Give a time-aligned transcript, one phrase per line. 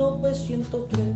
[0.00, 1.14] 1903.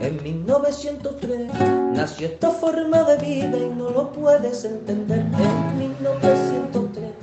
[0.00, 1.52] En 1903
[1.94, 5.20] nació esta forma de vida y no lo puedes entender.
[5.20, 7.14] En 1903,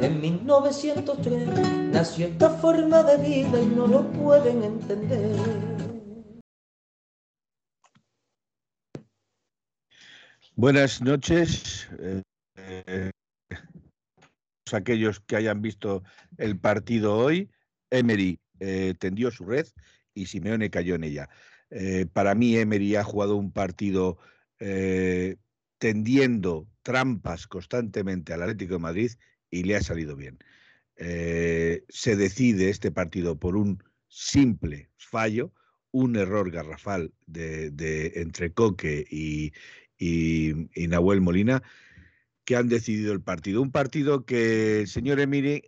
[0.00, 1.48] en 1903
[1.92, 5.36] nació esta forma de vida y no lo pueden entender.
[10.56, 11.88] Buenas noches.
[11.98, 12.22] Eh,
[12.56, 13.10] eh,
[14.72, 16.02] aquellos que hayan visto
[16.38, 17.50] el partido hoy,
[17.90, 19.66] Emery eh, tendió su red
[20.14, 21.28] y Simeone cayó en ella.
[21.70, 24.18] Eh, para mí, Emery ha jugado un partido
[24.60, 25.36] eh,
[25.78, 29.10] tendiendo trampas constantemente al Atlético de Madrid
[29.50, 30.38] y le ha salido bien.
[30.96, 35.52] se decide este partido por un simple fallo,
[35.90, 39.52] un error garrafal de, entre Coque y,
[39.98, 41.62] y Nahuel Molina,
[42.44, 43.62] que han decidido el partido.
[43.62, 45.62] Un partido que el señor Emiri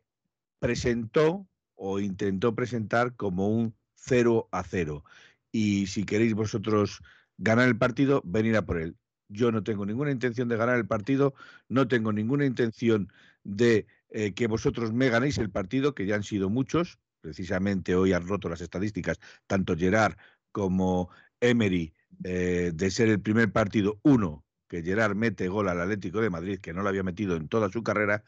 [0.59, 3.75] presentó o intentó presentar como un
[4.07, 5.05] 0 a 0.
[5.53, 7.03] Y si queréis vosotros
[7.39, 8.97] ganar el partido, venir a por él.
[9.29, 11.35] Yo no tengo ninguna intención de ganar el partido,
[11.69, 16.23] no tengo ninguna intención de eh, que vosotros me ganéis el partido, que ya han
[16.23, 16.99] sido muchos.
[17.21, 20.17] Precisamente hoy han roto las estadísticas, tanto Gerard
[20.53, 21.11] como
[21.41, 21.93] Emery,
[22.25, 26.61] eh, de ser el primer partido, uno, que Gerard mete gol al Atlético de Madrid,
[26.61, 28.23] que no lo había metido en toda su carrera,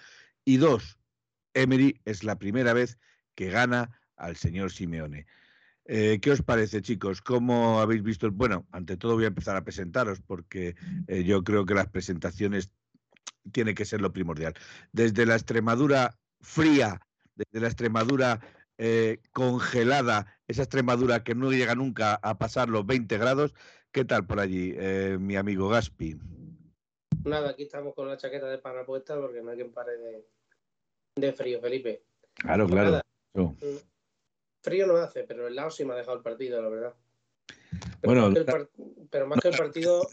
[0.44, 0.98] y dos,
[1.54, 2.98] Emery es la primera vez
[3.34, 5.26] que gana al señor Simeone.
[5.91, 7.22] Eh, ¿Qué os parece, chicos?
[7.22, 8.31] ¿Cómo habéis visto?
[8.31, 10.76] Bueno, ante todo voy a empezar a presentaros porque
[11.06, 12.71] eh, yo creo que las presentaciones
[13.53, 14.53] tiene que ser lo primordial.
[14.93, 17.00] Desde la Extremadura fría,
[17.34, 18.38] desde la Extremadura
[18.77, 23.54] eh, congelada, esa Extremadura que no llega nunca a pasar los 20 grados,
[23.91, 24.77] ¿Qué tal por allí,
[25.19, 26.19] mi amigo Gaspi?
[27.25, 29.93] Nada, aquí estamos con la chaqueta de pana puesta porque no hay quien pare
[31.16, 32.03] de, frío, Felipe.
[32.34, 33.00] Claro, claro.
[33.32, 33.54] Mm,
[34.60, 36.94] frío no hace, pero el lado sí me ha dejado el partido, la verdad.
[38.00, 38.69] Pero bueno, más
[39.10, 40.06] pero más que el partido.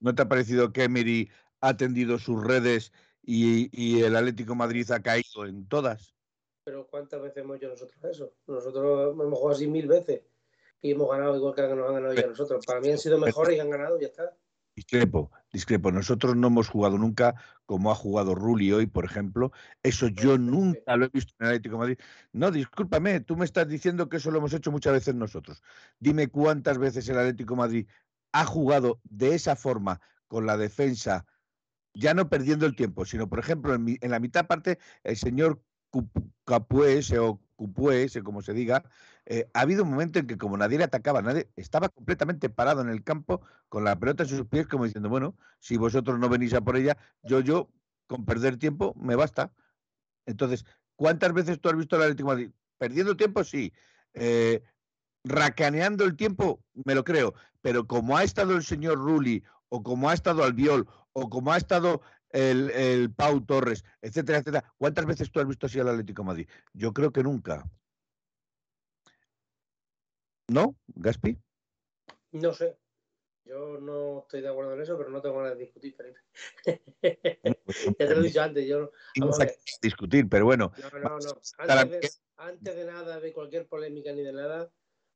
[0.00, 4.90] ¿No te ha parecido que Emery ha tendido sus redes y, y, el Atlético Madrid
[4.90, 6.14] ha caído en todas?
[6.64, 8.32] Pero ¿cuántas veces hemos hecho nosotros eso?
[8.46, 10.22] Nosotros hemos jugado así mil veces
[10.80, 12.64] y hemos ganado igual que nos han ganado ya nosotros.
[12.64, 14.34] Para mí han sido mejores y han ganado, ya está.
[14.78, 15.90] Discrepo, discrepo.
[15.90, 17.34] Nosotros no hemos jugado nunca
[17.66, 19.50] como ha jugado Rulli hoy, por ejemplo.
[19.82, 21.98] Eso yo nunca lo he visto en el Atlético de Madrid.
[22.32, 25.64] No, discúlpame, tú me estás diciendo que eso lo hemos hecho muchas veces nosotros.
[25.98, 27.88] Dime cuántas veces el Atlético de Madrid
[28.30, 31.26] ha jugado de esa forma con la defensa,
[31.92, 35.60] ya no perdiendo el tiempo, sino, por ejemplo, en, la mitad parte, el señor
[36.44, 38.84] Capués o Cupués, como se diga,
[39.30, 42.80] eh, ha habido un momento en que como nadie le atacaba, nadie estaba completamente parado
[42.80, 46.30] en el campo con la pelota en sus pies, como diciendo, bueno, si vosotros no
[46.30, 47.68] venís a por ella, yo, yo,
[48.06, 49.52] con perder tiempo, me basta.
[50.24, 50.64] Entonces,
[50.96, 52.54] ¿cuántas veces tú has visto al Atlético de Madrid?
[52.78, 53.70] Perdiendo tiempo, sí.
[54.14, 54.62] Eh,
[55.24, 57.34] racaneando el tiempo, me lo creo.
[57.60, 61.58] Pero como ha estado el señor Rulli, o como ha estado Albiol, o como ha
[61.58, 62.00] estado
[62.30, 66.26] el, el Pau Torres, etcétera, etcétera, ¿cuántas veces tú has visto así al Atlético de
[66.28, 66.48] Madrid?
[66.72, 67.68] Yo creo que nunca.
[70.48, 71.38] ¿No, Gaspi?
[72.32, 72.78] No sé.
[73.44, 76.20] Yo no estoy de acuerdo en eso, pero no tengo ganas de discutir, Felipe.
[77.64, 78.66] Pues ya te lo he dicho antes.
[78.66, 79.46] Yo, no a
[79.80, 80.72] discutir, pero bueno.
[80.92, 81.40] No, no, no.
[82.36, 84.70] Antes de, nada, de cualquier polémica ni de nada,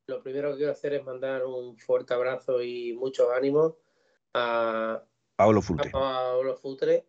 [0.07, 3.75] lo primero que quiero hacer es mandar un fuerte abrazo y muchos ánimos
[4.33, 5.05] a
[5.37, 5.91] Pablo Futre.
[5.91, 7.07] A Pablo Futre.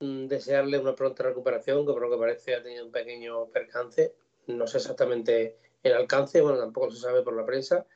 [0.00, 4.16] Mm, desearle una pronta recuperación, que por lo que parece ha tenido un pequeño percance.
[4.48, 7.86] No sé exactamente el alcance, bueno, tampoco se sabe por la prensa.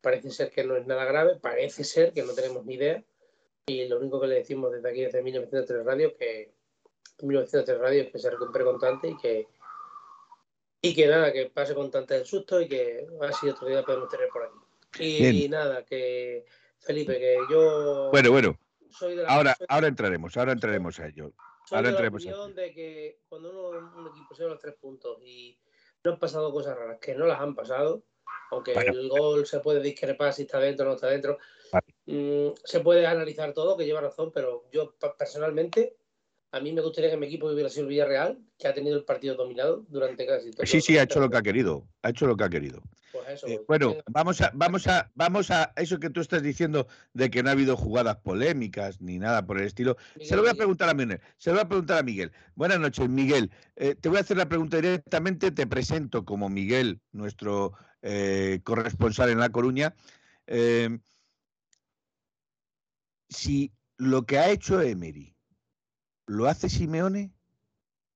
[0.00, 3.02] Parece ser que no es nada grave, parece ser que no tenemos ni idea.
[3.66, 6.52] Y lo único que le decimos desde aquí, desde 1903 Radio, que
[7.22, 9.46] 1903 Radio es que se recupere constante y que
[10.82, 14.10] y que nada, que pase con tanto el susto y que así otro día podemos
[14.10, 14.58] tener por aquí.
[15.00, 16.44] Y, nada, que
[16.78, 18.58] Felipe, que yo bueno, bueno.
[19.26, 21.32] ahora, ahora entraremos, ahora entraremos a ello.
[21.70, 25.58] ahora de la de que cuando uno, un equipo se los tres puntos y
[26.04, 28.02] no han pasado cosas raras, que no las han pasado,
[28.50, 31.38] aunque el gol se puede discrepar si está dentro o no está dentro.
[32.06, 35.96] Mm, se puede analizar todo, que lleva razón, pero yo personalmente,
[36.54, 39.04] A mí me gustaría que mi equipo hubiera sido el Villarreal, que ha tenido el
[39.04, 40.64] partido dominado durante casi todo.
[40.64, 41.88] Sí, sí, ha hecho lo que ha querido.
[42.02, 42.80] Ha hecho lo que ha querido.
[43.10, 46.86] Pues eso, Eh, bueno, vamos a, vamos a, vamos a eso que tú estás diciendo
[47.12, 49.96] de que no ha habido jugadas polémicas ni nada por el estilo.
[50.22, 51.20] se lo voy a preguntar a Miguel.
[51.38, 52.30] Se lo voy a preguntar a Miguel.
[52.54, 53.50] Buenas noches, Miguel.
[53.74, 55.50] Eh, te voy a hacer la pregunta directamente.
[55.50, 59.96] Te presento como Miguel, nuestro eh, corresponsal en La Coruña.
[60.46, 61.00] Eh,
[63.28, 65.33] si lo que ha hecho Emery
[66.26, 67.32] lo hace Simeone,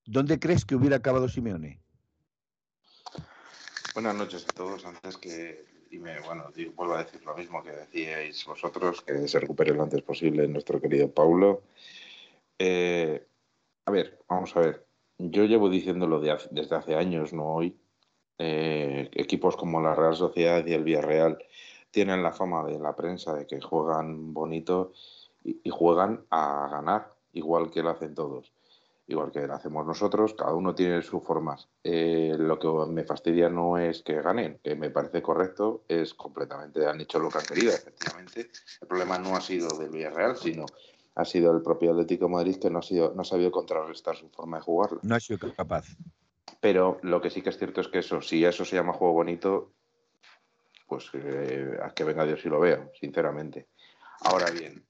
[0.07, 1.81] ¿dónde crees que hubiera acabado Simeone?
[3.95, 4.85] Buenas noches a todos.
[4.85, 9.75] Antes que, y bueno, vuelvo a decir lo mismo que decíais vosotros, que se recupere
[9.75, 11.63] lo antes posible nuestro querido Paulo.
[12.59, 13.27] Eh,
[13.85, 14.87] a ver, vamos a ver.
[15.19, 17.77] Yo llevo diciéndolo de desde hace años, no hoy.
[18.39, 21.39] Eh, equipos como la Real Sociedad y el Villarreal
[21.91, 24.93] tienen la fama de la prensa de que juegan bonito
[25.43, 28.53] y juegan a ganar, igual que lo hacen todos
[29.09, 31.69] igual que lo hacemos nosotros, cada uno tiene sus formas.
[31.83, 36.87] Eh, lo que me fastidia no es que ganen, que me parece correcto, es completamente,
[36.87, 38.51] han hecho lo que han querido, efectivamente.
[38.81, 40.67] El problema no ha sido del Villarreal, sino
[41.15, 44.15] ha sido el propio Atlético de Madrid que no ha, sido, no ha sabido contrarrestar
[44.15, 45.01] su forma de jugarlo.
[45.03, 45.87] No ha sido capaz.
[46.61, 49.15] Pero lo que sí que es cierto es que eso, si eso se llama juego
[49.15, 49.73] bonito,
[50.87, 53.69] pues eh, a que venga Dios y lo veo, sinceramente.
[54.21, 54.85] Ahora bien,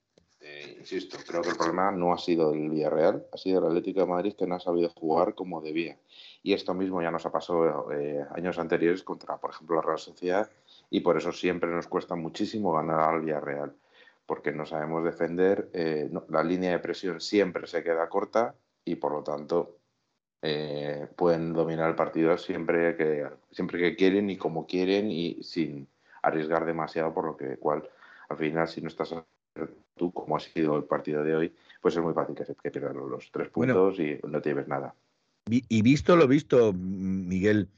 [0.79, 4.05] insisto, creo que el problema no ha sido el Villarreal, ha sido el Atlético de
[4.07, 5.97] Madrid que no ha sabido jugar como debía.
[6.41, 9.99] Y esto mismo ya nos ha pasado eh, años anteriores contra, por ejemplo, la Real
[9.99, 10.49] Sociedad,
[10.89, 13.75] y por eso siempre nos cuesta muchísimo ganar al Villarreal,
[14.25, 18.55] porque no sabemos defender, eh, la línea de presión siempre se queda corta
[18.85, 19.77] y por lo tanto
[20.41, 25.87] eh, pueden dominar el partido siempre que, siempre que quieren y como quieren y sin
[26.21, 27.89] arriesgar demasiado, por lo que cual
[28.29, 29.13] al final si no estás
[29.99, 32.71] tú como ha sido el partido de hoy, pues es muy fácil que, se, que
[32.71, 33.75] pierdas los, tres Bueno.
[33.75, 34.95] puntos y no te lleves nada.
[35.51, 37.69] Y visto lo visto, Miguel,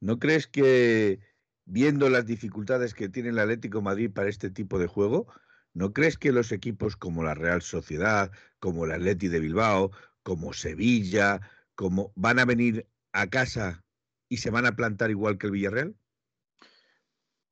[0.00, 1.18] ¿no crees que
[1.66, 5.26] viendo las dificultades que tiene el Atlético de Madrid para este tipo de juego,
[5.74, 8.30] ¿no crees que los equipos como la Real Sociedad,
[8.60, 9.90] como el Atleti de Bilbao,
[10.22, 11.40] como Sevilla,
[11.74, 13.84] como van a venir a casa
[14.28, 15.96] y se van a plantar igual que el Villarreal?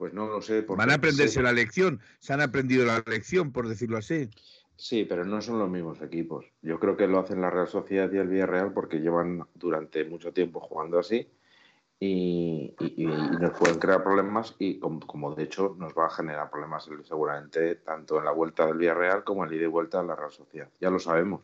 [0.05, 0.67] Pues no lo sé.
[0.69, 4.29] Van a aprenderse la lección, se han aprendido la lección, por decirlo así.
[4.77, 6.45] Sí, pero no son los mismos equipos.
[6.61, 10.31] Yo creo que lo hacen la Real Sociedad y el Villarreal porque llevan durante mucho
[10.35, 11.27] tiempo jugando así
[11.99, 16.11] y, y- y nos pueden crear problemas y como, como de hecho nos va a
[16.11, 20.03] generar problemas seguramente tanto en la vuelta del Villarreal como en la ida y vuelta
[20.03, 20.69] de la Real Sociedad.
[20.83, 21.41] Ya lo sabemos.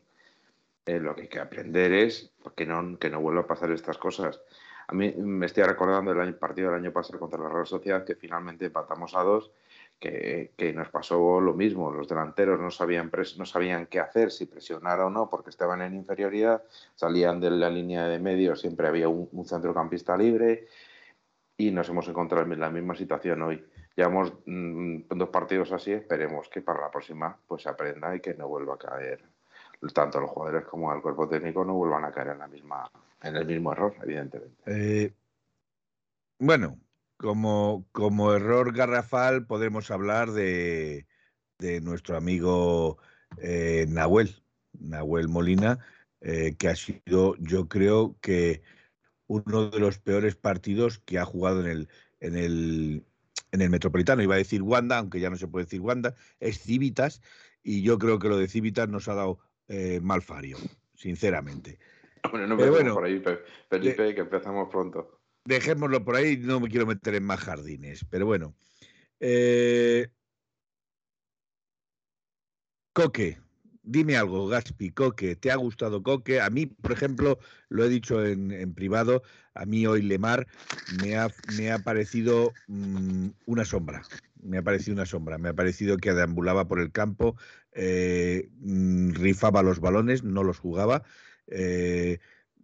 [0.85, 3.97] Eh, lo que hay que aprender es que no, que no vuelva a pasar estas
[3.97, 4.39] cosas.
[4.91, 8.17] A mí me estoy recordando el partido del año pasado contra la Real Sociedad que
[8.17, 9.53] finalmente empatamos a dos
[10.01, 11.93] que, nos pasó lo mismo.
[11.93, 15.81] Los delanteros no sabían, pres- no sabían qué hacer, si presionar o no, porque estaban
[15.83, 16.65] en inferioridad,
[16.97, 20.67] salían de la línea de medio, siempre había un, un centrocampista libre
[21.57, 23.65] y nos hemos encontrado en la misma situación hoy.
[23.95, 28.35] Llevamos mm, dos partidos así, esperemos que para la próxima pues se aprenda y que
[28.35, 29.23] no vuelva a caer,
[29.95, 32.91] tanto los jugadores como el cuerpo técnico no vuelvan a caer en, la misma,
[33.23, 34.63] en el mismo error, evidentemente.
[34.67, 35.13] Eh,
[36.39, 36.81] bueno,
[37.17, 41.07] como, como error garrafal podemos hablar de,
[41.59, 42.99] de nuestro amigo
[43.39, 44.43] eh, Nahuel,
[44.79, 45.79] Nahuel Molina,
[46.21, 48.63] eh, que ha sido, yo creo que
[49.27, 51.89] uno de los peores partidos que ha jugado en el,
[52.21, 53.05] en el,
[53.53, 54.23] en el Metropolitano.
[54.23, 57.21] Iba a decir Wanda, aunque ya no se puede decir Wanda, es Civitas,
[57.63, 59.39] y yo creo que lo de Civitas nos ha dado
[60.03, 60.57] mal fario,
[60.97, 61.79] sinceramente.
[62.31, 65.21] Bueno, no Pero bueno, por ahí, Pe- Felipe, que empezamos pronto.
[65.45, 68.55] dejémoslo por ahí, no me quiero meter en más jardines, pero bueno.
[69.21, 70.09] Eh,
[72.93, 73.39] Coque,
[73.83, 76.41] dime algo, Gaspi, Coque, ¿te ha gustado Coque?
[76.41, 79.23] A mí, por ejemplo, lo he dicho en, en privado,
[79.55, 80.47] a mí hoy Lemar
[80.87, 84.11] me ha, me ha parecido mm, una sombra,
[84.43, 87.37] me ha parecido una sombra, me ha parecido que deambulaba por el campo,
[87.73, 91.05] eh, mm, rifaba los balones, no los jugaba,
[91.51, 92.19] eh,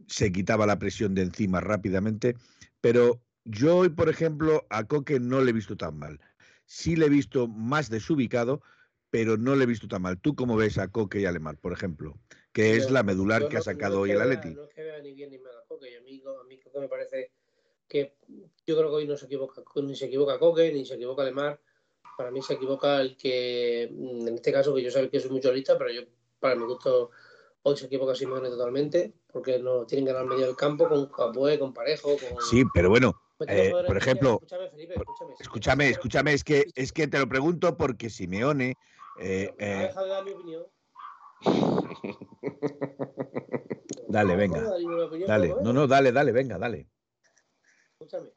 [0.07, 2.37] se quitaba la presión de encima rápidamente,
[2.81, 6.21] pero yo hoy, por ejemplo, a Coque no le he visto tan mal.
[6.65, 8.61] Sí le he visto más desubicado,
[9.11, 10.21] pero no le he visto tan mal.
[10.21, 12.19] ¿Tú cómo ves a Coque y a Lemar, por ejemplo?
[12.53, 14.55] Que es la medular que ha sacado no hoy el Atleti.
[14.55, 15.91] No es que vea ni bien ni mal a Coque.
[15.91, 17.33] y A mí, a mí Coque me parece
[17.89, 18.17] que
[18.67, 21.61] yo creo que hoy no se equivoca, ni se equivoca Coque, ni se equivoca Lemar.
[22.17, 25.31] Para mí se equivoca el que, mm, en este caso, que yo sé que soy
[25.31, 26.03] mucho lista, pero yo,
[26.41, 27.11] para mi gusto,
[27.67, 31.59] hoy se equivoca Simone totalmente, porque no tienen que ganar medio del campo con Capué,
[31.59, 32.41] con Parejo, con...
[32.41, 35.35] Sí, pero bueno, eh, por ejemplo, Escúchame, Felipe, escúchame.
[35.41, 38.75] escúchame, escúchame, es que, es que te lo pregunto porque Simeone,
[39.19, 40.65] eh, Me eh, dejado de dar mi opinión.
[44.09, 44.63] dale, venga.
[45.27, 46.89] Dale, no, no, dale, dale, venga, dale.
[47.99, 48.31] Escúchame.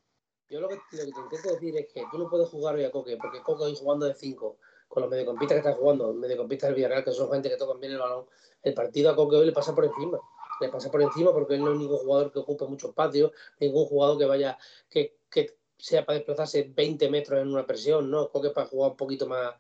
[0.50, 3.16] Yo lo que, te intento decir es que tú no puedes jugar hoy a Coque,
[3.18, 4.58] porque Coque hoy jugando de 5,
[4.90, 7.94] con los mediocampistas que están jugando, mediocampistas del Villarreal, que son gente que tocan bien
[7.94, 8.26] el balón,
[8.64, 10.20] el partido a Coque hoy le pasa por encima.
[10.60, 13.86] Le pasa por encima porque él no es ningún jugador que ocupe mucho espacio, ningún
[13.86, 14.58] jugador que vaya,
[14.90, 18.30] que, que sea para desplazarse 20 metros en una presión, ¿no?
[18.30, 19.54] Coque para jugar un poquito más,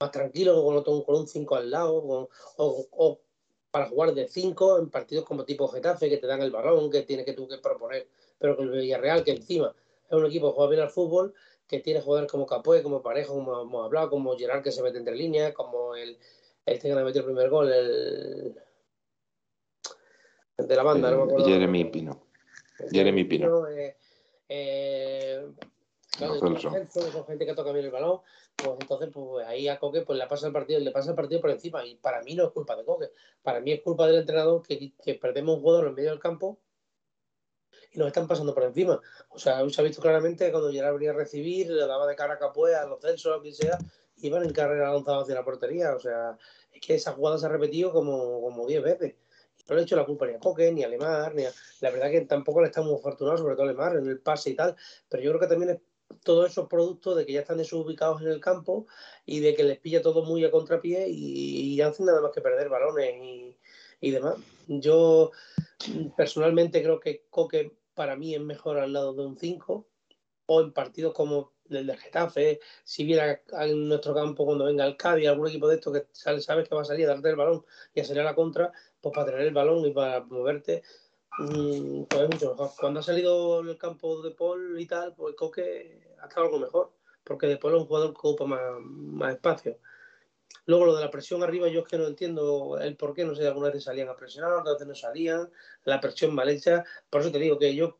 [0.00, 3.20] más tranquilo, con, con un 5 al lado, o, o,
[3.70, 7.02] para jugar de 5 en partidos como tipo Getafe, que te dan el balón, que
[7.02, 8.08] tiene que tú que proponer,
[8.38, 9.72] pero con el Villarreal, que encima
[10.10, 11.34] es un equipo que juega bien al fútbol,
[11.70, 14.98] que tiene jugadores como Capoe, como Parejo, como hemos hablado, como Gerard que se mete
[14.98, 16.18] entre líneas, como el
[16.66, 18.56] este que le metió el primer gol, el,
[20.58, 22.26] de la banda, no me Jeremy Pino.
[22.90, 23.68] Jeremy Pino.
[23.68, 23.96] Eh,
[24.48, 25.48] eh,
[26.18, 28.20] son gente que toca bien el balón,
[28.56, 31.40] pues entonces pues ahí a Coque pues le pasa el partido, le pasa el partido
[31.40, 33.12] por encima y para mí no es culpa de Coque,
[33.42, 36.58] para mí es culpa del entrenador que, que perdemos un jugador en medio del campo
[37.92, 39.00] y nos están pasando por encima.
[39.30, 42.34] O sea, se ha visto claramente cuando Gerard venía a recibir, le daba de cara
[42.34, 43.78] a Capoe, a los Celso, a quien sea,
[44.18, 45.94] iban en carrera lanzados hacia la portería.
[45.94, 46.36] O sea,
[46.72, 49.14] es que esa jugada se ha repetido como, como 10 veces.
[49.68, 51.52] no le he hecho la culpa ni a Coque, ni a Lemar, ni a...
[51.80, 54.54] La verdad que tampoco le estamos afortunados, sobre todo a Lemar, en el pase y
[54.54, 54.76] tal,
[55.08, 55.78] pero yo creo que también es
[56.24, 58.86] todo eso producto de que ya están desubicados en el campo
[59.24, 62.40] y de que les pilla todo muy a contrapié y, y hacen nada más que
[62.40, 63.56] perder balones y,
[64.00, 64.36] y demás.
[64.66, 65.30] Yo
[66.16, 69.86] personalmente creo que Coque para mí es mejor al lado de un 5
[70.46, 74.96] o en partidos como el de Getafe, si viera en nuestro campo cuando venga el
[74.96, 77.64] Cádiz, algún equipo de estos que sabes que va a salir a darte el balón
[77.94, 80.82] y a salir a la contra, pues para tener el balón y para moverte,
[81.38, 82.70] mm, pues es mucho mejor.
[82.80, 86.92] Cuando ha salido el campo de Paul y tal, pues Coque ha estado algo mejor,
[87.24, 89.78] porque de Paul es un jugador que ocupa más, más espacio.
[90.66, 93.34] Luego lo de la presión arriba, yo es que no entiendo el por qué, no
[93.34, 95.50] sé, algunas veces salían a presionar, otras veces no salían,
[95.84, 97.98] la presión mal hecha, por eso te digo que yo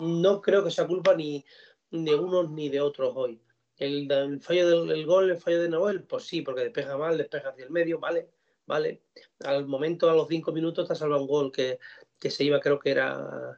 [0.00, 1.44] no creo que sea culpa ni
[1.90, 3.40] de unos ni de otros hoy.
[3.76, 7.64] El, fallo del gol, el fallo de Noel, pues sí, porque despeja mal, despeja hacia
[7.64, 8.30] el medio, vale,
[8.66, 9.02] vale.
[9.44, 11.78] Al momento, a los cinco minutos, te ha salvado un gol que,
[12.18, 13.56] que se iba, creo que era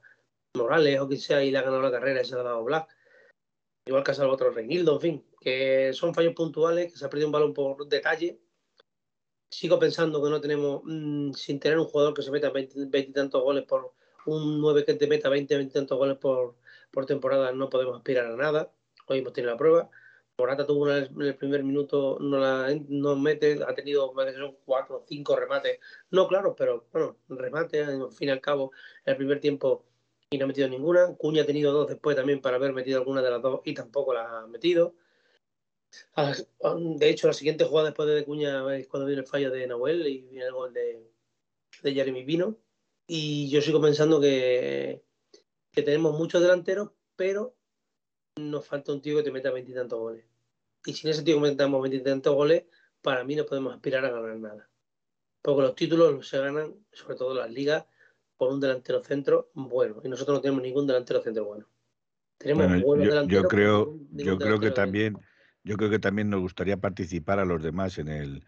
[0.54, 2.88] Morales o quien sea, y le ha ganado la carrera y se ha dado Black.
[3.90, 7.10] Igual que ha salvado otro Reinildo, en fin que son fallos puntuales, que se ha
[7.10, 8.38] perdido un balón por detalle.
[9.50, 13.12] Sigo pensando que no tenemos, mm, sin tener un jugador que se meta 20, y
[13.12, 13.92] tantos goles por
[14.26, 16.56] un 9 que te meta 20, 20 tantos goles por,
[16.92, 18.72] por temporada, no podemos aspirar a nada.
[19.08, 19.90] Hoy hemos tenido la prueba.
[20.38, 24.98] Morata tuvo una en el primer minuto, no la no mete, ha tenido son cuatro
[24.98, 25.80] o cinco remates.
[26.10, 28.72] No, claro, pero bueno, remate, al fin y al cabo,
[29.04, 29.89] el primer tiempo
[30.30, 31.14] y no ha metido ninguna.
[31.16, 34.14] Cuña ha tenido dos después también para haber metido alguna de las dos y tampoco
[34.14, 34.94] la ha metido.
[36.14, 36.32] Ah,
[36.96, 40.06] de hecho, la siguiente jugada después de Cuña es cuando viene el fallo de Nahuel
[40.06, 41.10] y viene el gol de,
[41.82, 42.56] de Jeremy Pino.
[43.08, 45.02] Y yo sigo pensando que,
[45.72, 47.56] que tenemos muchos delanteros, pero
[48.36, 50.24] nos falta un tío que te meta veintitantos goles.
[50.86, 52.66] Y sin ese tío que metamos veintitantos goles,
[53.02, 54.70] para mí no podemos aspirar a ganar nada.
[55.42, 57.84] Porque los títulos se ganan, sobre todo las ligas,
[58.40, 60.00] por un delantero centro bueno.
[60.02, 61.66] Y nosotros no tenemos ningún delantero centro bueno.
[62.38, 63.42] Tenemos buenos yo, delanteros.
[63.42, 65.18] Yo creo, yo creo que también
[65.62, 68.42] yo creo que también nos gustaría participar a los demás en el,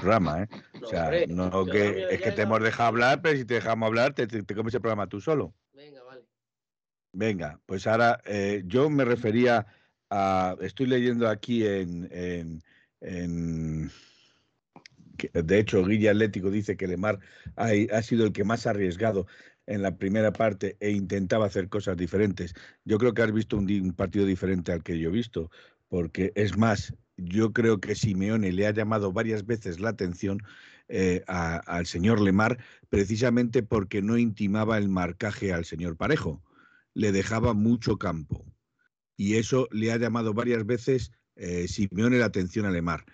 [0.00, 0.48] programa, ¿eh?
[0.82, 4.14] o sea, no que es que te hemos dejado hablar, pero si te dejamos hablar,
[4.14, 5.52] te, comes el programa tú solo.
[5.74, 6.22] Venga, vale.
[7.12, 9.66] Venga, pues ahora eh, yo me refería
[10.08, 10.56] a.
[10.62, 12.08] Estoy leyendo aquí en.
[13.02, 13.90] en,
[15.32, 17.18] de hecho, Guilla Atlético dice que Lemar
[17.56, 19.26] ha, ha sido el que más ha arriesgado
[19.66, 22.54] en la primera parte e intentaba hacer cosas diferentes.
[22.84, 25.50] Yo creo que has visto un, partido diferente al que yo he visto,
[25.88, 30.42] porque es más, yo creo que Simeone le ha llamado varias veces la atención
[30.88, 32.58] eh, al señor Lemar
[32.88, 36.42] precisamente porque no intimaba el marcaje al señor Parejo,
[36.94, 38.44] le dejaba mucho campo.
[39.16, 43.04] Y eso le ha llamado varias veces eh, Simeone la atención a Lemar.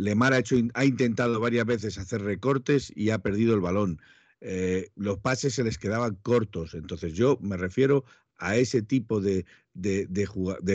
[0.00, 4.00] Lemar ha, hecho, ha intentado varias veces hacer recortes y ha perdido el balón.
[4.40, 6.74] Eh, los pases se les quedaban cortos.
[6.74, 8.04] Entonces yo me refiero
[8.38, 9.44] a ese tipo de,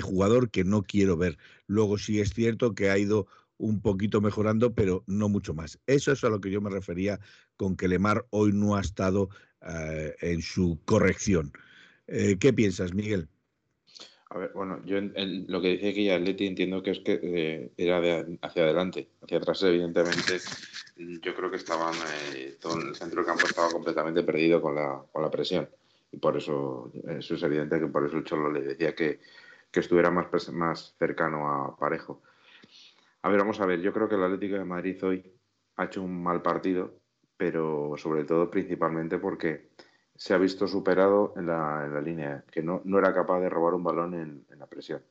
[0.02, 1.38] jugador que no quiero ver.
[1.66, 3.26] Luego sí es cierto que ha ido
[3.58, 5.80] un poquito mejorando, pero no mucho más.
[5.88, 7.20] Eso es a lo que yo me refería
[7.58, 9.30] con que Lemar hoy no ha estado
[9.62, 11.52] eh, en su corrección.
[12.08, 13.28] Eh, ¿Qué piensas, Miguel?
[14.30, 17.72] A ver, bueno, yo lo que decía que ya Leti entiendo que es que eh,
[17.78, 20.40] era de, hacia adelante, hacia atrás evidentemente
[20.98, 21.94] yo creo que estaban,
[22.60, 25.70] todo el centro del campo estaba completamente perdido con la, con la presión
[26.12, 29.20] y por eso, eso es evidente que por eso el Cholo le decía que,
[29.70, 32.22] que estuviera más, más cercano a Parejo.
[33.22, 35.34] A ver, vamos a ver, yo creo que el Atlético de Madrid hoy
[35.76, 36.96] ha hecho un mal partido,
[37.36, 39.72] pero sobre todo principalmente porque
[40.16, 43.50] se ha visto superado en la, en la línea, que no, no, era capaz de
[43.50, 45.02] robar un balón en, la presión.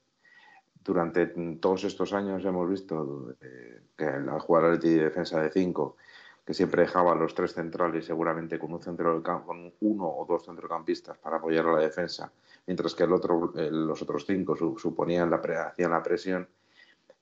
[0.82, 1.26] Durante
[1.60, 5.96] todos estos años hemos visto eh, que al jugar de defensa de 5,
[6.44, 11.16] que siempre dejaba los tres centrales seguramente con un centro con uno o dos centrocampistas
[11.18, 12.30] para apoyar a la defensa,
[12.66, 16.46] mientras que el otro, eh, los otros cinco su, suponían la, hacían la presión.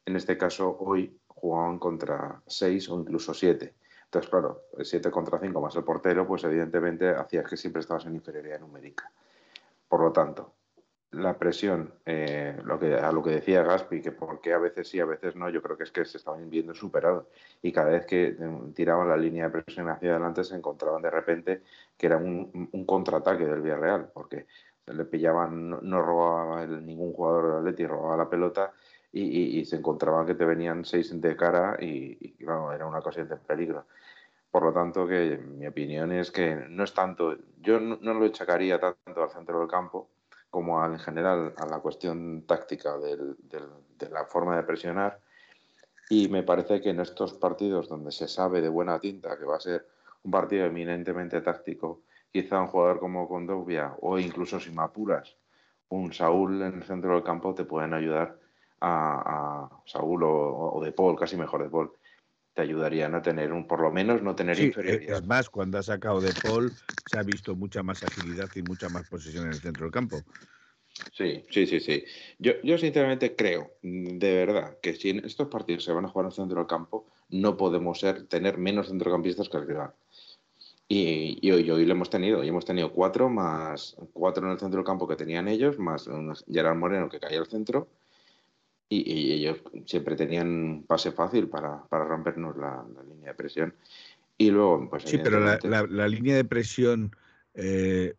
[0.04, 3.74] En este caso, hoy jugaban contra seis o incluso siete.
[4.12, 8.04] Entonces, claro, el 7 contra 5 más el portero, pues evidentemente hacías que siempre estabas
[8.04, 9.10] en inferioridad numérica.
[9.88, 10.52] Por lo tanto,
[11.12, 14.86] la presión, eh, lo que, a lo que decía Gaspi, que por qué a veces
[14.86, 17.24] sí, a veces no, yo creo que es que se estaban viendo superados.
[17.62, 21.10] Y cada vez que eh, tiraban la línea de presión hacia adelante, se encontraban de
[21.10, 21.62] repente
[21.96, 24.44] que era un, contraataque del Villarreal, porque
[24.88, 28.74] le pillaban, no, robaba ningún jugador del Atleti, robaba la pelota
[29.12, 32.86] y, y, y, se encontraban que te venían seis de cara y, y claro, era
[32.86, 33.84] una ocasión de peligro.
[34.50, 38.24] Por lo tanto, que mi opinión es que no es tanto, yo no, no lo
[38.24, 40.08] echacaría tanto al centro del campo
[40.50, 43.64] como al, en general a la cuestión táctica del, del,
[43.98, 45.20] de la forma de presionar.
[46.10, 49.56] Y me parece que en estos partidos donde se sabe de buena tinta que va
[49.56, 49.86] a ser
[50.24, 55.36] un partido eminentemente táctico, quizá un jugador como Condovia o incluso sin apuras,
[55.88, 58.41] un Saúl en el centro del campo te pueden ayudar
[58.82, 61.92] a, a Saúl o, o, de Paul, casi mejor de Paul,
[62.54, 65.18] te ayudaría a no tener un, por lo menos no tener sí, inferioridad.
[65.18, 66.72] Es más, cuando ha sacado de Paul
[67.06, 70.18] se ha visto mucha más agilidad y mucha más posesión en el centro del campo.
[71.12, 72.04] Sí, sí, sí, sí.
[72.38, 76.26] Yo, yo sinceramente creo, de verdad, que si en estos partidos se van a jugar
[76.26, 79.92] en el centro del campo, no podemos ser, tener menos centrocampistas que el rival.
[80.88, 84.58] Y, y, hoy, hoy lo hemos tenido, y hemos tenido cuatro más cuatro en el
[84.58, 86.06] centro del campo que tenían ellos, más
[86.50, 87.88] Gerard Moreno que caía al centro,
[88.92, 93.74] y, y, ellos siempre tenían pase fácil para, para rompernos la, la, línea de presión.
[94.36, 95.04] Y luego, pues.
[95.04, 97.16] Sí, pero la, la, la, línea de presión,
[97.54, 98.14] eh,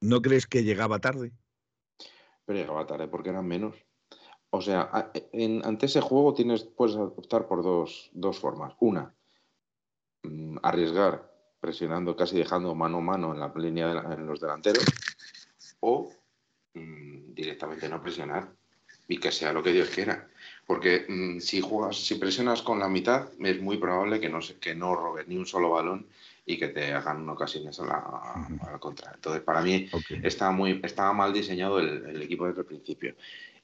[0.00, 1.30] ¿no crees que llegaba tarde?
[2.44, 3.76] Pero llegaba tarde porque eran menos.
[4.50, 8.74] O sea, en, ante ese juego tienes, puedes optar por dos, dos formas.
[8.80, 9.14] Una,
[10.24, 14.40] mmm, arriesgar presionando, casi dejando mano a mano en la línea de la, en los
[14.40, 14.84] delanteros,
[15.78, 16.10] o
[16.74, 18.57] mmm, directamente no presionar
[19.08, 20.28] y que sea lo que Dios quiera.
[20.66, 24.74] Porque mmm, si juegas, si presionas con la mitad, es muy probable que no, que
[24.74, 26.06] no robes ni un solo balón
[26.44, 29.12] y que te hagan ocasiones a la, a la contra.
[29.14, 30.20] Entonces, para mí okay.
[30.22, 33.16] estaba, muy, estaba mal diseñado el, el, equipo desde el principio.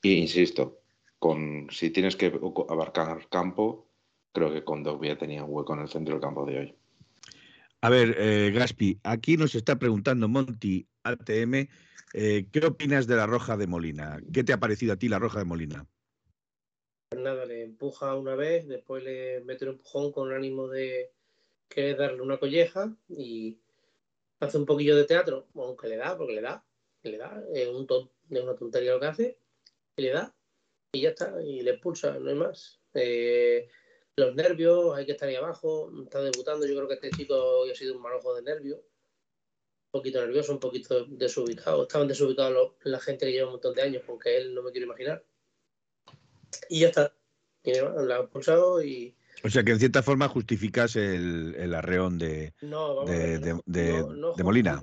[0.03, 0.81] Y insisto,
[1.19, 2.33] con, si tienes que
[2.69, 3.87] abarcar campo,
[4.33, 6.75] creo que con Dogbia tenía un hueco en el centro del campo de hoy.
[7.81, 11.69] A ver, eh, Gaspi, aquí nos está preguntando Monty ATM,
[12.15, 14.21] eh, ¿qué opinas de la roja de Molina?
[14.33, 15.87] ¿Qué te ha parecido a ti la roja de Molina?
[17.11, 21.13] Pues nada, le empuja una vez, después le mete un empujón con ánimo de
[21.69, 23.59] querer darle una colleja y
[24.41, 26.65] hace un poquillo de teatro, aunque le da, porque le da,
[27.03, 29.39] le da, es, un ton, es una tontería lo que hace,
[29.97, 30.35] y le da,
[30.93, 32.81] y ya está, y le expulsa, no hay más.
[32.95, 33.69] Eh,
[34.17, 37.75] los nervios, hay que estar ahí abajo, está debutando, yo creo que este chico ha
[37.75, 38.81] sido un manojo de nervios,
[39.95, 43.83] poquito nervioso, un poquito desubicado, estaban desubicados los, la gente que lleva un montón de
[43.83, 45.25] años, porque él no me quiero imaginar.
[46.69, 47.15] Y ya está,
[47.63, 49.17] y la ha expulsado y...
[49.43, 54.13] O sea que en cierta forma justificas el, el arreón de, no, de, de, no,
[54.13, 54.81] no de Molina.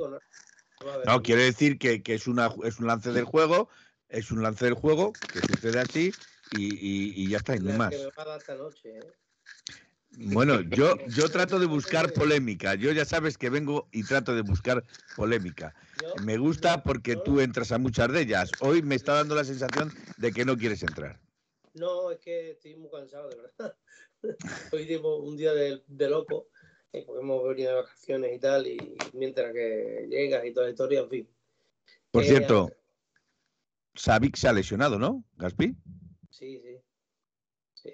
[1.06, 3.70] No, quiere decir que, que, es, una, es un lance del juego,
[4.10, 6.12] es un lance del juego que sucede así
[6.58, 7.94] y, y, y ya está, y no más.
[8.58, 9.14] Noche, ¿eh?
[10.18, 12.76] Bueno, yo, yo trato de buscar polémica.
[12.76, 14.84] Yo ya sabes que vengo y trato de buscar
[15.16, 15.74] polémica.
[16.24, 18.52] Me gusta porque tú entras a muchas de ellas.
[18.60, 21.20] Hoy me está dando la sensación de que no quieres entrar.
[21.74, 23.78] No, es que estoy muy cansado, de verdad.
[24.74, 26.48] Hoy llevo un día de, de loco,
[26.92, 30.72] eh, porque hemos venido de vacaciones y tal, y mientras que llegas y toda la
[30.72, 31.30] historia, en fin.
[32.12, 32.70] Por eh, cierto,
[33.96, 35.76] Savic se ha lesionado, ¿no, Gaspi?
[36.30, 36.78] Sí, sí.
[37.74, 37.94] Sí,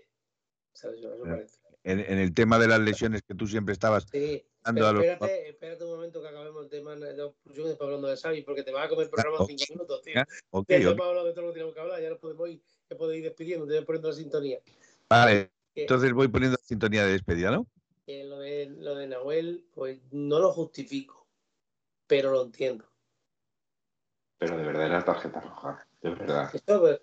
[0.73, 3.71] se ha lesionado, eso parece en, en, el tema de las lesiones que tú siempre
[3.71, 5.05] estabas sí, dando a los...
[5.05, 8.71] espérate, espérate un momento que acabemos el tema de después hablando de Xavi, porque te
[8.71, 10.13] vas a comer el programa en cinco minutos, tío.
[10.51, 10.95] Okay, ya okay.
[10.95, 13.17] hemos hablado de todo lo que tenemos que hablar, ya nos podemos ir, ya podemos
[13.17, 14.59] ir despidiendo, te voy poniendo la sintonía.
[15.09, 17.65] Vale, que, entonces voy poniendo la sintonía de despedida, ¿no?
[18.05, 21.25] Que lo, de, lo de Nahuel, pues no lo justifico,
[22.05, 22.85] pero lo entiendo.
[24.39, 26.49] Pero de verdad era tarjeta roja, de verdad.
[26.53, 27.01] Esto, pues,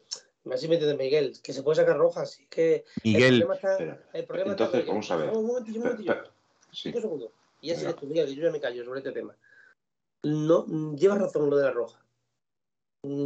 [0.52, 2.38] Así me entiende Miguel, que se puede sacar rojas.
[2.38, 5.30] Y que Miguel, el problema está, el problema entonces, está vamos a ver.
[5.30, 6.14] Un momentillo, un momentillo.
[6.70, 6.92] Sí.
[6.94, 7.32] Un segundo.
[7.60, 9.36] Y ya tú, Miguel, que yo ya me callo sobre este tema.
[10.22, 12.04] No, llevas razón lo de la roja.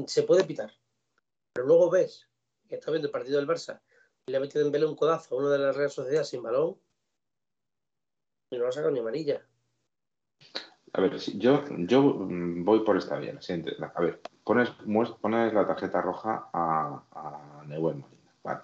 [0.06, 0.72] Se puede pitar.
[1.52, 2.28] Pero luego ves
[2.68, 3.80] que está viendo el partido del Barça
[4.26, 6.42] y le ha metido en vela un codazo a uno de la Real Sociedad sin
[6.42, 6.76] balón.
[8.50, 9.44] Y no lo saca ni amarilla.
[10.92, 13.38] A ver, yo, yo mm, voy por esta vía.
[13.94, 14.70] A ver, pones,
[15.20, 18.06] pones la tarjeta roja a, a Molina.
[18.42, 18.60] Vale,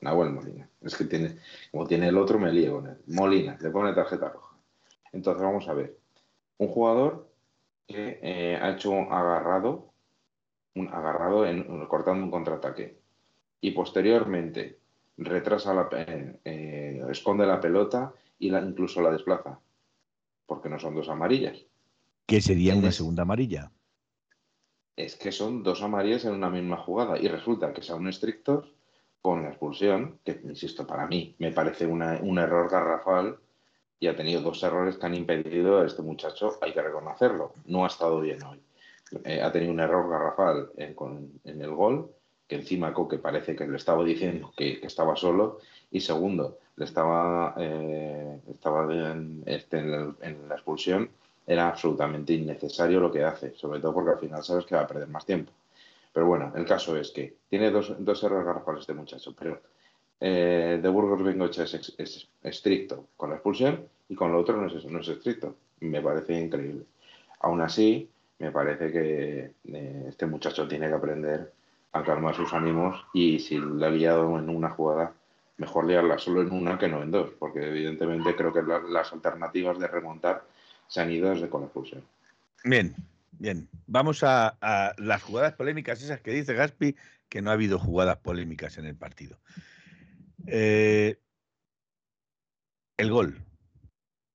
[0.00, 0.68] Nahuel, Molina.
[0.80, 1.36] Es que tiene,
[1.70, 2.98] como tiene el otro, me lío con él.
[3.08, 4.56] Molina, le pone tarjeta roja.
[5.12, 5.96] Entonces, vamos a ver.
[6.58, 7.28] Un jugador
[7.86, 9.92] que eh, ha hecho un agarrado,
[10.74, 12.98] un agarrado en, cortando un contraataque.
[13.60, 14.78] Y posteriormente
[15.18, 19.58] retrasa la, eh, eh, esconde la pelota y la, incluso la desplaza
[20.50, 21.56] porque no son dos amarillas.
[22.26, 23.70] ¿Qué sería una segunda amarilla?
[24.96, 28.74] Es que son dos amarillas en una misma jugada y resulta que son estrictos
[29.22, 32.02] con la expulsión, que insisto, para mí me parece un
[32.38, 33.38] error garrafal
[34.00, 37.84] y ha tenido dos errores que han impedido a este muchacho, hay que reconocerlo, no
[37.84, 38.60] ha estado bien hoy.
[39.22, 42.10] Eh, ha tenido un error garrafal en, el gol,
[42.48, 45.58] que encima Coque parece que le estaba diciendo que estaba solo,
[45.92, 51.10] y segundo, estaba, eh, estaba en, este, en, la expulsión,
[51.46, 54.86] era absolutamente innecesario lo que hace, sobre todo porque al final sabes que va a
[54.86, 55.52] perder más tiempo.
[56.12, 59.60] Pero bueno, el caso es que tiene dos, dos errores garrafales este muchacho, pero
[60.20, 64.66] eh, de Burgos Bengocha es, es, estricto con la expulsión y con lo otro no
[64.66, 65.56] es, no es estricto.
[65.80, 66.84] Me parece increíble.
[67.40, 71.52] Aún así, me parece que eh, este muchacho tiene que aprender
[71.92, 75.14] a calmar sus ánimos y si le ha liado en una jugada,
[75.60, 79.78] mejor liarla solo en una que no en dos, porque evidentemente creo que las alternativas
[79.78, 80.42] de remontar
[80.88, 82.02] se han ido desde con la expulsión.
[82.64, 82.96] Bien,
[83.32, 83.68] bien.
[83.86, 84.56] Vamos a,
[84.96, 86.96] las jugadas polémicas, esas que dice Gaspi,
[87.28, 89.38] que no ha habido jugadas polémicas en el partido.
[90.46, 91.18] Eh,
[92.96, 93.36] el gol.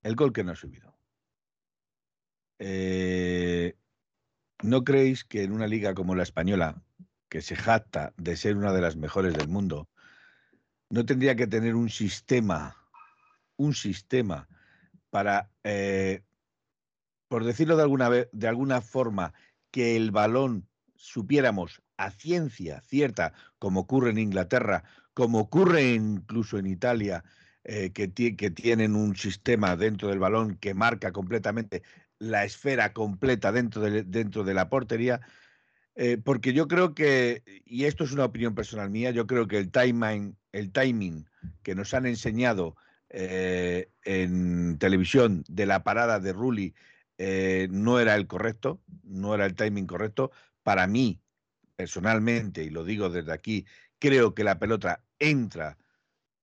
[0.04, 0.94] El gol que no ha subido.
[2.60, 3.76] Eh,
[4.62, 6.84] ¿No creéis que en una liga como la española,
[7.30, 9.90] que se jacta de ser una de las mejores del mundo,
[10.90, 12.76] no tendría que tener un sistema,
[13.58, 14.48] un sistema
[15.10, 16.24] para, eh,
[17.28, 19.34] por decirlo de alguna, de alguna forma,
[19.72, 26.68] que el balón supiéramos a ciencia cierta, como ocurre en Inglaterra, como ocurre incluso en
[26.68, 27.24] Italia,
[27.64, 31.82] eh, que, que, tienen un sistema dentro del balón que marca completamente
[32.20, 35.22] la esfera completa dentro de, dentro de la portería,
[35.96, 39.58] eh, porque yo creo que, y esto es una opinión personal mía, yo creo que
[39.58, 41.26] el timing, el timing
[41.64, 42.76] que nos han enseñado
[43.10, 46.74] eh, en televisión de la parada de Rulli
[47.18, 50.32] eh, no era el correcto, no era el timing correcto.
[50.64, 51.22] Para mí,
[51.78, 53.66] personalmente, y lo digo desde aquí,
[54.00, 55.78] creo que la pelota entra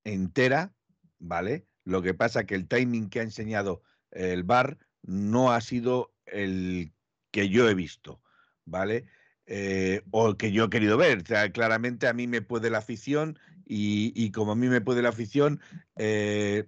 [0.04, 0.72] entera,
[1.18, 1.66] ¿vale?
[1.84, 6.92] Lo que pasa que el timing que ha enseñado el VAR no ha sido el
[7.30, 8.22] que yo he visto,
[8.64, 9.06] ¿vale?
[9.46, 11.24] Eh, o que yo he querido ver.
[11.52, 15.60] claramente a mí me puede la afición y, como a mí me puede la afición,
[15.96, 16.64] eh,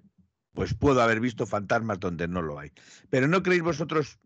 [0.52, 2.72] pues puedo haber visto fantasmas donde no lo hay.
[3.10, 4.18] Pero ¿no creéis vosotros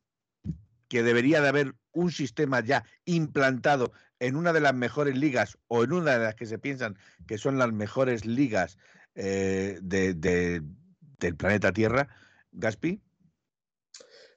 [0.89, 5.85] que debería de haber un sistema ya implantado en una de las mejores ligas o
[5.85, 8.79] en una de las que se piensan que son las mejores ligas
[9.15, 12.09] eh, del planeta Tierra,
[12.53, 13.01] Gaspi?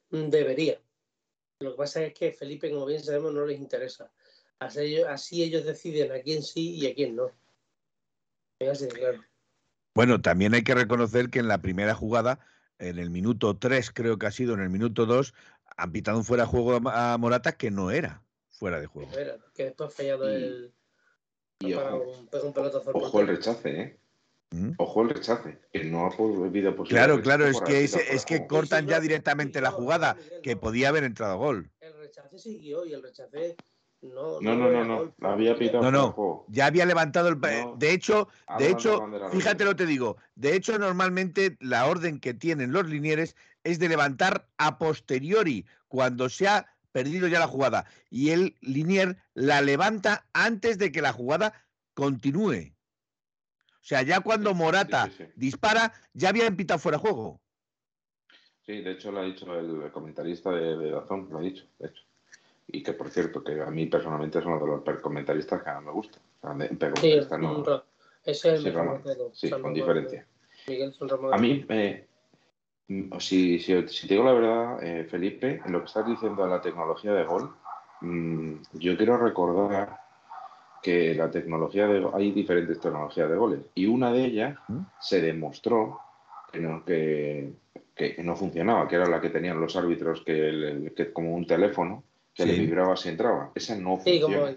[0.09, 0.81] Debería.
[1.61, 4.11] Lo que pasa es que Felipe, como bien sabemos, no les interesa.
[4.59, 7.31] Así ellos, deciden a quién sí y a quién no.
[9.95, 12.39] Bueno, también hay que reconocer que en la primera jugada,
[12.77, 15.33] en el minuto 3, creo que ha sido, en el minuto 2,
[15.77, 18.23] han pitado un fuera de juego a Morata que no era
[18.61, 19.09] fuera de juego.
[19.55, 20.71] Que, después ha fallado el.
[21.59, 23.99] Y ojo el rechace, ¿eh?
[24.77, 28.99] Ojo el rechace, que no ha podido Claro, claro, es que, es, que cortan ya
[28.99, 31.71] directamente la jugada, que podía haber entrado gol.
[31.79, 33.55] El rechace siguió y el rechace
[34.01, 34.41] no.
[34.41, 35.83] No, no, no, no, había pitado.
[35.83, 37.39] No, no, ya había levantado el.
[37.77, 40.17] de hecho, de hecho, fíjate lo que te digo.
[40.35, 46.29] De hecho, normalmente la orden que tienen los linieres es de levantar a posteriori, cuando
[46.29, 47.85] se ha perdido ya la jugada.
[48.09, 51.53] Y el linier la levanta antes de que la jugada
[51.93, 52.73] continúe.
[53.81, 57.41] O sea, ya cuando Morata dispara, ya había empitado fuera de juego.
[58.63, 61.87] Sí, de hecho lo ha dicho el comentarista de, de Dazón, lo ha dicho, de
[61.87, 62.03] hecho.
[62.67, 65.79] Y que por cierto, que a mí personalmente es uno de los comentaristas que a
[65.79, 66.19] mí me gusta.
[67.01, 68.63] sí, es el
[69.33, 70.27] sí, sí con diferencia.
[71.31, 72.07] a mí, eh,
[73.19, 76.49] si, si, si, te digo la verdad, eh, Felipe, en lo que estás diciendo de
[76.51, 77.55] la tecnología de gol,
[78.01, 79.99] mm, yo quiero recordar
[80.81, 84.79] que la tecnología de hay diferentes tecnologías de goles y una de ellas ¿Mm?
[84.99, 85.99] se demostró
[86.51, 87.53] que no, que,
[88.19, 92.59] no funcionaba, que era la que tenían los árbitros que, como un teléfono que le
[92.59, 93.51] vibraba si entraba.
[93.53, 94.49] Esa no funciona.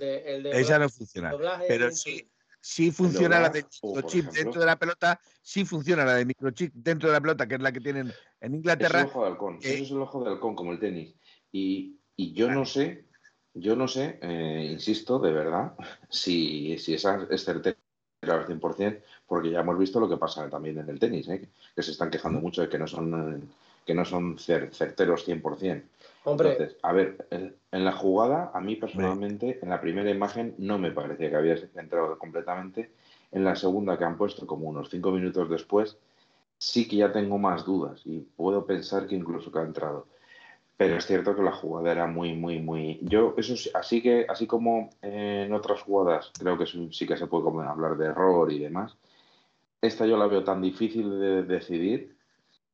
[0.52, 1.32] Esa no funciona.
[1.68, 2.28] Pero sí,
[2.60, 7.10] sí funciona la de microchip dentro de la pelota, sí funciona la de microchip dentro
[7.10, 9.00] de la pelota, que es la que tienen en Inglaterra.
[9.00, 11.14] Es el ojo de halcón, eso es el ojo de halcón, como el tenis.
[11.52, 13.04] Y, y yo no sé,
[13.54, 15.74] yo no sé, eh, insisto, de verdad,
[16.08, 17.76] si, si esa es certera
[18.22, 21.48] al 100%, porque ya hemos visto lo que pasa también en el tenis, ¿eh?
[21.74, 23.50] que se están quejando mucho de que no son,
[23.84, 25.82] que no son certeros 100%.
[26.24, 26.52] Hombre.
[26.52, 30.90] Entonces, a ver, en la jugada, a mí personalmente, en la primera imagen no me
[30.90, 32.90] parecía que había entrado completamente.
[33.30, 35.98] En la segunda que han puesto, como unos cinco minutos después,
[36.56, 40.06] sí que ya tengo más dudas y puedo pensar que incluso que ha entrado.
[40.76, 42.98] Pero es cierto que la jugada era muy, muy, muy.
[43.02, 47.26] Yo, eso sí, así que, así como en otras jugadas, creo que sí que se
[47.26, 48.96] puede hablar de error y demás.
[49.80, 52.16] Esta yo la veo tan difícil de decidir,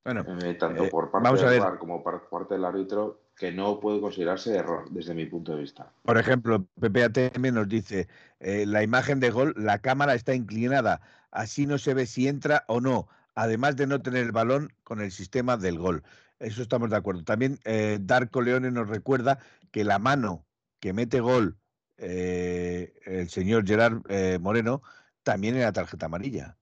[0.05, 3.81] bueno, eh, tanto eh, por parte del VAR como por parte del árbitro, que no
[3.81, 5.93] puede considerarse error desde mi punto de vista.
[6.03, 8.09] Por ejemplo, PPATM nos dice,
[8.39, 12.65] eh, la imagen de gol, la cámara está inclinada, así no se ve si entra
[12.69, 16.03] o no, además de no tener el balón con el sistema del gol.
[16.41, 17.23] Eso estamos de acuerdo.
[17.23, 19.39] También eh, Darko Leone nos recuerda
[19.71, 20.47] que la mano
[20.81, 21.59] que mete gol
[21.99, 24.83] eh, el señor Gerard eh, Moreno
[25.23, 26.59] también era tarjeta amarilla.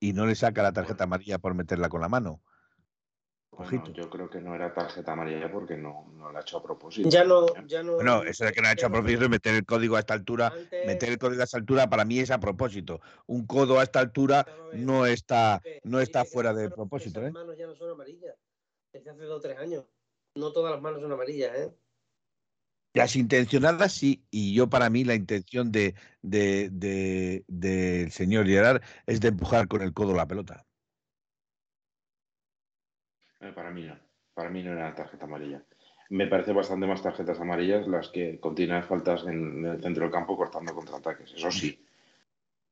[0.00, 2.42] Y no le saca la tarjeta amarilla por meterla con la mano
[3.92, 7.08] yo creo que no era tarjeta amarilla porque no, no la ha hecho a propósito.
[7.08, 8.00] Ya no, ya no.
[8.02, 10.14] No, eso de que no ha hecho a propósito es meter el código a esta
[10.14, 10.52] altura.
[10.86, 13.00] Meter el código a esta altura para mí es a propósito.
[13.26, 17.20] Un codo a esta altura no está, no está fuera de propósito.
[17.20, 17.32] Las ¿eh?
[17.32, 18.36] manos ya no son amarillas.
[18.92, 19.84] Desde hace dos o tres años.
[20.34, 21.74] No todas las manos son amarillas, ¿eh?
[22.94, 28.82] Las intencionadas sí, y yo para mí la intención de, de, de, del señor Gerard
[29.06, 30.67] es de empujar con el codo la pelota.
[33.40, 33.98] Eh, para mí no.
[34.34, 35.62] Para mí no era tarjeta amarilla.
[36.10, 40.36] Me parece bastante más tarjetas amarillas las que continúan faltas en, el centro del campo
[40.36, 41.34] cortando contraataques.
[41.34, 41.84] Eso sí.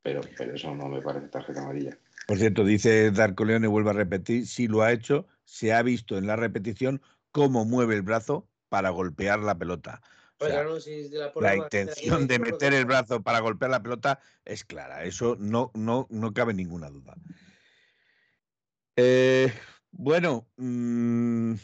[0.02, 1.98] Pero, pero eso no me parece tarjeta amarilla.
[2.26, 6.16] Por cierto, dice Darko Leone, vuelvo a repetir, si lo ha hecho, se ha visto
[6.16, 10.00] en la repetición cómo mueve el brazo para golpear la pelota.
[10.40, 16.06] la, intención de meter el brazo para golpear la pelota es clara, eso no, no,
[16.10, 17.14] no cabe ninguna duda.
[18.96, 19.52] Eh,
[19.98, 21.54] bueno, mm,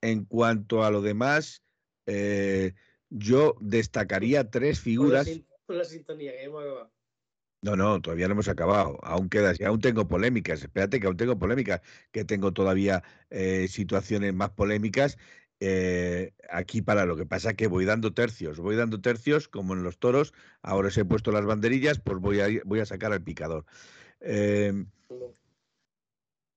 [0.00, 1.62] en cuanto a lo demás,
[2.06, 2.74] eh,
[3.08, 5.28] yo destacaría tres figuras.
[5.68, 6.92] la sintonía, que hemos acabado.
[7.62, 8.98] No, no, todavía no hemos acabado.
[9.02, 10.62] Aún queda, aún tengo polémicas.
[10.62, 15.18] Espérate que aún tengo polémicas, que tengo todavía eh, situaciones más polémicas.
[15.60, 19.82] Eh, aquí para lo que pasa que voy dando tercios, voy dando tercios como en
[19.82, 20.32] los toros.
[20.62, 23.66] Ahora os he puesto las banderillas, pues voy a, voy a sacar al picador.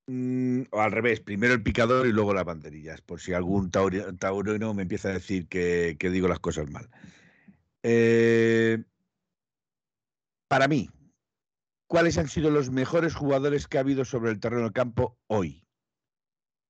[0.08, 4.74] Mm, o al revés, primero el picador y luego las banderillas, por si algún taurino
[4.74, 6.90] me empieza a decir que, digo las cosas mal.
[7.84, 8.84] Eh,
[10.50, 10.90] para mí,
[11.88, 15.66] ¿cuáles han sido los mejores jugadores que ha habido sobre el terreno de campo hoy?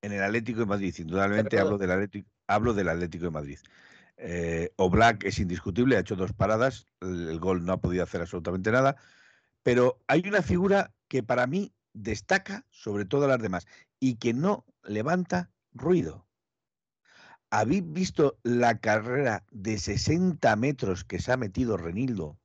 [0.03, 3.59] En el Atlético de Madrid, indudablemente hablo del Atlético, hablo del Atlético de Madrid.
[4.17, 8.71] Eh, Oblak es indiscutible, ha hecho dos paradas, el gol no ha podido hacer absolutamente
[8.71, 8.95] nada,
[9.63, 13.67] pero hay una figura que para mí destaca sobre todas las demás
[13.99, 16.27] y que no levanta ruido.
[17.49, 22.39] ¿Habéis visto la carrera de 60 metros que se ha metido Renildo,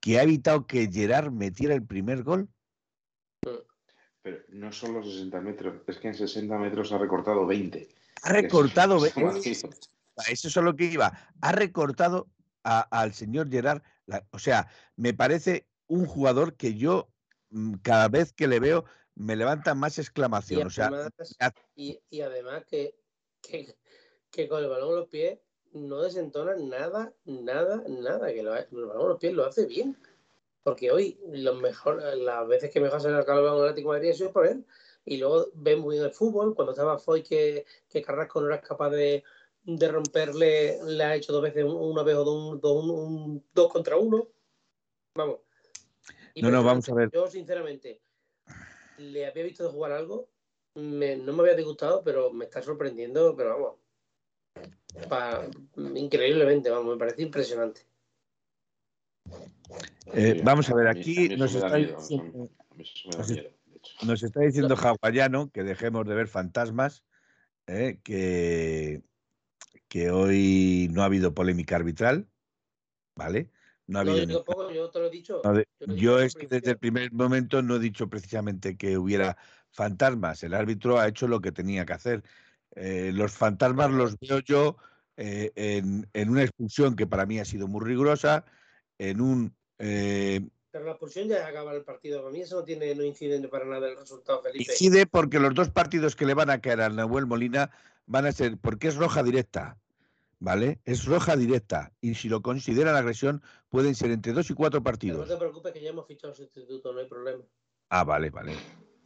[0.00, 2.50] que ha evitado que Gerard metiera el primer gol?
[4.22, 7.88] Pero no solo 60 metros, es que en 60 metros ha recortado 20.
[8.22, 9.50] Ha recortado 20.
[9.50, 11.12] Eso es lo que iba.
[11.40, 12.28] Ha recortado
[12.62, 13.82] al señor Gerard.
[14.30, 17.13] o sea, me parece un jugador que yo
[17.82, 20.68] cada vez que le veo me levanta más exclamación.
[20.68, 22.96] Y además, o sea, y, además que,
[23.42, 25.38] que, con el balón en los pies
[25.72, 28.32] no desentona nada, nada, nada.
[28.32, 29.96] Que lo, el balón en los pies lo hace bien.
[30.62, 31.18] Porque hoy
[31.60, 34.64] mejor, las veces que mejor se le el balón Atlético de Madrid sido por él.
[35.04, 36.54] Y luego ven muy bien el fútbol.
[36.54, 39.22] Cuando estaba Foy que, que Carrasco no era capaz de,
[39.64, 44.28] de romperle, le ha hecho dos veces, una vez o dos, un, dos contra uno.
[45.14, 45.40] Vamos,
[46.36, 47.10] no, no, vamos a ver.
[47.12, 48.00] Yo, sinceramente,
[48.98, 50.28] le había visto de jugar algo,
[50.74, 53.78] no me había disgustado, pero me está sorprendiendo, pero
[55.08, 57.82] vamos, increíblemente, vamos, me parece impresionante.
[60.12, 62.50] Eh, vamos a ver, aquí nos está, diciendo,
[64.02, 67.04] nos está diciendo Hawaiano que dejemos de ver fantasmas,
[67.66, 69.02] eh, que,
[69.88, 72.28] que hoy no ha habido polémica arbitral,
[73.16, 73.50] ¿vale?
[73.86, 75.42] No ha yo te lo he dicho.
[75.88, 79.36] yo, es que desde el primer momento no he dicho precisamente que hubiera
[79.70, 80.42] fantasmas.
[80.42, 82.22] El árbitro ha hecho lo que tenía que hacer.
[82.76, 84.76] Eh, los fantasmas los veo yo
[85.16, 88.44] eh, en, en, una expulsión que para mí ha sido muy rigurosa,
[88.98, 89.54] en un...
[89.78, 92.20] Eh, pero la expulsión ya acaba el partido.
[92.20, 94.72] Para mí eso no, tiene, no incide para nada el resultado, Felipe.
[94.72, 97.70] Incide porque los dos partidos que le van a caer a Nahuel Molina
[98.06, 99.78] van a ser, porque es roja directa,
[100.38, 100.80] ¿vale?
[100.84, 101.92] Es roja directa.
[102.00, 105.26] Y si lo consideran agresión, pueden ser entre dos y cuatro partidos.
[105.26, 107.44] Pero no te preocupes que ya hemos fichado sustituto, no hay problema.
[107.88, 108.54] Ah, vale, vale.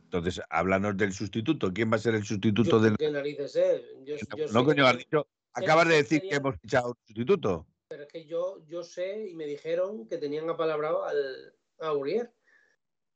[0.02, 1.72] Entonces, háblanos del sustituto.
[1.72, 2.96] ¿Quién va a ser el sustituto del.?
[2.96, 3.82] ¿Qué narices es?
[4.04, 5.28] Yo, yo no, coño, has dicho.
[5.52, 7.66] Acabas de decir que hemos fichado un sustituto.
[7.88, 12.30] Pero es que yo, yo sé y me dijeron que tenían apalabrado al, a Uriel.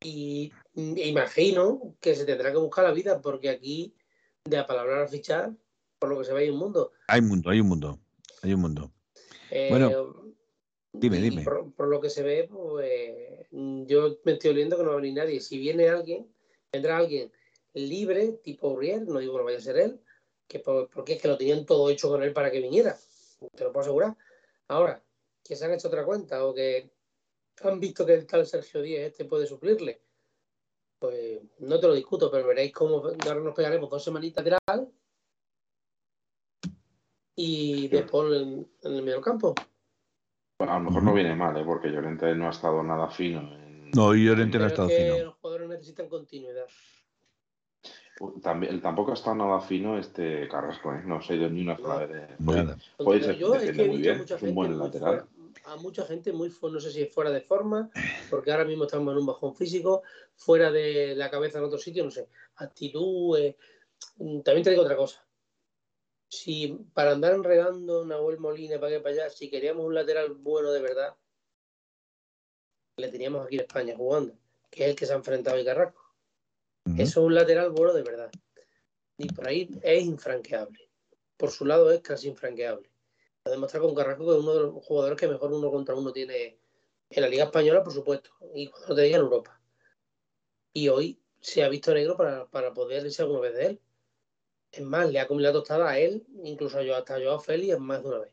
[0.01, 3.95] Y imagino que se tendrá que buscar la vida, porque aquí,
[4.43, 5.53] de apalabrar a fichar,
[5.97, 6.91] por lo que se ve, hay un mundo.
[7.07, 7.99] Hay un mundo, hay un mundo.
[8.43, 8.91] Hay un mundo.
[9.49, 10.35] Eh, bueno,
[10.91, 11.43] dime, dime.
[11.43, 14.99] Por, por, lo que se ve, pues yo me estoy oliendo que no va a
[14.99, 15.39] venir nadie.
[15.39, 16.27] Si viene alguien,
[16.69, 17.31] vendrá alguien
[17.73, 20.01] libre, tipo Uriel, no digo que no vaya a ser él,
[20.45, 22.97] que porque es que lo tenían todo hecho con él para que viniera,
[23.55, 24.17] te lo puedo asegurar.
[24.67, 25.01] Ahora,
[25.41, 26.91] que se han hecho otra cuenta o que
[27.61, 30.01] han visto que el tal Sergio Díez este puede suplirle,
[30.99, 34.57] pues no te lo discuto, pero veréis cómo ahora nos pegaremos dos semanitas de
[37.35, 39.55] y después en, en, el medio campo.
[40.57, 41.63] Bueno, a lo mejor no viene mal, ¿eh?
[41.65, 43.41] porque Llorente no ha estado nada fino.
[43.41, 43.91] En...
[43.91, 45.25] No, Llorente no ha estado es que fino.
[45.25, 46.65] Los jugadores necesitan continuidad.
[48.41, 51.01] También, tampoco ha estado nada fino este Carrasco, ¿eh?
[51.03, 52.39] no se ha ido ni una sola vez.
[52.39, 52.77] Nada.
[52.97, 55.09] Puede ser, yo es que he visto a bien, mucha gente un buen lateral.
[55.09, 55.27] fuera-
[55.65, 57.89] a mucha gente muy no sé si es fuera de forma,
[58.29, 60.03] porque ahora mismo estamos en un bajón físico,
[60.35, 63.37] fuera de la cabeza en otro sitio, no sé, actitud.
[63.37, 63.57] eh,
[64.17, 65.25] mm, También te digo otra cosa.
[66.33, 70.71] Si para andar enredando Nahuel Molina para que para allá, si queríamos un lateral bueno
[70.71, 71.15] de verdad,
[72.97, 74.33] le teníamos aquí en España jugando,
[74.71, 76.11] que es el que se ha enfrentado a Carrasco.
[76.97, 78.31] Eso es un lateral bueno de verdad.
[79.17, 80.89] Y por ahí es infranqueable.
[81.37, 82.89] Por su lado es casi infranqueable.
[83.45, 85.93] Lo ha demostrado con Carrasco que es uno de los jugadores que mejor uno contra
[85.93, 86.57] uno tiene
[87.11, 89.61] en la Liga Española, por supuesto, y cuando te diga en Europa.
[90.73, 93.81] Y hoy se ha visto negro para, para poder irse alguna vez de él.
[94.73, 97.39] Es más, le ha comido la tostada a él, incluso a yo, hasta a Joao
[97.39, 98.31] Félix más de una vez.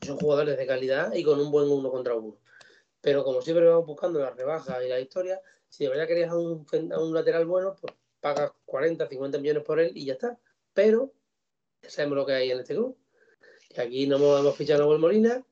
[0.00, 2.38] Son jugadores de calidad y con un buen uno contra uno.
[3.02, 6.36] Pero como siempre vamos buscando las rebajas y la historia, si de verdad querías a
[6.36, 10.38] un, a lateral bueno, pues pagas 40, 50 millones por él y ya está.
[10.72, 11.12] Pero
[11.82, 12.96] ya sabemos lo que hay en este club.
[13.68, 15.44] Y aquí no hemos, fichado a Nahuel Molina.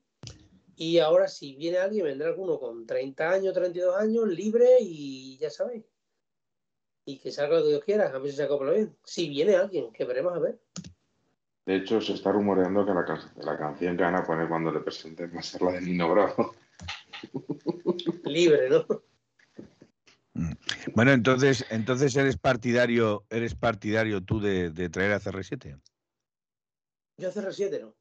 [0.74, 5.50] Y ahora, si viene alguien, vendrá alguno con 30 años, 32 años, libre y ya
[5.50, 5.84] sabéis.
[7.08, 8.94] Y que salga lo que Dios quiera, a ver si se acopla bien.
[9.02, 10.60] Si viene alguien, que veremos a ver.
[11.64, 14.70] De hecho, se está rumoreando que la, can- la canción que van a poner cuando
[14.70, 16.54] le presenten va a ser la de Nino Bravo.
[18.24, 18.86] Libre, ¿no?
[20.94, 25.80] Bueno, entonces, entonces eres partidario, eres partidario tú de, de traer a CR7.
[27.16, 27.94] Yo CR7 no.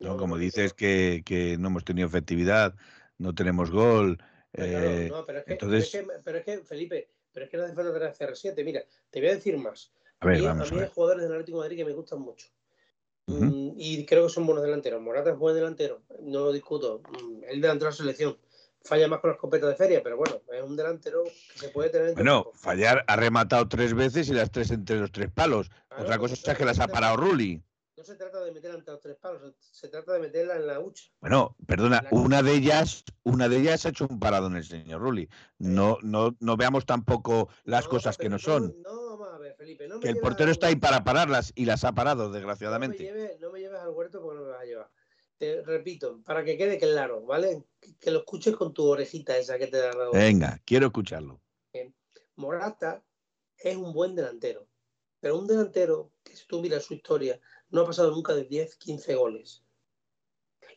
[0.00, 0.18] ¿no?
[0.18, 2.74] Como dices que, que no hemos tenido efectividad,
[3.16, 4.18] no tenemos gol.
[4.52, 7.44] Claro, eh, no, pero es, que, entonces- pero, es que, pero es que, Felipe, pero
[7.44, 8.64] es que no hace falta tener CR7.
[8.64, 9.92] Mira, te voy a decir más.
[10.20, 10.90] a ver, mí, vamos a a mí hay ver.
[10.94, 12.46] jugadores del Atlético de Madrid que me gustan mucho.
[13.26, 15.02] Mm, y creo que son buenos delanteros.
[15.02, 17.02] Morata es buen delantero, no lo discuto.
[17.10, 18.38] Mm, El delantero de la selección
[18.82, 21.90] falla más con la escopeta de feria, pero bueno, es un delantero que se puede
[21.90, 25.70] tener en Bueno, fallar ha rematado tres veces y las tres entre los tres palos.
[25.98, 27.60] Otra cosa es que las ha parado Rulli.
[28.06, 31.10] Se trata de meterla entre los tres palos, se- trata de meterla en la hucha.
[31.20, 34.64] Bueno, perdona, La- una de ellas, una de ellas ha hecho un parado en el
[34.64, 35.28] señor Rulli.
[35.58, 38.80] No, no, no veamos tampoco las No, cosas que no son.
[38.82, 39.88] No, vamos a ver, Felipe.
[39.88, 43.02] No Que el portero está ahí para pararlas y las ha parado, No me, desgraciadamente.
[43.02, 44.90] lleves, no me lleves al huerto porque no me vas a llevar.
[45.36, 47.64] Te repito, para que quede claro, ¿vale?
[48.00, 51.40] Que, lo escuches con tu orejita esa que te da la Venga, quiero escucharlo.
[52.36, 53.02] Morata
[53.58, 54.68] es un buen delantero,
[55.20, 58.76] pero un delantero que si tú miras su historia no ha pasado nunca de 10,
[58.76, 59.62] 15 goles.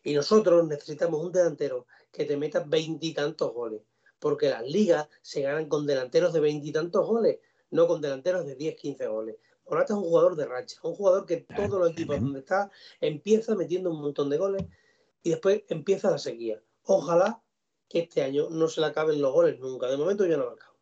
[0.04, 3.82] Y nosotros necesitamos un delantero que te meta veintitantos goles,
[4.20, 7.40] porque las ligas se ganan con delanteros de veintitantos goles,
[7.72, 9.36] no con delanteros de 10, 15 goles.
[9.70, 13.56] Morata es un jugador de racha, un jugador que todos los equipos donde está empieza
[13.56, 14.66] metiendo un montón de goles
[15.22, 16.62] y después empieza la sequía.
[16.84, 17.42] Ojalá
[17.88, 19.88] que este año no se le acaben los goles nunca.
[19.88, 20.76] De momento yo no lo acabo.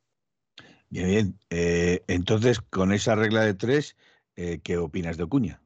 [0.90, 1.40] Bien, bien.
[1.50, 3.98] Eh, entonces, con esa regla de tres,
[4.36, 5.62] eh, ¿qué opinas de Ocuña?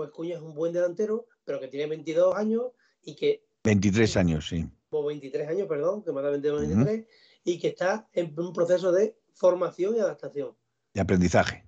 [0.00, 2.72] Pues Cuña es un buen delantero, pero que tiene 22 años
[3.02, 4.66] y que, 23 años, sí.
[4.88, 7.06] o 23 años, perdón, que más de 22, 23,
[7.44, 10.56] y que está en un proceso de formación y adaptación.
[10.94, 11.66] De aprendizaje.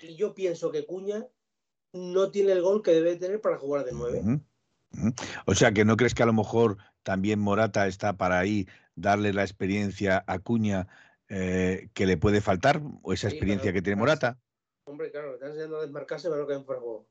[0.00, 1.26] Y yo pienso que Cuña
[1.92, 4.20] no tiene el gol que debe tener para jugar de 9.
[4.20, 4.40] Ujú,
[4.94, 5.14] ujú.
[5.44, 9.34] O sea, que no crees que a lo mejor también Morata está para ahí darle
[9.34, 10.88] la experiencia a Cuña
[11.28, 14.38] eh, que le puede faltar, o esa Sí, experiencia que tiene Morata.
[14.88, 17.08] Hombre, claro, le están enseñando a desmarcarse para no caer fuera de juego.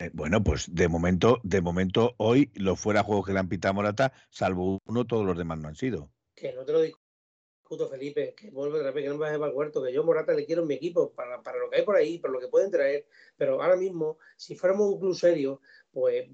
[0.00, 3.70] Eh, bueno, pues de momento, de momento, hoy los fuera juegos que le han pitado
[3.70, 6.12] a Morata, salvo uno, todos los demás no han sido.
[6.36, 9.52] Que no te lo discuto, Felipe, que vuelve otra vez, que no me vas a
[9.52, 11.96] huerto, que yo Morata le quiero en mi equipo para, para lo que hay por
[11.96, 16.28] ahí, para lo que pueden traer, pero ahora mismo, si fuéramos un club serio, pues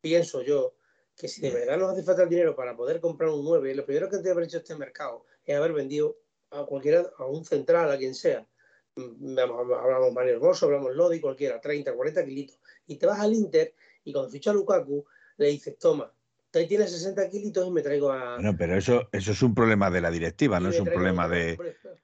[0.00, 0.74] pienso yo
[1.14, 3.84] que si de verdad nos hace falta el dinero para poder comprar un 9, lo
[3.84, 6.16] primero que que haber hecho este mercado es haber vendido
[6.50, 8.48] a cualquiera, a un central, a quien sea.
[8.96, 12.59] Mm, hablamos Mario Hermoso, hablamos Lodi, cualquiera, 30, 40 kilitos.
[12.90, 13.74] Y te vas al Inter
[14.04, 15.04] y cuando ficha a Lukaku,
[15.36, 16.12] le dices, toma,
[16.58, 18.34] ahí tienes 60 kilitos y me traigo a.
[18.34, 21.56] Bueno, pero eso, eso es un problema de la directiva, no es un problema de.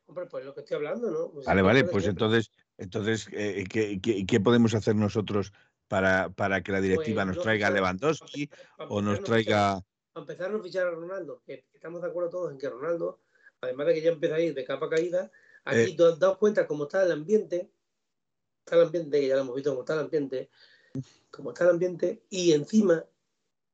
[0.07, 1.31] Hombre, pues lo que estoy hablando, ¿no?
[1.33, 5.53] Pues vale, vale, pues entonces, entonces eh, ¿qué, qué, podemos hacer nosotros
[5.89, 8.49] para, para que la directiva pues nos traiga a Lewandowski
[8.89, 9.73] o nos traiga.
[9.73, 13.21] A empezar a fichar a Ronaldo, que estamos de acuerdo todos en que Ronaldo,
[13.61, 15.31] además de que ya empieza a ir de capa caída,
[15.65, 17.71] aquí eh, dado cuenta cómo está el ambiente,
[18.65, 20.49] está el ambiente, que ya lo hemos visto cómo está el ambiente,
[21.31, 23.05] cómo está el ambiente, y encima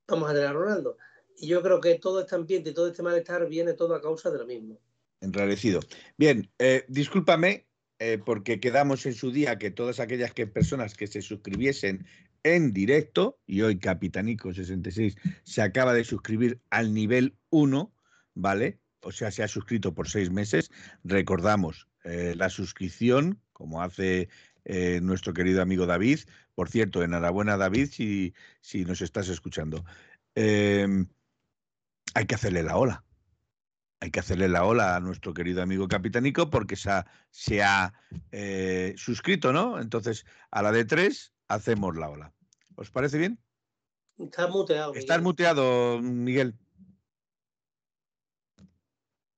[0.06, 0.96] vamos a tener a Ronaldo.
[1.38, 4.30] Y yo creo que todo este ambiente y todo este malestar viene todo a causa
[4.30, 4.78] de lo mismo.
[5.20, 5.80] Enrarecido.
[6.18, 7.66] Bien, eh, discúlpame,
[7.98, 12.06] eh, porque quedamos en su día que todas aquellas que, personas que se suscribiesen
[12.42, 17.94] en directo, y hoy Capitanico66 se acaba de suscribir al nivel 1,
[18.34, 18.80] ¿vale?
[19.02, 20.70] O sea, se ha suscrito por seis meses.
[21.04, 24.28] Recordamos eh, la suscripción, como hace
[24.64, 26.20] eh, nuestro querido amigo David.
[26.54, 29.84] Por cierto, enhorabuena David si, si nos estás escuchando.
[30.34, 31.06] Em,
[32.14, 33.04] hay que hacerle la ola
[34.02, 37.94] hay que hacerle la ola a nuestro querido amigo Capitanico porque se ha, se ha
[38.32, 39.78] eh, suscrito, ¿no?
[39.78, 42.32] Entonces, a la de tres hacemos la ola.
[42.74, 43.38] ¿Os parece bien?
[44.18, 44.92] Estás muteado.
[44.94, 46.56] Estás muteado, Miguel.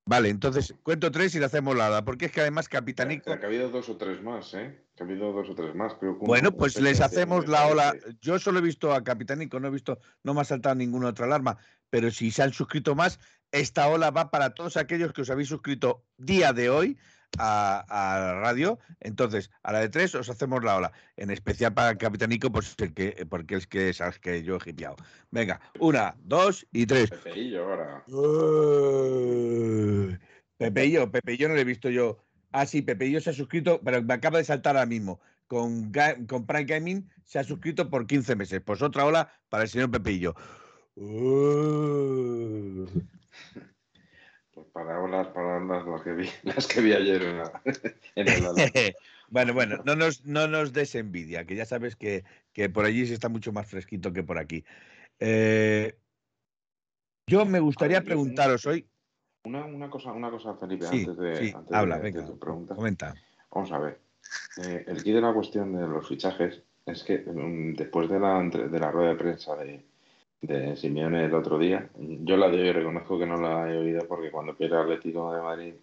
[0.07, 3.31] Vale, entonces cuento tres y le hacemos la porque es que además Capitanico.
[3.31, 4.79] Ha habido dos o tres más, ¿eh?
[5.01, 5.97] Ha habido dos o tres más.
[6.21, 7.95] bueno, pues les hacemos la ola.
[8.21, 11.25] Yo solo he visto a Capitanico, no he visto, no me ha saltado ninguna otra
[11.25, 11.57] alarma,
[11.89, 13.19] pero si se han suscrito más,
[13.51, 16.99] esta ola va para todos aquellos que os habéis suscrito día de hoy
[17.39, 18.79] a, la radio.
[19.01, 20.93] Entonces, a la de tres os hacemos la ola.
[21.17, 24.71] En especial para el Capitanico, pues el que, porque es que sabes que yo he
[24.71, 24.97] hipiado.
[25.31, 27.11] Venga, una, dos y tres.
[27.11, 28.05] Pepeillo ahora.
[30.57, 32.19] Pepeillo, Pepeillo no lo he visto yo.
[32.53, 35.21] Ah, sí, Pepeillo se ha suscrito, pero me acaba de saltar ahora mismo.
[35.47, 35.93] Con,
[36.27, 38.63] con Prime Gaming se ha suscrito por 15 meses.
[38.65, 40.35] Pues otra ola para el señor Pepeillo.
[44.75, 48.95] Palabras, palabras las que vi, las que vi ayer en, el
[49.31, 52.25] Bueno, bueno, no nos, no nos des envidia, que ya sabes que,
[52.75, 54.65] por allí se está mucho más fresquito que por aquí.
[55.21, 55.97] Eh,
[57.27, 58.87] yo me gustaría preguntaros hoy.
[59.45, 62.75] Una, cosa, una cosa, Felipe, antes de, habla, venga, tu pregunta.
[62.75, 63.15] Comenta.
[63.51, 64.01] Vamos a ver.
[64.65, 68.43] Eh, el kit de la cuestión de los fichajes es que mm, después de la,
[68.43, 69.85] de la rueda de prensa de,
[70.47, 71.89] de Simeone el otro día.
[71.97, 75.43] Yo la de hoy reconozco que no la he oído porque cuando quiero Atlético de
[75.43, 75.75] Madrid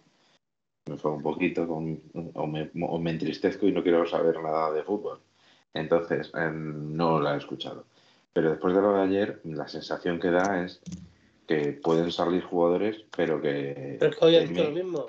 [0.86, 2.02] me fue un poquito con,
[2.34, 5.20] o, me, me, entristezco y no quiero saber nada de fútbol.
[5.74, 7.86] Entonces, em, no la he escuchado.
[8.32, 10.80] Pero después de lo de ayer, la sensación que da es
[11.46, 13.96] que pueden salir jugadores, pero que...
[13.98, 15.06] Pero es que hoy ha dicho lo mismo.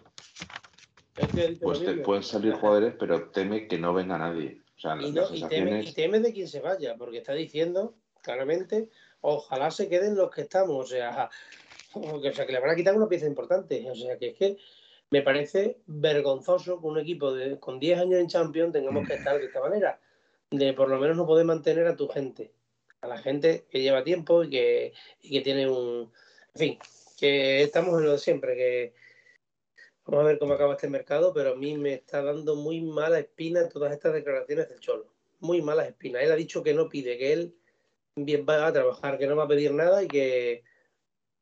[1.62, 4.62] pues pueden salir jugadores, pero teme que no venga nadie.
[4.78, 8.90] O sea, y, y, teme, y teme de quien se vaya, porque está diciendo claramente
[9.24, 11.30] ojalá se queden los que estamos, o sea,
[11.94, 14.58] o sea, que le van a quitar una pieza importante, o sea, que es que
[15.10, 19.46] me parece vergonzoso que un equipo con 10 años en Champions tengamos que estar de
[19.46, 20.00] esta manera,
[20.52, 22.52] de por lo menos no poder mantener a tu gente,
[23.02, 26.12] a la gente que lleva tiempo y que, y que tiene un...
[26.56, 26.80] En fin,
[27.18, 28.94] que estamos en lo de siempre, que
[30.06, 33.20] vamos a ver cómo acaba este mercado, pero a mí me está dando muy mala
[33.20, 35.08] espina todas estas declaraciones del Cholo,
[35.40, 36.24] muy malas espinas.
[36.24, 37.56] Él ha dicho que no pide, que él
[38.16, 40.64] bien va a trabajar, que no va a pedir nada y que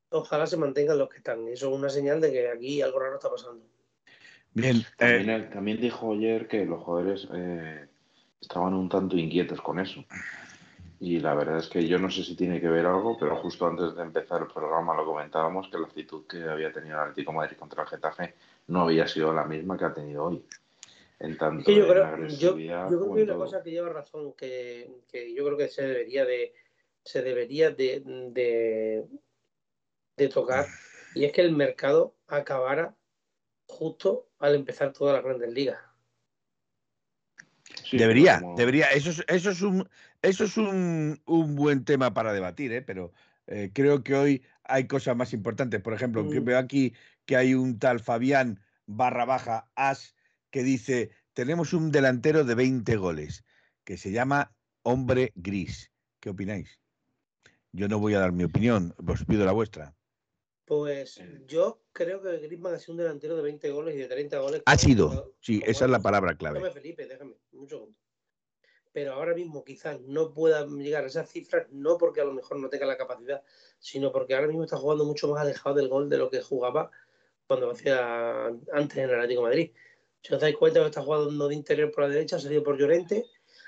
[0.10, 1.48] ojalá se mantengan los que están.
[1.48, 3.66] Eso es una señal de que aquí algo raro está pasando.
[4.54, 4.78] Bien.
[5.00, 7.88] Eh, también, dijo ayer que los jugadores eh,
[8.40, 10.04] estaban un tanto inquietos con eso.
[11.00, 13.66] Y la verdad es que yo no sé si tiene que ver algo, pero justo
[13.66, 17.34] antes de empezar el programa lo comentábamos que la actitud que había tenido el Atlético
[17.34, 18.36] Madrid contra el Getafe
[18.68, 20.46] no había sido la misma que ha tenido hoy
[21.22, 24.90] en tanto yo, creo, yo, creo que hay una cosa que lleva razón, que,
[25.36, 26.54] yo creo que se debería de
[27.04, 28.02] se debería de,
[30.18, 30.68] de, tocar,
[31.16, 32.95] y es que el mercado acabara
[33.66, 35.80] justo al empezar todas las grandes ligas.
[37.91, 38.88] debería, debería.
[38.88, 39.89] Eso es, eso es un,
[40.22, 42.82] eso es un, un buen tema para debatir, ¿eh?
[42.82, 43.12] pero
[43.47, 45.82] eh, creo que hoy hay cosas más importantes.
[45.82, 46.43] Por ejemplo, mm.
[46.43, 46.93] veo aquí
[47.26, 50.16] que hay un tal Fabián barra baja As
[50.52, 53.45] que dice, tenemos un delantero de 20 goles,
[53.84, 55.91] que se llama hombre gris.
[56.20, 56.81] ¿Qué opináis?
[57.74, 59.96] Yo no voy a dar mi opinión, os pido la vuestra.
[60.66, 64.40] Pues yo creo que Griezmann ha sido un delantero de 20 goles y de 30
[64.40, 64.62] goles.
[64.66, 66.60] Ha sido, sí, esa es la palabra clave.
[66.60, 67.98] Déjame, Felipe, déjame, un segundo.
[68.94, 72.60] Pero ahora mismo quizás no pueda llegar a esas cifras, no porque a lo mejor
[72.60, 73.42] no tenga la capacidad,
[73.80, 76.92] sino porque ahora mismo está jugando mucho más alejado del gol de lo que jugaba
[77.48, 79.72] cuando hacía antes en el Atlético de Madrid.
[80.22, 83.26] Si os dais cuenta está jugando de interior por la derecha, ha salido por Llorente,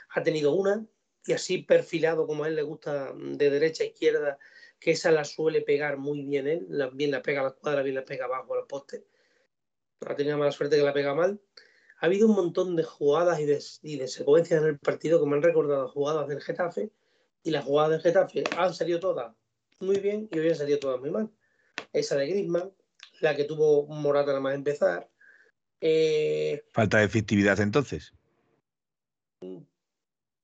[0.10, 0.86] ha tenido una,
[1.26, 4.38] y así perfilado como a él le gusta de derecha a izquierda,
[4.80, 7.95] que esa la suele pegar muy bien él, bien la pega a la cuadra, bien
[7.95, 9.03] la pega abajo a los postes.
[10.05, 11.39] Ha tenido mala suerte que la pega mal.
[11.99, 15.41] Ha habido un montón de jugadas y de, secuencias en el partido que me han
[15.41, 16.91] recordado jugadas del Getafe
[17.43, 19.34] y las jugadas del Getafe han salido todas
[19.80, 21.32] muy bien y hoy han salido todas muy mal.
[21.93, 22.74] Esa de Griezmann,
[23.21, 25.09] la que tuvo Morata nada más empezar.
[25.80, 28.13] Eh, ¿Falta de efectividad entonces?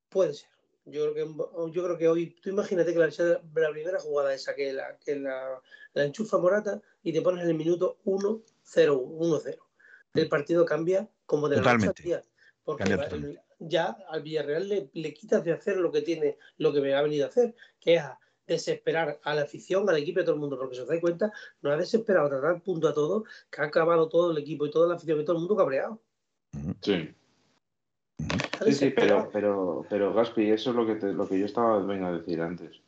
[0.10, 0.50] Puede ser.
[0.92, 4.56] Yo creo que, yo creo que hoy, tú imagínate que la, la primera jugada esa,
[4.56, 5.62] que, la, que la,
[5.94, 9.58] la, enchufa Morata y te pones en el minuto 1-0, 1-0.
[10.16, 12.10] El partido cambia como de totalmente.
[12.10, 12.30] la noche
[12.64, 16.94] Porque ya al Villarreal le, le, quitas de hacer lo que tiene, lo que me
[16.94, 18.20] ha venido a hacer, que es a
[18.50, 21.00] desesperar a la afición, al equipo y a todo el mundo, porque si os dais
[21.00, 21.32] cuenta,
[21.62, 24.72] nos ha desesperado a dar punto a todo, que ha acabado todo el equipo y
[24.72, 26.02] toda la afición y todo el mundo cabreado.
[26.82, 27.14] Sí.
[28.64, 31.80] Sí, sí, pero, pero, pero Gaspi, eso es lo que, te, lo que yo estaba
[31.80, 32.80] venga a decir antes.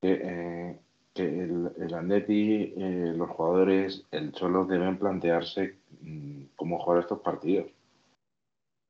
[0.00, 0.76] Que, eh,
[1.14, 7.20] que el, el Andeti, eh, los jugadores, el Cholo deben plantearse mmm, cómo jugar estos
[7.20, 7.66] partidos.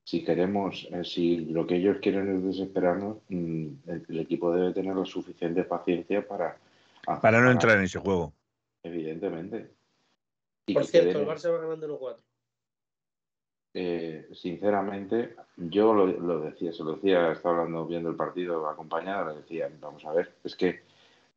[0.06, 4.72] Si queremos, eh, si lo que ellos quieren es desesperarnos, mmm, el, el, equipo debe
[4.72, 6.56] tener la suficiente paciencia para...
[7.22, 8.32] Para no entrar en ese juego.
[8.82, 9.70] Evidentemente.
[10.66, 11.22] Y Por cierto, queden...
[11.22, 12.27] el Barça va ganando 1-4
[13.80, 19.28] eh, sinceramente, yo lo, lo, decía, se lo decía, estaba hablando, viendo el partido acompañado,
[19.28, 20.80] le decía, vamos a ver, es que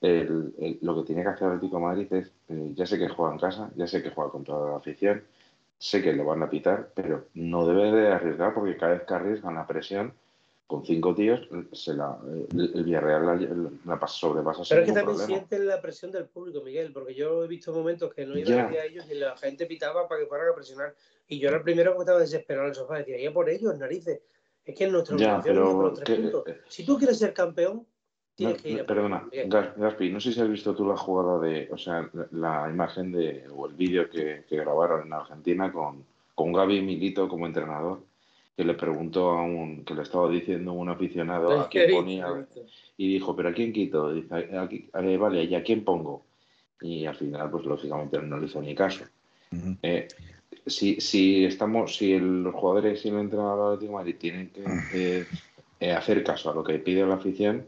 [0.02, 3.34] el, lo que tiene que hacer Atlético de Madrid es, eh, ya sé que juega
[3.34, 5.24] en casa, ya sé que juega con toda la afición,
[5.78, 9.14] sé que le van a pitar, pero no debe de arriesgar porque cada vez que
[9.14, 10.12] arriesgan la presión,
[10.72, 11.42] con cinco tíos,
[11.74, 12.18] se la,
[12.54, 14.64] el, el Villarreal la, la, la sobrepasa.
[14.70, 15.26] Pero es que también problema.
[15.28, 18.82] sienten la presión del público, Miguel, porque yo he visto momentos que no iban yeah.
[18.82, 20.96] a ellos y la gente pitaba para que fueran a presionar.
[21.28, 23.78] Y yo era el primero que estaba desesperado en el sofá, decía, ya por ellos,
[23.78, 24.22] narices.
[24.64, 26.44] Es que en nuestra ya, pero, por los tres que, puntos.
[26.70, 27.86] Si tú quieres ser campeón,
[28.36, 29.30] tienes no, que ir a Perdona,
[29.76, 33.12] Gaspi, no sé si has visto tú la jugada de, o sea, la, la imagen
[33.12, 38.00] de, o el vídeo que, que, grabaron en Argentina con, con Gaby Milito como entrenador
[38.56, 42.28] que le preguntó a un, que le estaba diciendo un aficionado a quién ponía
[42.98, 44.14] y dijo, pero ¿a quién quito?
[44.14, 46.26] Dice, aquí, eh, vale, ¿y a quién pongo?
[46.82, 49.04] Y al final, pues lógicamente no le hizo ni caso.
[49.52, 49.78] Uh -huh.
[49.82, 50.08] eh,
[50.66, 54.64] si, si estamos, si el, los jugadores y el entrenador de Atlético Madrid tienen que
[54.94, 55.26] eh,
[55.80, 57.68] eh, hacer caso a lo que pide la afición,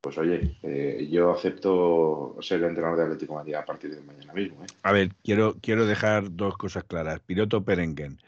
[0.00, 4.32] pues oye, eh, yo acepto ser el entrenador de Atlético Madrid a partir de mañana
[4.32, 4.62] mismo.
[4.62, 4.66] ¿eh?
[4.82, 7.20] A ver, quiero, quiero dejar dos cosas claras.
[7.20, 8.18] Piloto Perengen,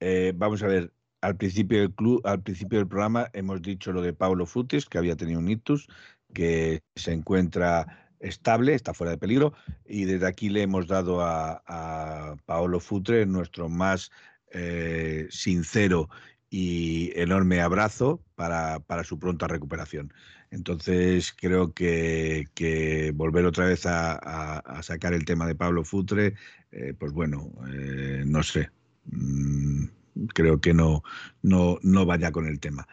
[0.00, 0.90] eh, vamos a ver,
[1.20, 4.98] al principio del club, al principio del programa hemos dicho lo de Pablo Futis, que
[4.98, 5.88] había tenido un ictus,
[6.32, 9.52] que se encuentra estable, está fuera de peligro,
[9.86, 14.10] y desde aquí le hemos dado a, a Paolo Futre nuestro más
[14.52, 16.08] eh, sincero
[16.50, 20.12] y enorme abrazo para, para, su pronta recuperación.
[20.50, 26.34] Entonces creo que, volver otra vez a, sacar el tema de Pablo Futre,
[26.72, 28.70] eh, pues bueno, eh, no sé.
[29.04, 29.84] Mm,
[30.28, 31.02] creo que no,
[31.42, 32.86] no, no vaya con el tema.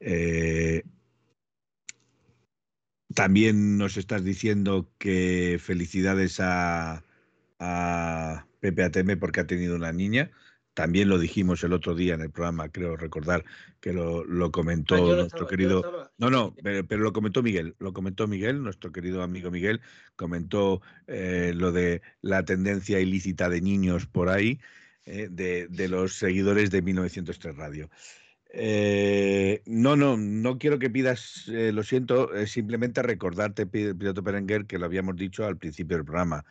[0.00, 0.82] Eh,
[3.14, 7.02] también nos estás diciendo que felicidades a,
[7.58, 10.30] a Pepe Ateme porque ha tenido una niña.
[10.74, 13.44] También lo dijimos el otro día en el programa, creo recordar
[13.80, 16.10] que lo, lo comentó ah, nuestro estaba, querido.
[16.16, 19.80] No, no, pero, pero, lo comentó Miguel, lo comentó Miguel, nuestro querido amigo Miguel,
[20.14, 24.60] comentó eh, lo de la tendencia ilícita de niños por ahí
[25.04, 27.90] eh, de, los seguidores de 1903 Radio.
[28.52, 34.78] Eh, no, no, no quiero que pidas, eh, lo siento, simplemente recordarte, Piloto Perenguer, que
[34.78, 36.44] lo habíamos dicho al principio del programa,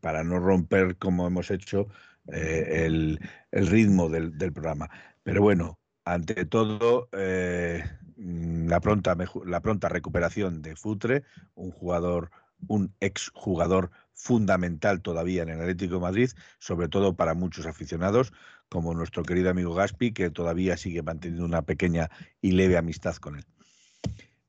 [0.00, 1.86] para no romper, como hemos hecho,
[2.26, 3.20] el,
[3.52, 4.90] ritmo del, del, programa.
[5.22, 9.16] Pero bueno, ante todo, la, pronta,
[9.46, 11.22] la pronta recuperación de Futre,
[11.54, 12.30] un jugador
[12.68, 13.90] un exjugador
[14.20, 18.32] fundamental todavía en el Atlético de Madrid, sobre todo para muchos aficionados,
[18.68, 22.10] como nuestro querido amigo Gaspi, que todavía sigue manteniendo una pequeña
[22.40, 23.44] y leve amistad con él.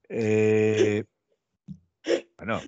[0.10, 1.06] Eh,
[2.38, 2.62] bueno,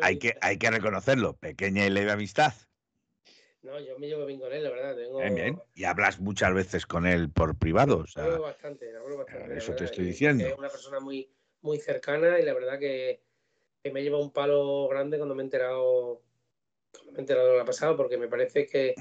[0.00, 2.54] hay que, hay que reconocerlo, pequeña y leve amistad.
[3.62, 4.96] No, yo me llevo bien con él, la verdad.
[4.96, 5.18] Tengo...
[5.18, 5.62] Bien, bien.
[5.74, 7.98] Y hablas muchas veces con él por privado.
[7.98, 9.56] O sea, Hablo bastante, hablo bastante.
[9.56, 10.44] eso te estoy diciendo.
[10.44, 11.30] Es una persona muy,
[11.60, 13.22] muy cercana y la verdad que,
[13.82, 16.22] que me lleva un palo grande cuando me he enterado
[16.92, 18.94] cuando me he enterado de lo que ha pasado, porque me parece que,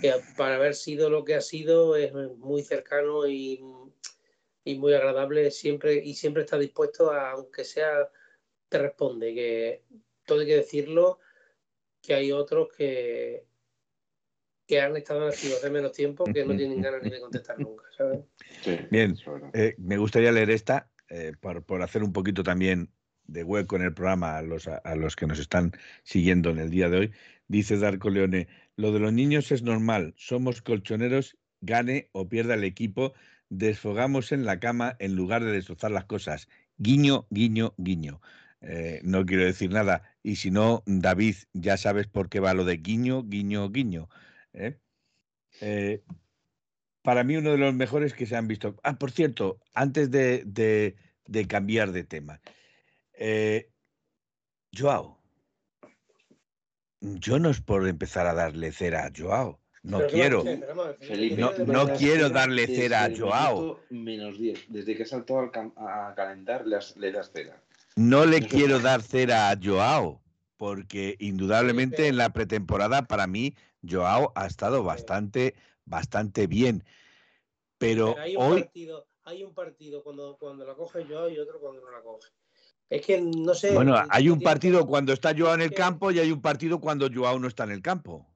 [0.00, 3.60] que para haber sido lo que ha sido es muy cercano y,
[4.64, 8.10] y muy agradable siempre y siempre está dispuesto a, aunque sea,
[8.68, 9.82] te responde, que
[10.26, 11.18] todo hay que decirlo,
[12.02, 13.46] que hay otros que,
[14.66, 17.58] que han estado en activo hace menos tiempo que no tienen ganas ni de contestar
[17.58, 18.20] nunca, ¿sabes?
[18.62, 19.16] Sí, Bien.
[19.54, 22.92] eh, me gustaría leer esta eh, por, por hacer un poquito también
[23.32, 25.72] de hueco en el programa a los, a los que nos están
[26.02, 27.12] siguiendo en el día de hoy.
[27.48, 32.64] Dice Darko Leone, lo de los niños es normal, somos colchoneros, gane o pierda el
[32.64, 33.12] equipo,
[33.48, 36.48] desfogamos en la cama en lugar de destrozar las cosas.
[36.78, 38.20] Guiño, guiño, guiño.
[38.62, 40.02] Eh, no quiero decir nada.
[40.22, 44.08] Y si no, David, ya sabes por qué va lo de guiño, guiño, guiño.
[44.52, 44.78] ¿eh?
[45.60, 46.02] Eh,
[47.02, 48.76] para mí uno de los mejores que se han visto.
[48.82, 52.40] Ah, por cierto, antes de, de- de cambiar de tema.
[53.20, 53.70] Eh,
[54.76, 55.18] Joao.
[57.00, 59.60] Yo no es por empezar a darle cera a Joao.
[59.82, 60.44] No Pero ¿qué quiero.
[61.00, 63.80] Felipe, No- quiero darle cera a Joao.
[63.90, 64.66] Menos 10.
[64.68, 67.62] Desde que saltó al a calentar, le, das cera.
[67.96, 70.22] No le quiero dar cera a Joao,
[70.56, 72.08] porque indudablemente Felipe.
[72.08, 73.54] en la pretemporada para mí
[73.88, 75.54] Joao ha estado bastante,
[75.84, 76.84] bastante bien.
[77.78, 81.38] Pero Pero hay un hoy, partido, hay un partido cuando, cuando la coge yo y
[81.38, 82.28] otro cuando no la coge.
[82.90, 83.72] Es que no sé.
[83.72, 87.08] bueno, hay un partido cuando está Joao en el campo y hay un partido cuando
[87.12, 88.26] Joao no está en el campo.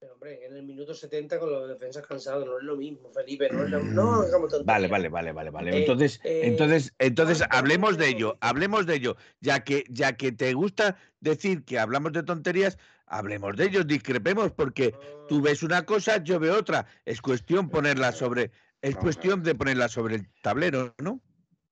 [0.00, 3.48] Pero, hombre, en el minuto 70 con los defensas cansados no es lo mismo, Felipe.
[3.52, 4.66] No, es lo- no hagamos tonterías.
[4.66, 5.70] Vale, vale, vale, vale, vale.
[5.70, 9.16] Eh, Entonces, eh, entonces, entonces ¿cuántos hablemos de ello, hablemos de ello.
[9.40, 14.50] Ya que, ya que te gusta decir que hablamos de tonterías, hablemos de ello, discrepemos,
[14.50, 14.92] porque
[15.28, 16.86] tú ves una cosa, yo veo otra.
[17.04, 18.50] Es cuestión ponerla sobre,
[18.80, 21.20] es cuestión de ponerla sobre el tablero, ¿no?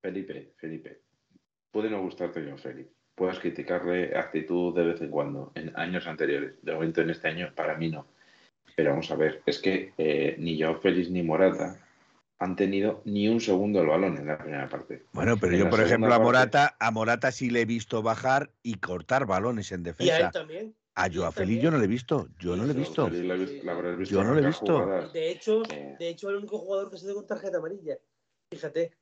[0.01, 1.03] Felipe, Felipe.
[1.71, 2.91] Puede no gustarte John Félix.
[3.14, 6.55] Puedes criticarle actitud de vez en cuando, en años anteriores.
[6.62, 8.07] De momento, en este año, para mí no.
[8.77, 11.77] Pero vamos a ver, es que eh, ni Joao Félix ni Morata
[12.39, 15.05] han tenido ni un segundo el balón en la primera parte.
[15.12, 18.03] Bueno, pero En yo, por ejemplo, a parte- Morata, a Morata sí le he visto
[18.03, 20.31] bajar y cortar balones en Y a él defensa.
[20.31, 20.75] también.
[20.95, 23.09] A Joao él Félix yo no le he visto, yo no le he visto.
[23.09, 24.81] La, la Yo no lo he visto.
[24.81, 25.12] jugadas.
[25.12, 27.99] De hecho, Eh, de hecho, el único jugador que se dio con tarjeta amarilla.
[28.51, 28.93] Fíjate.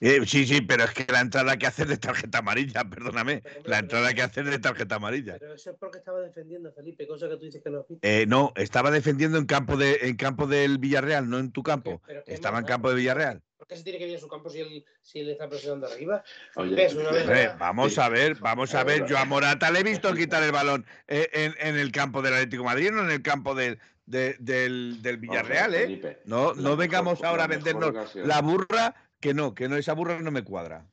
[0.00, 3.54] Eh, sí, sí, pero es que la entrada que hacer de tarjeta amarilla, perdóname, Pero,
[3.56, 5.38] la pero- entrada que hacer de tarjeta amarilla.
[5.38, 8.06] Pero eso es porque estaba defendiendo, Felipe, cosa que tú dices que no has visto.
[8.06, 12.02] Eh, no, estaba defendiendo en campo de en campo del Villarreal, no en tu campo.
[12.06, 13.42] Pero ¿qué Estaba más en campo de Villarreal.
[13.56, 15.86] ¿Por qué se tiene que ir en su campo si él, si él está presionando
[15.86, 16.22] arriba?
[16.56, 16.94] Oye, ¿Ves?
[16.94, 17.56] Una vez- Hombre, verdad.
[17.58, 18.00] vamos Sí.
[18.00, 19.06] a ver, vamos a ver.
[19.06, 22.34] Yo a Morata le he visto quitar el balón eh, en, en el campo del
[22.34, 25.80] Atlético de Madrid, no en el campo del, de- del, del a Villarreal, ¿eh?
[25.80, 28.94] Felipe, No, no mejor- vengamos ahora a vendernos la burra,
[29.26, 30.86] que no, que no, esa burra no me cuadra.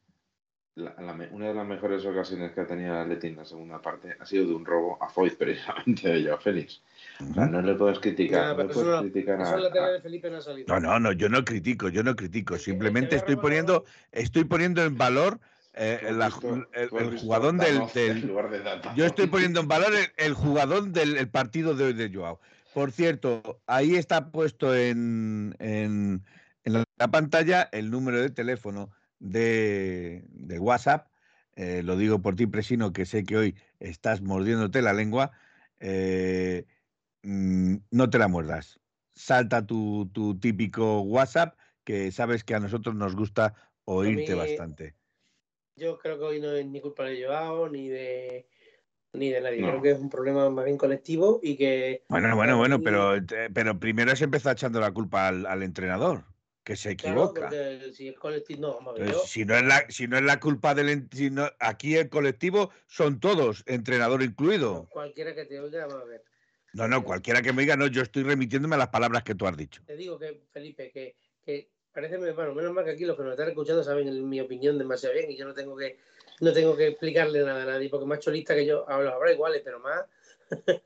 [0.75, 3.45] la- la me- una de las mejores ocasiones que ha tenido el Atleti en la
[3.45, 6.81] segunda parte ha sido de un robo a Foyt, precisamente de Joao Félix.
[7.29, 9.59] O sea, no le puedes criticar, no eso puedes no- criticar Eso a,
[10.65, 10.79] no.
[10.79, 12.57] No, no, no, yo no critico, yo no critico.
[12.57, 15.39] Simplemente estoy poniendo, estoy poniendo en valor
[15.75, 18.61] eh, la- visto- el, jugador del, lugar de.
[18.95, 22.39] Yo estoy poniendo en valor el, el jugador del el partido de hoy de Joao.
[22.73, 26.23] Por cierto, ahí está puesto en, en,
[26.63, 31.07] en la, la pantalla el número de teléfono de, de WhatsApp.
[31.55, 35.31] Eh, lo digo por ti, Presino, que sé que hoy estás mordiéndote la lengua.
[35.79, 36.65] Eh,
[37.23, 38.79] mm, no te la muerdas.
[39.13, 43.53] Salta tu, tu típico WhatsApp, que sabes que a nosotros nos gusta
[43.85, 44.95] oírte mí- bastante.
[45.75, 48.47] Yo creo que hoy no es ni culpa de Joao ni de
[49.13, 49.61] ni de nadie.
[49.61, 49.69] No.
[49.69, 53.23] Creo que es un problema más bien colectivo y que Bueno, bueno, bueno, pero, eh,
[53.53, 56.25] pero primero se empezó echando la culpa al, al entrenador,
[56.63, 57.49] que se equivoca.
[57.93, 60.17] si es colectivo, no, vamos a ver, Entonces, yo- si, no es la, si no
[60.17, 61.07] es la culpa del...
[61.11, 64.87] si no- aquí el colectivo son todos, entrenador incluido.
[64.89, 66.23] cualquiera que te oiga, vamos a ver.
[66.73, 69.45] No, no, cualquiera que me diga, no, yo estoy remitiéndome a las palabras que tú
[69.45, 69.83] has dicho.
[69.85, 73.33] Te digo que, Felipe, que, que parece, bueno, menos mal que aquí los que nos
[73.33, 75.97] están escuchando saben en mi opinión demasiado bien y yo no tengo que
[76.41, 79.61] no tengo que explicarle nada a nadie, porque más cholista que yo, hablo habrá iguales,
[79.63, 80.03] pero más.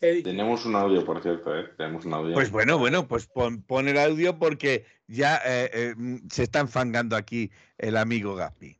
[0.00, 1.70] Tenemos un audio, por cierto, ¿eh?
[1.76, 2.34] Tenemos un audio.
[2.34, 6.60] Pues bueno, bueno, pues pon, pon el audio porque ya eh, eh, mm, se está
[6.60, 8.78] enfangando aquí el amigo Gaspi.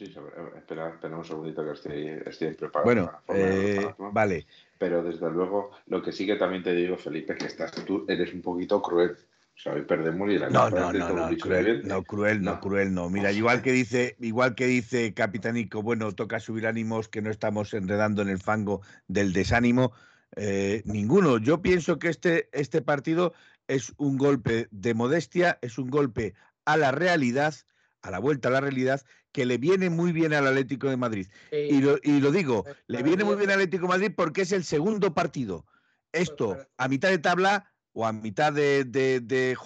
[0.00, 2.84] Sí, eh, espera, espera un segundito que estoy, estoy preparado.
[2.84, 4.46] Bueno, eh, vale.
[4.78, 8.32] Pero desde luego, lo que sí que también te digo, Felipe, que estás tú, eres
[8.32, 9.10] un poquito cruel.
[9.10, 12.60] O sea, hoy perdemos y la No, no, es no, no, cruel, no, cruel, no,
[12.60, 13.10] cruel, no.
[13.10, 17.74] Mira, igual que dice, igual que dice Capitanico, bueno, toca subir ánimos, que no estamos
[17.74, 19.92] enredando en el fango del desánimo.
[20.36, 21.36] Eh, ninguno.
[21.36, 23.34] Yo pienso que este, este partido
[23.70, 27.54] es un golpe de modestia, es un golpe a la realidad,
[28.02, 29.00] a la vuelta a la realidad,
[29.30, 31.28] que le viene muy bien al Atlético de Madrid.
[31.52, 34.50] Y, lo, y, lo, digo, le viene muy bien al Atlético de Madrid porque es
[34.50, 35.66] el segundo partido.
[36.10, 39.56] Esto, a mitad de tabla o a mitad de, de, de,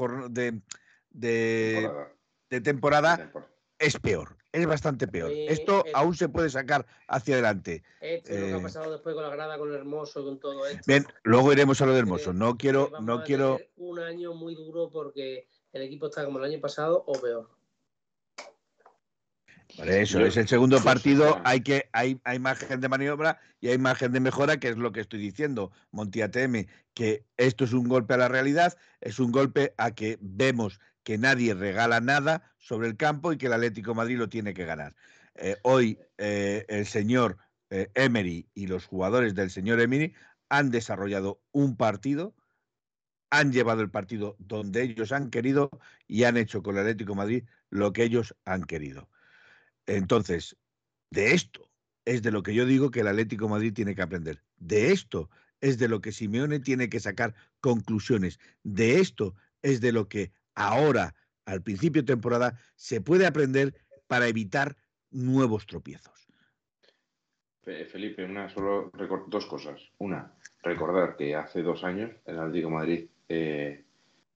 [2.50, 3.32] de temporada,
[3.78, 5.32] es peor, es bastante peor.
[5.32, 7.82] Esto aún se puede sacar hacia adelante.
[8.00, 10.64] Esto lo que ha eh, pasado después con la grada, con el Hermoso, con todo
[10.66, 10.82] esto.
[10.86, 12.32] Bien, luego iremos a lo de Hermoso.
[12.32, 13.58] No quiero, no quiero.
[13.76, 17.50] Un año muy duro porque el equipo está como el año pasado o peor.
[19.76, 23.78] Por eso, es el segundo partido, hay que hay, hay margen de maniobra y hay
[23.78, 27.88] margen de mejora, que es lo que estoy diciendo, Monti ATM, que esto es un
[27.88, 32.88] golpe a la realidad, es un golpe a que vemos que nadie regala nada sobre
[32.88, 34.96] el campo y que el Atlético Madrid lo tiene que ganar.
[35.34, 37.36] Eh, hoy eh, el señor
[37.68, 40.14] eh, Emery y los jugadores del señor Emery
[40.48, 42.34] han desarrollado un partido,
[43.28, 45.68] han llevado el partido donde ellos han querido
[46.06, 49.10] y han hecho con el Atlético Madrid lo que ellos han querido.
[49.84, 50.56] Entonces,
[51.10, 51.70] de esto
[52.06, 54.42] es de lo que yo digo que el Atlético Madrid tiene que aprender.
[54.56, 55.28] De esto
[55.60, 58.40] es de lo que Simeone tiene que sacar conclusiones.
[58.62, 61.14] De esto es de lo que ahora,
[61.46, 63.74] al principio de temporada, se puede aprender
[64.06, 64.76] para evitar
[65.10, 66.12] nuevos tropiezos.
[67.62, 68.90] Felipe, una solo
[69.26, 69.80] dos cosas.
[69.98, 70.32] Una,
[70.62, 73.82] recordar que hace dos años el Atlético Madrid eh,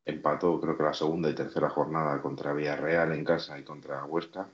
[0.07, 4.49] empató, creo que la segunda y tercera jornada contra Villarreal en casa y contra Huesca,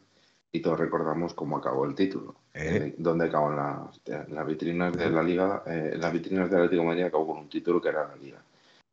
[0.51, 2.35] y todos recordamos cómo acabó el título.
[2.57, 2.95] ¿Eh?
[2.99, 7.03] donde acabó en las vitrinas de la Liga, eh, las vitrinas del Atlético de Madrid
[7.05, 8.41] acabó con un título que era la Liga.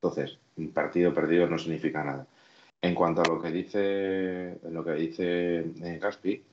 [0.01, 2.25] Entonces, un partido perdido no significa nada.
[2.81, 6.43] En cuanto a lo que dice, lo que dice eh, Gaspi,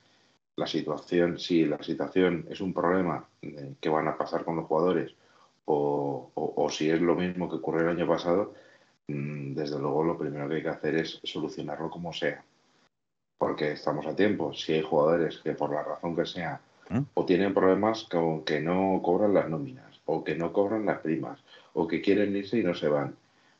[0.57, 4.67] la situación, si la situación es un problema eh, que van a pasar con los
[4.67, 5.15] jugadores
[5.65, 8.55] o, si es lo mismo que ocurrió el año pasado,
[9.07, 12.45] mm, desde luego lo primero que hay que hacer es solucionarlo como sea.
[13.39, 14.53] Porque estamos a tiempo.
[14.53, 16.61] Si hay jugadores que por la razón que sea
[16.91, 17.01] ¿Mm?
[17.15, 21.43] o tienen problemas con que no cobran las nóminas o que no cobran las primas
[21.73, 23.17] o que quieren irse y no se van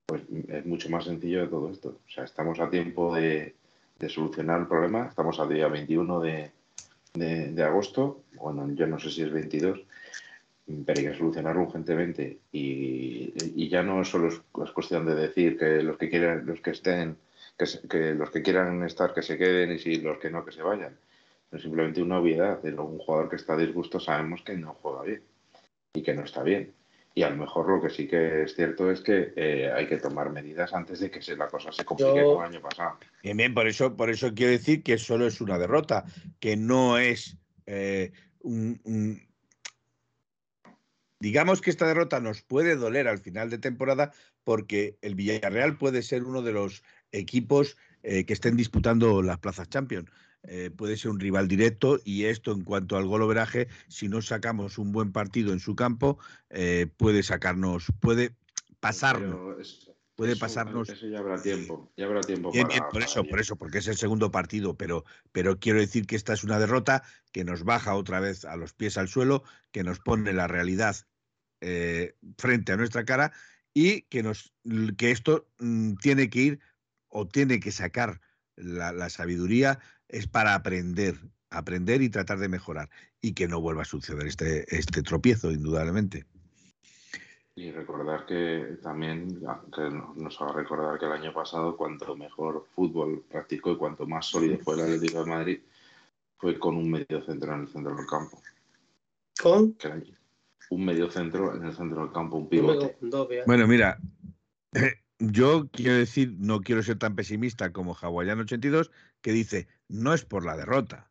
[0.09, 2.01] pues es mucho más sencillo de todo esto.
[2.07, 3.55] O sea, estamos a tiempo de,
[4.09, 5.07] solucionar el problema.
[5.07, 8.25] Estamos al día 21 de, agosto.
[8.33, 9.81] Bueno, yo no sé si es 22,
[10.87, 12.39] pero hay que solucionarlo urgentemente.
[12.51, 17.19] Y, ya no solo es, cuestión de decir que los que quieran, los que estén,
[17.59, 20.63] que, los que quieran estar que se queden y si los que no que se
[20.63, 20.97] vayan.
[21.53, 22.65] Es simplemente una obviedad.
[22.65, 25.23] Un jugador que está disgusto sabemos que no juega bien
[25.93, 26.73] y que no está bien
[27.19, 29.97] y a lo mejor lo que sí que es cierto es que eh, hay que
[29.97, 32.97] tomar medidas antes de que se, la cosa se complique como el año pasado.
[33.25, 36.05] Bien, bien, por eso, por eso quiero decir que solo es una derrota,
[36.39, 39.21] que no es eh, un,
[41.19, 44.13] Digamos que esta derrota nos puede doler al final de temporada
[44.45, 49.69] porque el Villarreal puede ser uno de los equipos eh, que estén disputando las plazas
[49.69, 50.09] Champions.
[50.45, 54.79] Eh, puede ser un rival directo y esto en cuanto al goloveraje, si no sacamos
[54.79, 56.19] un buen partido en su campo,
[56.51, 58.37] eh, puede sacarnos, puede
[58.81, 59.89] pasarnos.
[60.15, 60.89] puede pasarnos.
[60.89, 62.53] Eso ya habrá tiempo, ya habrá tiempo.
[62.93, 66.33] por eso, por eso, porque es el segundo partido, pero, pero quiero decir que esta
[66.33, 69.99] es una derrota que nos baja otra vez a los pies al suelo, que nos
[69.99, 70.97] pone la realidad
[71.61, 73.33] eh, frente a nuestra cara
[73.75, 74.55] y que nos
[74.97, 76.61] que esto mm, tiene que ir
[77.09, 78.21] o tiene que sacar
[78.57, 79.79] la, sabiduría
[80.09, 81.17] es para aprender,
[81.51, 82.89] aprender y tratar de mejorar
[83.21, 86.25] y que no vuelva a suceder este, este tropiezo, indudablemente.
[87.55, 89.41] Y recordar que también,
[89.75, 94.07] que nos va a recordar que el año pasado, cuanto mejor fútbol practicó y cuanto
[94.07, 95.61] más sólido fue el Atlético de Madrid,
[96.37, 98.41] fue con un medio centro en el centro del campo.
[99.43, 99.77] ¿Con?
[100.71, 102.97] Un medio centro en el centro del campo, un pivote.
[103.45, 103.99] Bueno, mira,
[105.19, 108.91] yo quiero decir, no quiero ser tan pesimista como Hawaiian 82,
[109.21, 111.11] que dice, no es por la derrota,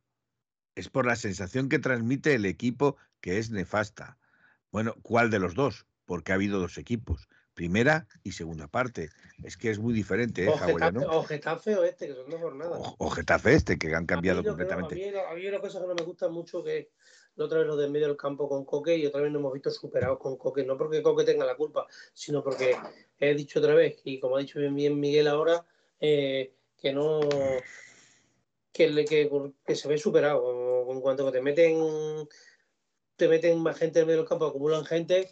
[0.75, 4.17] es por la sensación que transmite el equipo que es nefasta.
[4.71, 5.85] Bueno, ¿cuál de los dos?
[6.05, 9.09] Porque ha habido dos equipos, primera y segunda parte.
[9.43, 12.79] Es que es muy diferente, ¿eh, o, Getafe, o este, que son dos jornadas.
[12.97, 14.95] O, Getafe este, que han cambiado completamente.
[15.19, 16.91] a, mí, una cosa que no me gusta mucho que
[17.37, 19.71] otra vez lo de medio del campo con Coque y otra vez nos hemos visto
[19.71, 22.75] superados con Coque, no porque Coque tenga la culpa, sino porque
[23.19, 25.65] he dicho otra vez, y como ha dicho bien, Miguel ahora,
[25.99, 27.19] eh, que no
[28.71, 30.91] que, que, se ve superado.
[30.91, 32.27] En cuanto que te meten
[33.15, 35.29] te meten más gente en medio del campo, acumulan gente,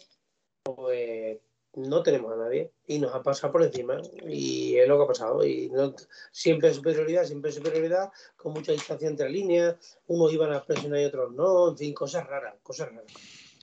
[0.64, 1.38] pues
[1.76, 5.06] no tenemos a nadie y nos ha pasado por encima y es lo que ha
[5.06, 5.94] pasado y no,
[6.32, 11.32] siempre superioridad, siempre superioridad con mucha distancia entre líneas, unos iban a presionar y otros
[11.34, 13.12] no, en fin, cosas raras, cosas raras.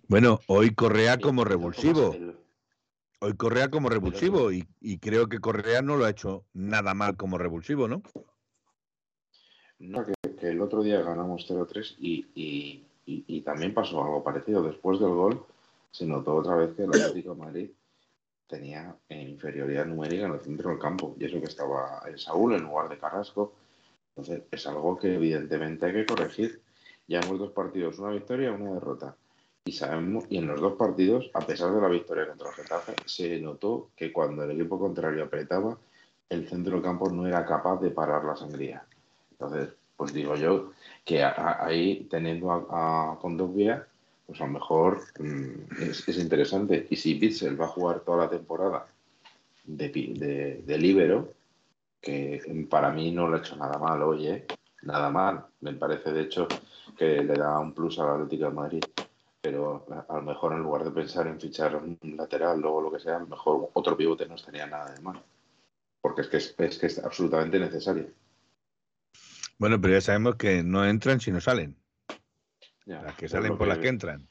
[0.08, 2.16] Bueno, hoy Correa como revulsivo.
[3.20, 7.18] hoy Correa como revulsivo y, y, creo que Correa no lo ha hecho nada mal
[7.18, 8.04] como revulsivo, ¿no?
[9.80, 14.62] No, que, que el otro día ganamos 0-3 y, y, y, también pasó algo parecido.
[14.62, 15.46] Después del gol
[15.90, 17.70] se notó otra vez que el Atlético de Madrid
[18.48, 22.64] tenía inferioridad numérica en el centro del campo y eso que estaba el Saúl en
[22.64, 23.54] lugar de Carrasco.
[24.16, 26.62] Entonces es algo que evidentemente hay que corregir.
[27.08, 29.16] Ya hemos dos partidos, una victoria y una derrota.
[29.66, 32.96] Y sabemos, y en los dos partidos, a pesar de la victoria contra el Getafe,
[33.06, 35.78] se notó que cuando el equipo contrario apretaba,
[36.30, 38.86] el centro del campo no era capaz de parar la sangría.
[39.32, 40.72] Entonces, pues digo yo
[41.06, 43.88] que ahí teniendo a, a Condovia,
[44.26, 46.88] pues a lo mejor mm, es, es, interesante.
[46.90, 48.88] Y si Bitzel va a jugar toda la temporada
[49.66, 51.34] de, de, libero,
[52.02, 54.46] que para mí no le ha hecho nada mal, oye,
[54.82, 55.46] nada mal.
[55.62, 56.48] Me parece, de hecho,
[56.98, 58.84] que le da un plus a la Atlético de Madrid.
[59.42, 63.00] Pero a lo mejor en lugar de pensar en fichar un lateral, luego lo que
[63.00, 65.22] sea, a lo mejor otro pivote no estaría nada de mal.
[66.02, 68.08] Porque es que es, es que es absolutamente necesario.
[69.58, 71.76] Bueno, pero ya sabemos que no entran si no salen.
[72.86, 73.74] Ya, las que salen por que...
[73.74, 74.30] las que entran.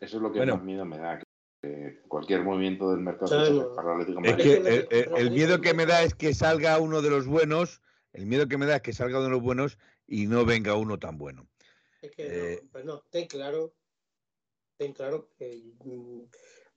[0.00, 0.56] Eso es lo que bueno.
[0.56, 1.20] más miedo me da.
[1.62, 5.60] Que cualquier movimiento del mercado sí, para el Atlético Es que el, el, el, miedo
[5.60, 7.82] que me da es que salga uno de los buenos.
[8.14, 10.74] El miedo que me da es que salga uno de los buenos y no venga
[10.74, 11.48] uno tan bueno.
[12.00, 13.74] Es que eh, no, pues no, ten claro,
[14.78, 16.22] ten claro que mm,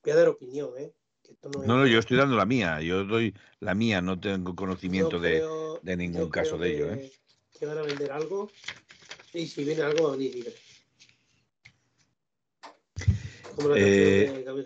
[0.02, 0.94] voy a dar opinión, ¿eh?
[1.42, 5.18] No, no, no, yo estoy dando la mía, yo doy la mía, no tengo conocimiento
[5.20, 6.92] creo, de, de, ningún caso de ello.
[6.92, 7.10] ¿eh?
[7.58, 8.50] Que van a vender algo
[9.34, 10.52] y si viene algo libre.
[13.54, 14.64] Como la eh, de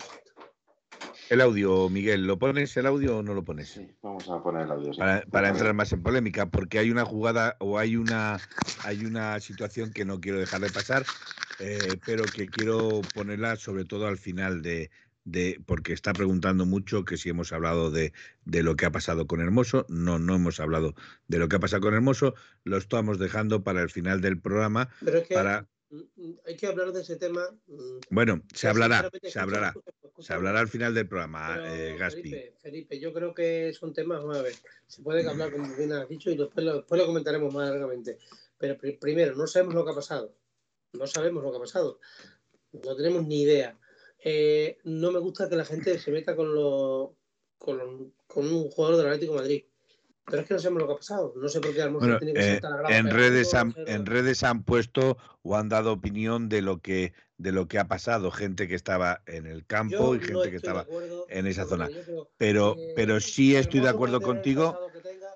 [1.30, 3.68] el audio, Miguel, ¿lo pones el audio o no lo pones?
[3.68, 4.94] Sí, vamos a poner el audio.
[4.94, 4.98] Sí.
[4.98, 8.40] Para, para, entrar más en polémica, porque hay una jugada o hay una,
[8.84, 11.04] hay una situación que no quiero dejar de pasar,
[11.58, 14.90] eh, pero que quiero ponerla sobre todo al final de,
[15.30, 18.12] de, porque está preguntando mucho que si hemos hablado de,
[18.44, 19.84] de, lo que ha pasado con Hermoso.
[19.88, 20.94] No, no hemos hablado
[21.28, 22.34] de lo que ha pasado con Hermoso.
[22.64, 24.88] Lo estamos dejando para el final del programa.
[25.04, 25.68] Pero es que para...
[26.46, 27.42] hay que hablar de ese tema.
[28.10, 29.74] Bueno, se hablará, se hablará.
[30.18, 32.22] Se hablará al final del programa, Pero, eh, Gaspi.
[32.22, 34.54] Felipe, Felipe, yo creo que son temas, a ver,
[34.88, 38.18] se puede hablar como bien has dicho y después lo, después lo comentaremos más largamente.
[38.58, 40.34] Pero pr primero, no sabemos lo que ha pasado.
[40.92, 42.00] No sabemos lo que ha pasado.
[42.72, 43.78] No tenemos ni idea
[44.24, 47.16] eh, no me gusta que la gente se meta con, lo,
[47.56, 49.64] con, lo, con, un jugador del Atlético de Madrid.
[50.24, 51.32] Pero es que no sabemos lo que ha pasado.
[51.36, 54.62] No sé por qué bueno, tiene que eh, la en redes han, en redes han
[54.62, 58.74] puesto o han dado opinión de lo que de lo que ha pasado, gente que
[58.74, 61.86] estaba en el campo yo y gente no que estaba acuerdo, en esa zona.
[61.86, 64.76] Creo, pero eh, pero sí estoy de acuerdo contigo.
[65.02, 65.30] Tenga,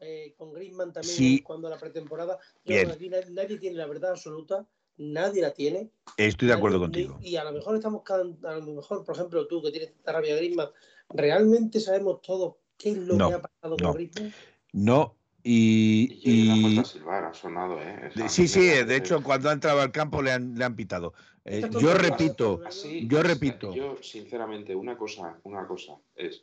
[0.00, 1.42] eh, con Griezmann también sí.
[1.42, 2.38] cuando la pretemporada.
[2.64, 2.90] Bien.
[2.90, 4.68] Aquí nadie tiene la verdad absoluta
[4.98, 5.90] nadie la tiene.
[6.16, 7.18] Estoy de acuerdo nadie, contigo.
[7.22, 10.34] Y a lo mejor estamos, a lo mejor, por ejemplo, tú que tienes tanta rabia
[10.34, 10.68] de Griezmann,
[11.10, 14.34] ¿realmente sabemos todos qué es lo no, que ha pasado no, con Griezmann?
[14.72, 16.84] No, y, y, y...
[16.84, 18.10] Silvar, ha sonado, ¿eh?
[18.14, 21.14] Esa sí, sí, de hecho, cuando ha entrado al campo le han, le han pitado.
[21.44, 23.72] Eh, yo repito, así, yo repito.
[23.72, 26.42] Yo, sinceramente, una cosa, una cosa es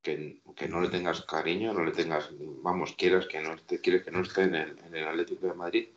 [0.00, 2.30] que, que, no le tengas cariño, no le tengas,
[2.62, 5.52] vamos, quieras que no esté, quieres que no esté en el, en el Atlético de
[5.54, 5.88] Madrid,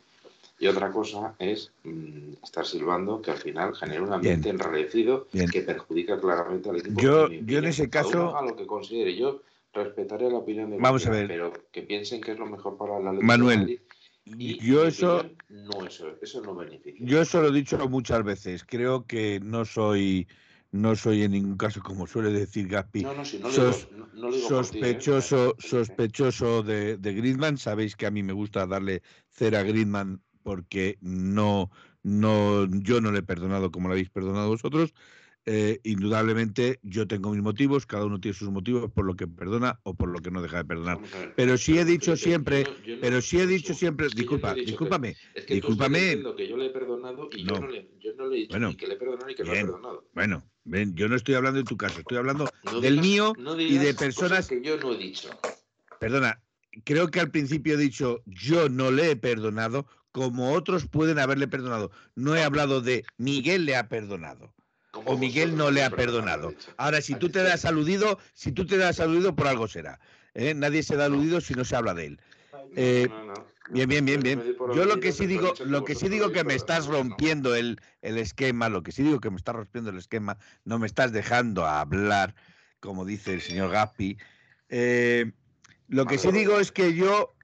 [0.62, 4.54] y otra cosa es mmm, estar silbando que al final genera un ambiente Bien.
[4.54, 5.50] enrarecido Bien.
[5.50, 7.00] que perjudica claramente al equipo.
[7.00, 8.36] Yo, yo en ese caso.
[8.36, 9.16] A lo que considere.
[9.16, 9.42] Yo
[9.72, 11.26] respetaré la opinión de Vamos a ver.
[11.26, 13.80] pero que piensen que es lo mejor para la Manuel.
[14.24, 17.04] Y, yo eso no eso, eso no beneficia.
[17.04, 18.64] Yo eso lo he dicho muchas veces.
[18.64, 20.28] Creo que no soy
[20.70, 24.30] no soy en ningún caso, como suele decir Gaspi, no, no, si no sos, digo,
[24.48, 25.68] sospechoso, ti, ¿eh?
[25.68, 27.58] sospechoso de, de Griezmann.
[27.58, 31.70] Sabéis que a mí me gusta darle cera a Griezmann porque no,
[32.02, 34.94] no, yo no le he perdonado como lo habéis perdonado vosotros.
[35.44, 39.80] Eh, indudablemente yo tengo mis motivos, cada uno tiene sus motivos por lo que perdona
[39.82, 41.00] o por lo que no deja de perdonar.
[41.34, 42.64] Pero sí he dicho siempre,
[43.00, 46.22] pero sí he dicho siempre, disculpa, discúlpame, es que discúlpame.
[46.36, 47.54] que yo le he perdonado y no.
[47.54, 49.34] yo, no le, yo no le he dicho bueno, ni que le he perdonado ni
[49.34, 50.04] que bien, no he perdonado.
[50.14, 53.36] Bueno, ven, yo no estoy hablando de tu caso, estoy hablando no del digas, mío
[53.58, 55.28] y de personas que yo no he dicho.
[55.98, 56.40] Perdona,
[56.84, 61.48] creo que al principio he dicho yo no le he perdonado como otros pueden haberle
[61.48, 61.90] perdonado.
[62.14, 64.54] No he hablado de Miguel le ha perdonado
[64.92, 66.52] o Miguel no le ha perdonado.
[66.76, 69.98] Ahora, si tú te das aludido, si tú te das aludido, por algo será.
[70.34, 70.54] ¿eh?
[70.54, 72.20] Nadie se da aludido si no se habla de él.
[72.76, 73.52] Eh, no, no, no.
[73.70, 74.56] Bien, bien, bien, bien.
[74.74, 78.18] Yo lo que sí digo, lo que sí digo que me estás rompiendo el, el
[78.18, 81.64] esquema, lo que sí digo que me estás rompiendo el esquema, no me estás dejando
[81.64, 82.34] hablar,
[82.80, 84.18] como dice el señor Gaspi.
[84.68, 85.32] Eh,
[85.88, 87.34] lo que sí digo es que yo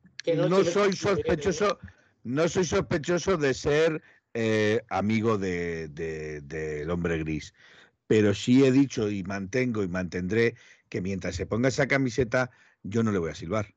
[0.49, 1.79] no soy sospechoso,
[2.25, 4.03] no soy sospechoso de ser
[4.35, 7.55] eh, amigo del de, de, de hombre gris.
[8.07, 10.57] pero sí he dicho y mantengo y mantendré
[10.89, 12.51] que mientras se ponga esa camiseta,
[12.83, 13.75] yo no le voy a silbar.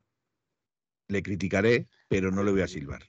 [1.07, 3.03] Le criticaré, pero no le voy a silbar.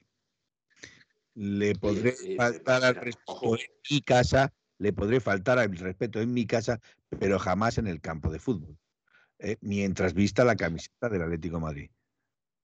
[1.35, 6.45] Le podré faltar al respeto en mi casa, le podré faltar al respeto en mi
[6.45, 6.79] casa,
[7.19, 8.77] pero jamás en el campo de fútbol.
[9.43, 9.57] ¿eh?
[9.61, 11.91] mientras vista la camiseta del Atlético Madrid.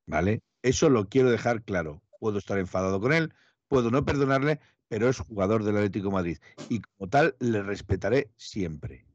[0.07, 0.41] ¿Vale?
[0.63, 2.01] Eso lo quiero dejar claro.
[2.19, 3.33] Puedo estar enfadado con él,
[3.67, 6.37] puedo no perdonarle, pero es jugador del Atlético Madrid.
[6.69, 9.05] Y como tal, le respetaré siempre.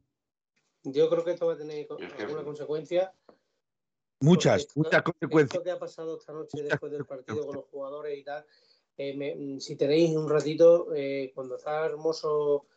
[0.83, 1.87] Yo creo que esto va a tener
[2.19, 3.13] alguna consecuencia.
[4.21, 5.55] Muchas, muchas consecuencias.
[5.55, 8.45] Esto que ha pasado esta noche después del partido con los jugadores y tal,
[8.97, 12.67] eh, mm, si tenéis un ratito, eh, cuando está hermoso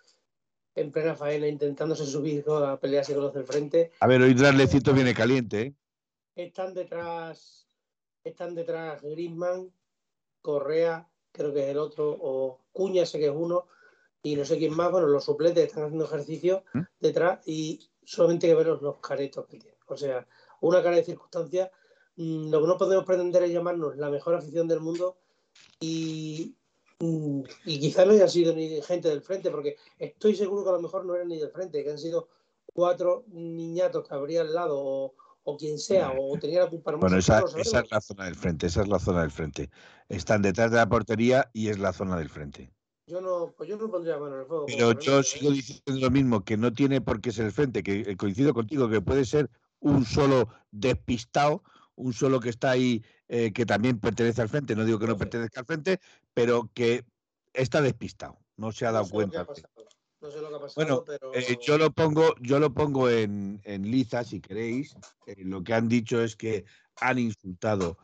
[0.75, 3.93] en plena faena intentándose subir a pelearse con los del frente.
[4.01, 5.61] A ver, hoy Draslecito viene caliente.
[5.61, 5.75] ¿eh?
[6.35, 7.69] Están detrás,
[8.25, 9.73] están detrás Grisman,
[10.49, 13.67] Correa, creo que es el otro, o Cuña, sé que es uno,
[14.23, 14.91] y no sé quién más.
[14.91, 16.81] Bueno, los suplentes están haciendo ejercicio ¿Mm?
[17.01, 19.79] detrás y solamente hay que ver los caretos que tienen.
[19.87, 20.27] O sea,
[20.63, 21.71] una cara de circunstancias.
[22.17, 25.19] Mm, lo que no podemos pretender es llamarnos la mejor afición del mundo
[25.81, 26.57] y,
[27.01, 30.73] mm, y quizás no haya sido ni gente del frente, porque estoy seguro que a
[30.73, 32.29] lo mejor no eran ni del frente, que han sido
[32.73, 36.93] cuatro niñatos que habría al lado o, o quien sea, o tenía la culpa.
[36.97, 39.71] Bueno, esa, esa, es la zona del frente, esa es la zona del frente.
[40.09, 42.71] Están detrás de la portería y es la zona del frente.
[43.07, 44.67] Yo no, pues yo no pondría mano en el fuego.
[44.67, 48.01] Pero yo sigo diciendo lo mismo, que no tiene por qué ser el frente, que
[48.01, 49.49] eh, coincido contigo, que puede ser
[49.81, 51.63] un solo despistado,
[51.95, 55.17] un solo que está ahí, eh, que también pertenece al frente, no digo que no,
[55.17, 56.01] pertenezca al frente,
[56.35, 57.05] pero que
[57.55, 59.47] está despistado, no se ha dado cuenta.
[60.21, 61.35] No sé lo que ha pasado, bueno, pero...
[61.35, 64.97] Eh, yo lo pongo, yo lo pongo en, en liza, si queréis.
[65.39, 66.65] lo que han dicho es que
[67.01, 67.99] han insultado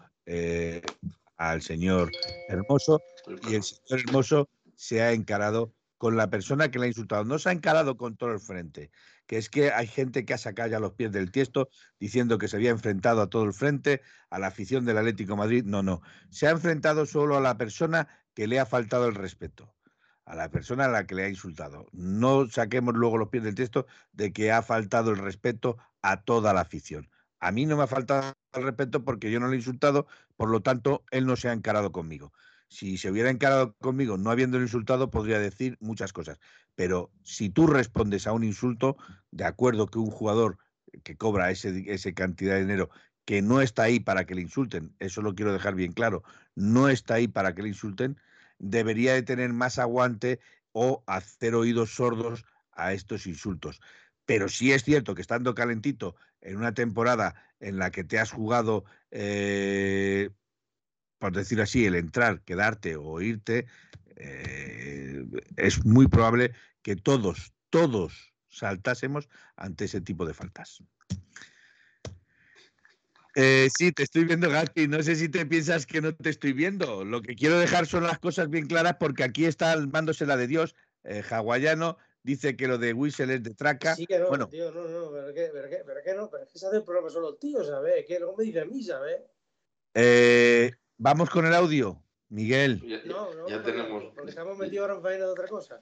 [1.36, 2.10] al señor
[2.48, 3.00] Hermoso
[3.48, 7.24] y el señor Hermoso se ha encarado con la persona que le ha insultado.
[7.24, 8.90] No se ha encarado con todo el frente,
[9.26, 12.48] que es que hay gente que ha sacado ya los pies del tiesto diciendo que
[12.48, 15.64] se había enfrentado a todo el frente, a la afición del Atlético Madrid.
[15.64, 16.02] No, no.
[16.30, 19.74] Se ha enfrentado solo a la persona que le ha faltado el respeto,
[20.24, 21.86] a la persona a la que le ha insultado.
[21.92, 26.52] No saquemos luego los pies del tiesto de que ha faltado el respeto a toda
[26.54, 27.10] la afición.
[27.40, 30.06] A mí no me ha faltado el respeto porque yo no le he insultado,
[30.36, 32.32] por lo tanto, él no se ha encarado conmigo.
[32.68, 36.40] Si se hubiera encarado conmigo no habiendo insultado, podría decir muchas cosas.
[36.74, 38.96] Pero si tú respondes a un insulto,
[39.30, 40.58] de acuerdo que un jugador
[41.02, 42.90] que cobra ese, esa cantidad de dinero
[43.24, 46.22] que no está ahí para que le insulten, eso lo quiero dejar bien claro,
[46.54, 48.18] no está ahí para que le insulten,
[48.58, 50.40] debería de tener más aguante
[50.72, 53.80] o hacer oídos sordos a estos insultos.
[54.26, 58.32] Pero sí es cierto que estando calentito en una temporada en la que te has
[58.32, 60.30] jugado eh,
[61.24, 63.66] por decir así, el entrar, quedarte o irte,
[64.16, 65.24] eh,
[65.56, 66.52] es muy probable
[66.82, 70.82] que todos, todos saltásemos ante ese tipo de faltas.
[73.34, 74.86] Eh, sí, te estoy viendo, Gaspi.
[74.88, 77.04] No sé si te piensas que no te estoy viendo.
[77.04, 80.46] Lo que quiero dejar son las cosas bien claras porque aquí está armándose la de
[80.46, 80.74] Dios.
[81.02, 83.94] Eh, hawaiano dice que lo de Whistle es de traca.
[83.96, 86.58] Sí que no, bueno, tío, no, no, pero qué, pero qué no, pero es que
[86.58, 88.06] se hace el programa solo el tío, ¿sabes?
[88.06, 89.20] Que luego me dice a mí, ¿sabes?
[89.94, 92.80] Eh, Vamos con el audio, Miguel.
[92.86, 94.04] Ya, no, no, ya tenemos.
[94.14, 95.80] Porque estamos metidos ahora en faena de otra cosa.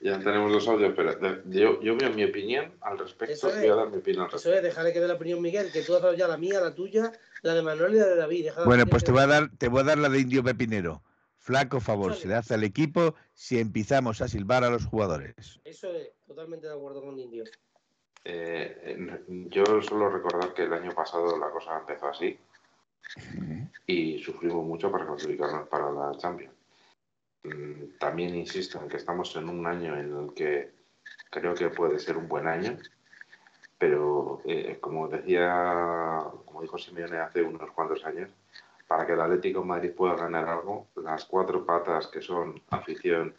[0.00, 3.48] Ya tenemos los audios, pero yo, yo veo mi opinión al respecto.
[3.48, 4.50] voy a dar mi opinión al respecto.
[4.50, 6.60] Eso es, déjale que dé la opinión Miguel, que tú has dado ya la mía,
[6.60, 8.50] la tuya, la de Manuel y la de David.
[8.66, 11.02] bueno, pues te voy, a dar, te voy a dar la de Indio Pepinero.
[11.38, 15.60] Flaco favor se le hace al equipo si empezamos a silbar a los jugadores.
[15.64, 17.44] Eso es, totalmente de acuerdo con Indio.
[18.24, 22.36] Eh, yo solo recordar que el año pasado la cosa empezó así
[23.86, 26.52] y sufrimos mucho para clasificarnos para la Champions.
[27.46, 30.72] Mm, también insisto en que estamos en un año en el que
[31.30, 32.76] creo que puede ser un buen año,
[33.78, 38.30] pero eh, como decía, como dijo Simeone hace unos cuantos años,
[38.88, 43.34] para que el Atlético de Madrid pueda ganar algo, las cuatro patas que son afición,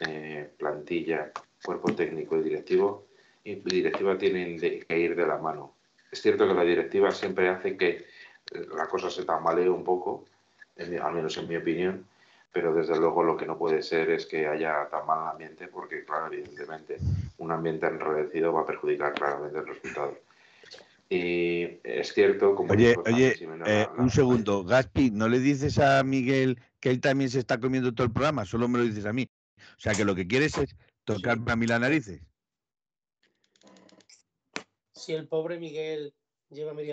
[0.00, 1.30] eh, plantilla,
[1.62, 3.06] cuerpo técnico y directivo,
[3.42, 5.74] y directiva tienen que ir de la mano.
[6.10, 8.06] Es cierto que la directiva siempre hace que
[8.74, 10.24] la cosa se tambalee un poco,
[10.78, 12.06] al menos en mi opinión,
[12.54, 16.04] pero desde luego lo que no puede ser es que haya tan mal ambiente, porque,
[16.04, 16.98] claro, evidentemente,
[17.38, 20.16] un ambiente enredecido va a perjudicar claramente el resultado.
[21.10, 22.72] Y es cierto, como.
[22.72, 23.34] Oye, oye,
[23.66, 27.92] eh, un segundo, Gaspi, ¿no le dices a Miguel que él también se está comiendo
[27.92, 28.44] todo el programa?
[28.44, 29.26] Solo me lo dices a mí.
[29.58, 32.22] O sea, que lo que quieres es tocarme a mí las narices.
[34.92, 36.14] Si el pobre Miguel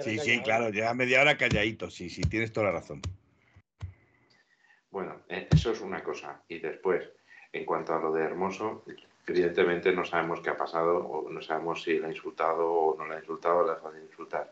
[0.03, 2.99] Sí, sí, claro, lleva media hora calladito, sí, sí, tienes toda la razón.
[4.91, 6.41] Bueno, eh, eso es una cosa.
[6.47, 7.09] Y después,
[7.51, 8.83] en cuanto a lo de Hermoso,
[9.25, 13.07] evidentemente no sabemos qué ha pasado o no sabemos si le ha insultado o no
[13.07, 14.51] le ha insultado o le ha de insultar.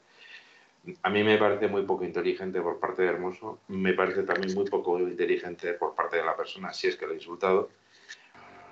[1.04, 4.66] A mí me parece muy poco inteligente por parte de Hermoso, me parece también muy
[4.66, 7.70] poco inteligente por parte de la persona si es que le ha insultado,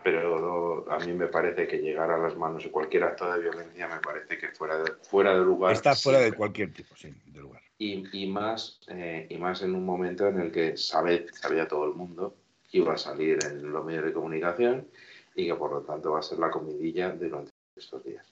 [0.07, 3.89] pero a mí me parece que llegar a las manos de cualquier acto de violencia
[3.89, 5.73] me parece que fuera de, fuera de lugar.
[5.73, 7.61] Está fuera de cualquier tipo, sí, de lugar.
[7.77, 11.83] Y, y más, eh, y más en un momento en el que sabe, sabía todo
[11.83, 12.37] el mundo
[12.71, 14.87] que iba a salir en los medios de comunicación
[15.35, 18.25] y que por lo tanto va a ser la comidilla durante estos días.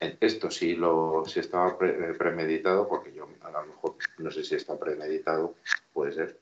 [0.00, 4.54] Esto sí, lo, sí estaba eh, premeditado, porque yo a lo mejor no sé si
[4.54, 5.56] está premeditado,
[5.92, 6.38] puede ser,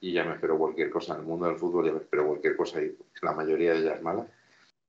[0.00, 2.56] y ya me espero cualquier cosa en el mundo del fútbol, ya me espero cualquier
[2.56, 4.26] cosa y la mayoría de ellas es mala.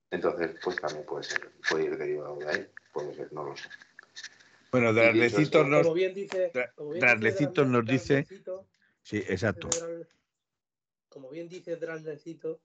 [0.09, 3.69] Entonces, pues también puede ser, puede ir derivado de ahí, puede ser, no lo sé.
[4.71, 8.27] Bueno, Draslecito nos, como bien dice, como bien Draslecito dice nos dice.
[9.03, 9.69] Sí, exacto.
[11.09, 12.61] como bien dice Draslecito,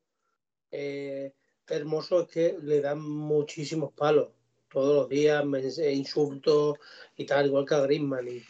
[0.70, 1.32] eh,
[1.68, 4.30] Hermoso es que le dan muchísimos palos
[4.68, 5.60] todos los días, me-
[5.92, 6.78] insultos
[7.16, 8.28] y tal, igual que a Griezmann.
[8.28, 8.44] Y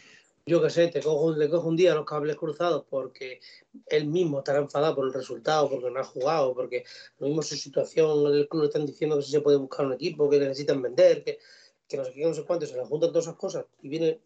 [0.49, 3.40] yo qué sé, te cojo, le cojo un día los cables cruzados porque
[3.86, 6.84] él mismo estará enfadado por el resultado, porque no ha jugado, porque
[7.18, 9.94] lo mismo su situación, el club le están diciendo que si se puede buscar un
[9.94, 11.40] equipo, que necesitan vender, que,
[11.88, 14.20] que no sé qué, no sé cuánto, se le juntan todas esas cosas y viene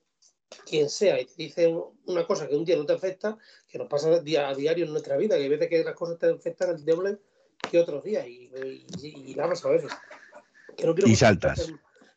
[0.66, 3.88] quien sea y te dice una cosa que un día no te afecta, que nos
[3.88, 6.70] pasa día a diario en nuestra vida, que hay veces que las cosas te afectan
[6.70, 7.18] el doble
[7.70, 8.50] que otros días y,
[9.00, 9.90] y, y a veces.
[10.76, 11.72] Que no quiero Y saltas.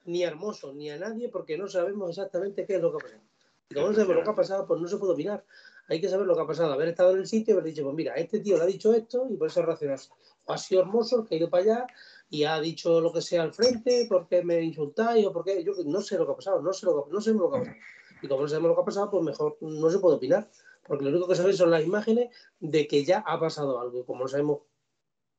[0.06, 3.33] Ni a Hermoso ni a nadie porque no sabemos exactamente qué es lo que como
[3.70, 5.44] no sabemos lo que ha pasado, pues no se puede opinar.
[5.90, 7.84] Hay que saber lo que ha pasado, haber estado en el sitio y haber dicho,
[7.84, 10.10] pues mira, este tío le ha dicho esto y por eso reaccionarse.
[10.46, 11.88] O ha sido Hermoso que ha ido para allá
[12.30, 16.02] y ha dicho lo que sea al frente, porque me insultáis o porque yo no
[16.02, 17.78] sé lo que ha pasado, no sé lo que, no sé lo que ha pasado.
[18.22, 20.50] Y como no sabemos lo que ha pasado, pues mejor no se puede opinar,
[20.88, 24.00] porque lo único que sabéis son las imágenes de que ya ha pasado algo.
[24.00, 24.60] Y como no sabemos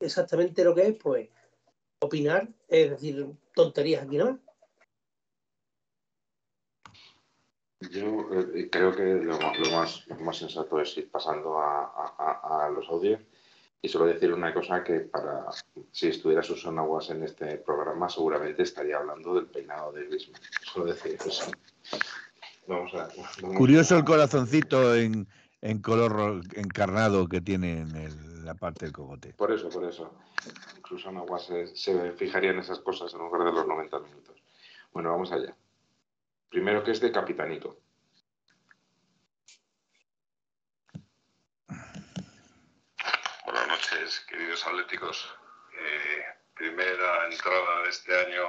[0.00, 1.28] exactamente lo que es, pues
[2.00, 4.38] opinar es decir tonterías aquí, ¿no?
[7.80, 11.84] Yo eh, creo que lo, lo más, lo más sensato es ir pasando a,
[12.18, 13.20] a- a los audios
[13.82, 15.46] y solo decir una cosa que para
[15.92, 20.40] si estuviera Susana Aguas en este programa seguramente estaría hablando del peinado de Griezmann.
[20.62, 21.50] Solo decir eso.
[22.66, 23.08] Vamos a,
[23.42, 25.28] vamos Curioso el corazoncito en,
[25.60, 29.34] en color encarnado que tiene en el- la parte del cogote.
[29.34, 30.14] Por eso, por eso.
[30.88, 34.42] Susana Aguas se, se fijaría en esas cosas en lugar de los 90 minutos.
[34.92, 35.54] Bueno, vamos allá.
[36.50, 37.80] Primero que es de Capitanito.
[43.44, 45.36] Buenas noches, queridos atléticos.
[45.78, 46.24] Eh,
[46.54, 48.46] primera entrada de este año,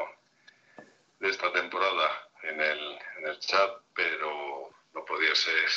[1.19, 5.69] de esta temporada, en el, en el chat, pero no podía ser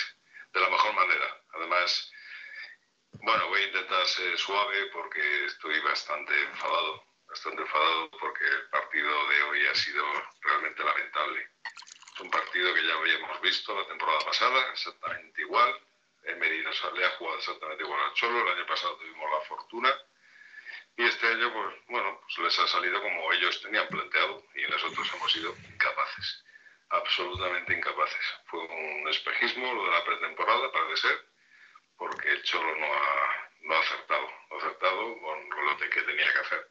[0.52, 1.42] de la mejor manera.
[1.54, 2.12] Además,
[3.12, 9.28] bueno, voy a intentar ser suave porque estoy bastante enfadado, bastante enfadado porque el partido
[9.28, 10.04] de hoy ha sido
[10.42, 11.50] realmente lamentable.
[12.18, 15.72] Es un partido que ya habíamos visto la temporada pasada, exactamente igual.
[16.24, 18.40] Emery nos le ha jugado exactamente igual al Cholo.
[18.40, 19.94] El año pasado tuvimos la fortuna.
[20.96, 25.08] Y este año, pues bueno, pues les ha salido como ellos tenían planteado y nosotros
[25.14, 26.44] hemos sido incapaces.
[26.88, 28.34] Absolutamente incapaces.
[28.46, 31.24] Fue un espejismo lo de la pretemporada, parece ser,
[31.96, 34.28] porque el Cholo no ha, no ha acertado.
[34.50, 36.68] No ha acertado con lo que tenía que hacer.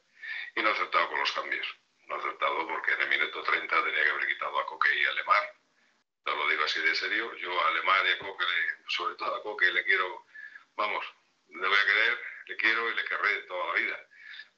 [0.56, 1.66] Y no ha acertado con los cambios.
[2.08, 5.12] No acertado porque en el minuto 30 tenía que haber quitado a Coque y a
[5.12, 5.58] Lemar
[6.28, 8.44] no lo digo así de serio, yo a Alemán y a Coque,
[8.88, 10.26] sobre todo a Coque, le quiero,
[10.76, 11.04] vamos,
[11.48, 14.08] le voy a querer, le quiero y le querré toda la vida,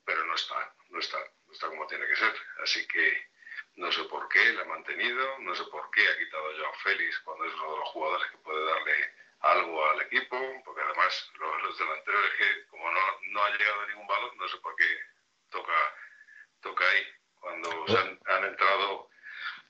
[0.04, 2.34] pero no está, no está, no está como tiene que ser.
[2.62, 3.30] Así que
[3.76, 6.74] no sé por qué le ha mantenido, no sé por qué ha quitado a Joao
[6.82, 11.30] Félix cuando es uno de los jugadores que puede darle algo al equipo, porque además
[11.38, 14.74] los, los delanteros es que como no, no ha llegado ningún balón, no sé por
[14.76, 15.04] qué
[15.50, 15.94] toca,
[16.60, 17.19] toca ahí.
[17.40, 19.10] Cuando han, han entrado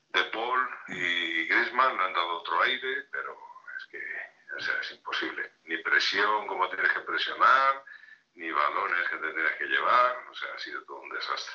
[0.09, 3.37] de Paul y Griezmann han dado otro aire, pero
[3.77, 5.53] es que o sea, es imposible.
[5.63, 7.83] Ni presión como tienes que presionar,
[8.35, 11.53] ni balones que te tienes que llevar, o sea, ha sido todo un desastre.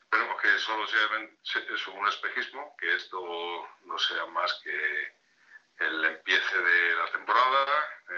[0.00, 5.14] Esperemos que solo sea un espejismo, que esto no sea más que
[5.78, 7.66] el empiece de la temporada,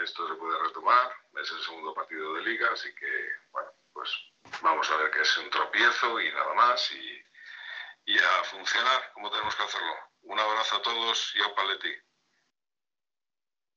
[0.03, 4.11] esto se puede retomar, es el segundo partido de liga, así que, bueno, pues
[4.63, 7.23] vamos a ver que es un tropiezo y nada más, y,
[8.19, 9.93] a funcionar como tenemos que hacerlo.
[10.23, 11.89] Un abrazo a todos y a Paletti.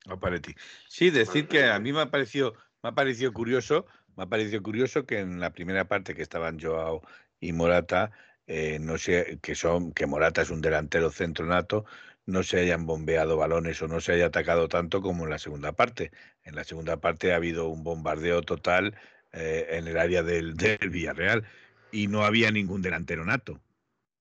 [0.10, 0.56] a Paletti.
[0.88, 3.86] Sí, decir que a mí me ha parecido, me ha parecido curioso,
[4.16, 7.02] me ha parecido curioso que en la primera parte que estaban Joao
[7.40, 8.12] y Morata,
[8.48, 11.86] eh, no sé, que son, que Morata es un delantero centro nato,
[12.26, 15.74] no se hayan bombeado balones o no se haya atacado tanto como en la segunda
[15.74, 16.12] parte.
[16.44, 18.96] En la segunda parte ha habido un bombardeo total
[19.36, 21.46] eh, en el área del, del Villarreal.
[21.92, 23.62] y no había ningún delantero nato.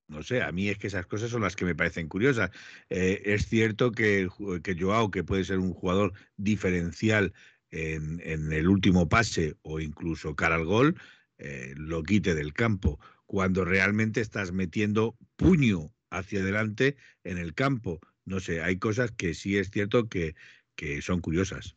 [0.09, 2.51] No sé, a mí es que esas cosas son las que me parecen curiosas.
[2.91, 4.29] Eh, es cierto que,
[4.63, 7.33] que Joao, que puede ser un jugador diferencial
[7.71, 10.97] en, en el último pase o incluso cara al gol,
[11.39, 18.01] eh, lo quite del campo, cuando realmente estás metiendo puño hacia adelante en el campo.
[18.27, 20.35] No sé, hay cosas que sí es cierto que,
[20.77, 21.77] que son curiosas.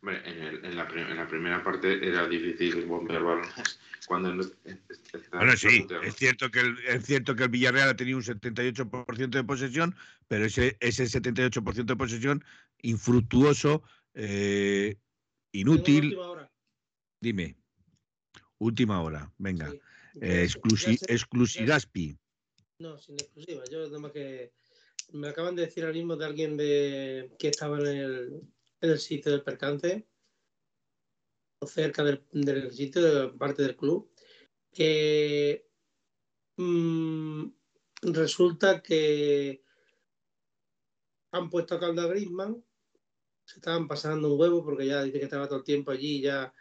[0.00, 3.80] Hombre, en, el- en la, pri- en la primera parte era difícil bombear balones.
[4.06, 4.44] Cuando no-
[5.32, 9.28] Bueno, sí, es cierto, que el, es cierto que el Villarreal ha tenido un 78%
[9.38, 9.94] de posesión,
[10.28, 12.44] pero ese, ese 78% de posesión
[12.80, 13.82] infructuoso,
[14.14, 14.96] eh,
[15.52, 16.04] inútil.
[16.04, 16.50] última hora.
[17.20, 17.56] Dime,
[18.58, 19.70] última hora, venga.
[19.70, 19.80] Sí.
[20.20, 22.16] Eh, exclusi- ya sé- exclusigaspi.
[22.78, 23.64] No, sin exclusiva.
[23.70, 24.52] Yo nada más que
[25.12, 28.42] me acaban de decir ahora mismo de alguien de que estaba en el,
[28.80, 30.08] en el sitio del percance,
[31.60, 34.10] o cerca del, del sitio, de parte del club,
[34.72, 35.68] que
[36.56, 37.46] mm,
[38.02, 39.64] resulta que
[41.32, 42.64] han puesto a caldo a Griezmann,
[43.44, 46.52] se estaban pasando un huevo porque ya dice que estaba todo el tiempo allí ya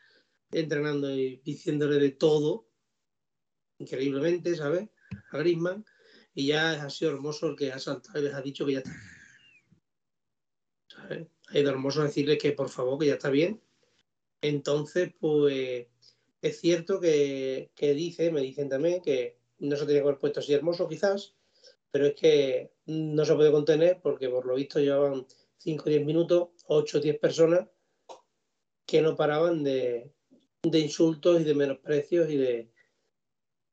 [0.52, 2.70] entrenando y diciéndole de todo,
[3.80, 4.90] increíblemente, ¿sabes?
[5.32, 5.86] A Griezmann
[6.34, 8.80] y ya ha sido hermoso el que ha saltado y les ha dicho que ya
[8.80, 8.92] está.
[11.48, 13.62] Ha ido hermoso a decirle que por favor, que ya está bien.
[14.42, 15.88] Entonces, pues
[16.42, 20.40] es cierto que, que dice, me dicen también que no se tenía que haber puesto
[20.40, 21.36] así hermoso quizás,
[21.92, 25.26] pero es que no se puede contener porque por lo visto llevaban
[25.58, 27.68] 5 o 10 minutos, 8 o 10 personas
[28.86, 30.14] que no paraban de,
[30.64, 32.72] de insultos y de menosprecios y de,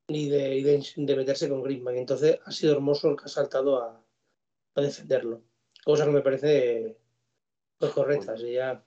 [0.08, 1.96] y de meterse con Griezmann.
[1.96, 4.04] Entonces ha sido hermoso el que ha saltado a,
[4.74, 5.42] a defenderlo.
[5.84, 6.96] Cosa que me parece
[7.78, 8.36] pues, correcta.
[8.36, 8.82] Si ya...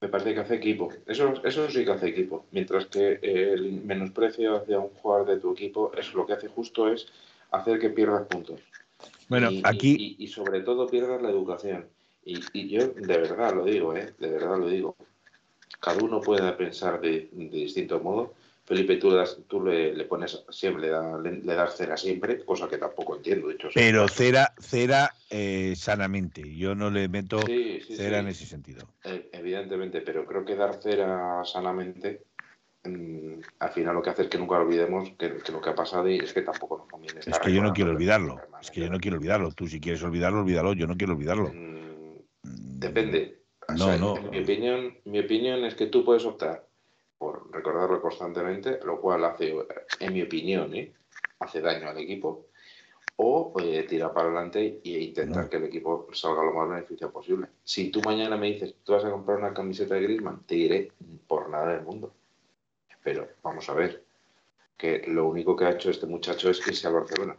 [0.00, 0.88] Me parece que hace equipo.
[1.06, 2.46] Eso, eso sí que hace equipo.
[2.52, 6.48] Mientras que eh, el menosprecio hacia un jugador de tu equipo, es lo que hace
[6.48, 7.06] justo es
[7.50, 8.60] hacer que pierdas puntos.
[9.28, 10.16] Bueno, y, aquí.
[10.18, 11.86] Y, y, sobre todo pierdas la educación.
[12.24, 14.14] Y, y, yo de verdad lo digo, ¿eh?
[14.18, 14.96] De verdad lo digo.
[15.80, 18.34] Cada uno puede pensar de, de distinto modo.
[18.70, 22.44] Felipe, tú, das, tú le, le, pones siempre, le, da, le, le, das cera siempre,
[22.44, 23.48] cosa que tampoco entiendo.
[23.48, 26.56] De hecho, Pero cera, cera eh, sanamente.
[26.56, 28.20] Yo no le meto sí, sí, cera sí.
[28.20, 28.86] en ese sentido.
[29.02, 32.22] Eh, evidentemente, pero creo que dar cera sanamente
[32.84, 35.74] mmm, al final lo que hace es que nunca olvidemos que, que, lo que ha
[35.74, 37.18] pasado y es que tampoco nos conviene.
[37.26, 38.40] Es que yo no quiero olvidarlo.
[38.62, 39.50] Es que yo no quiero olvidarlo.
[39.50, 40.74] Tú si quieres olvidarlo, olvídalo.
[40.74, 41.52] Yo no quiero olvidarlo.
[41.52, 43.42] Mm, depende.
[43.66, 44.14] O no, sea, no.
[44.30, 46.69] Mi opinión, mi opinión es que tú puedes optar
[47.20, 49.54] por recordarlo constantemente, lo cual hace,
[49.98, 50.90] en mi opinión, ¿eh?
[51.38, 52.46] hace daño al equipo,
[53.16, 55.50] o eh, tirar para adelante e intentar no.
[55.50, 57.48] que el equipo salga lo más beneficiado posible.
[57.62, 60.92] Si tú mañana me dices, tú vas a comprar una camiseta de Griezmann, te diré
[61.26, 62.10] por nada del mundo.
[63.02, 64.02] Pero vamos a ver,
[64.78, 67.36] que lo único que ha hecho este muchacho es irse al Barcelona.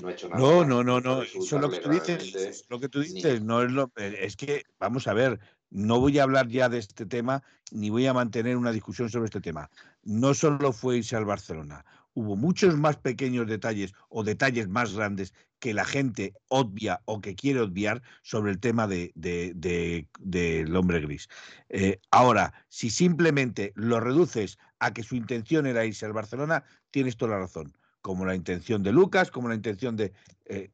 [0.00, 0.40] No ha hecho nada.
[0.40, 1.22] No, no, no, no.
[1.22, 2.66] Eso es lo que tú dices.
[2.68, 3.46] Lo que tú dices, ni...
[3.46, 3.90] no es lo.
[3.96, 5.40] Es que, vamos a ver,
[5.74, 7.42] no voy a hablar ya de este tema,
[7.72, 9.68] ni voy a mantener una discusión sobre este tema.
[10.04, 11.84] No solo fue irse al Barcelona,
[12.14, 17.34] hubo muchos más pequeños detalles o detalles más grandes que la gente obvia o que
[17.34, 21.28] quiere obviar sobre el tema del de, de, hombre gris.
[21.68, 27.16] Eh, ahora, si simplemente lo reduces a que su intención era irse al Barcelona, tienes
[27.16, 27.76] toda la razón.
[28.00, 30.12] Como la intención de Lucas, como la intención de...
[30.44, 30.70] Eh,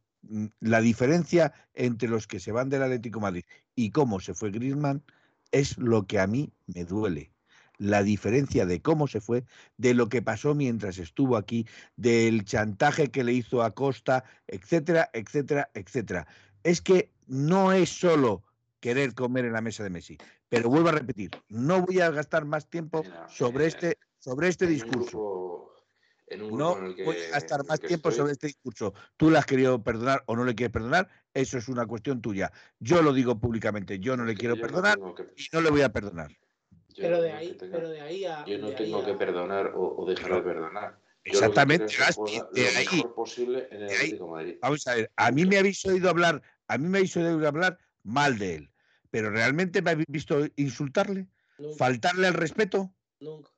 [0.60, 3.44] la diferencia entre los que se van del Atlético de Madrid
[3.74, 5.02] y cómo se fue Griezmann
[5.52, 7.32] es lo que a mí me duele.
[7.78, 9.44] La diferencia de cómo se fue,
[9.78, 11.66] de lo que pasó mientras estuvo aquí,
[11.96, 16.26] del chantaje que le hizo a Costa, etcétera, etcétera, etcétera.
[16.62, 18.42] Es que no es solo
[18.80, 20.18] querer comer en la mesa de Messi,
[20.50, 25.69] pero vuelvo a repetir, no voy a gastar más tiempo sobre este, sobre este discurso.
[26.36, 28.20] No que, voy a gastar más tiempo estoy...
[28.20, 28.94] sobre este discurso.
[29.16, 32.52] Tú le has querido perdonar o no le quieres perdonar, eso es una cuestión tuya.
[32.78, 35.24] Yo lo digo públicamente, yo no le quiero perdonar no que...
[35.36, 36.30] y no le voy a perdonar.
[36.30, 37.76] Yo pero, de ahí, tenga...
[37.76, 38.44] pero de ahí a.
[38.44, 39.06] Yo no de tengo a...
[39.06, 40.98] que perdonar o, o dejar de perdonar.
[41.24, 41.84] Exactamente,
[42.52, 44.58] de ahí, lo mejor posible en el de ahí, Atlético de Madrid.
[44.62, 47.78] Vamos a ver, a mí me habéis oído hablar, a mí me habéis oído hablar
[48.02, 48.70] mal de él,
[49.10, 51.28] pero realmente me habéis visto insultarle,
[51.58, 51.76] Nunca.
[51.76, 52.90] faltarle al respeto.
[53.20, 53.50] Nunca.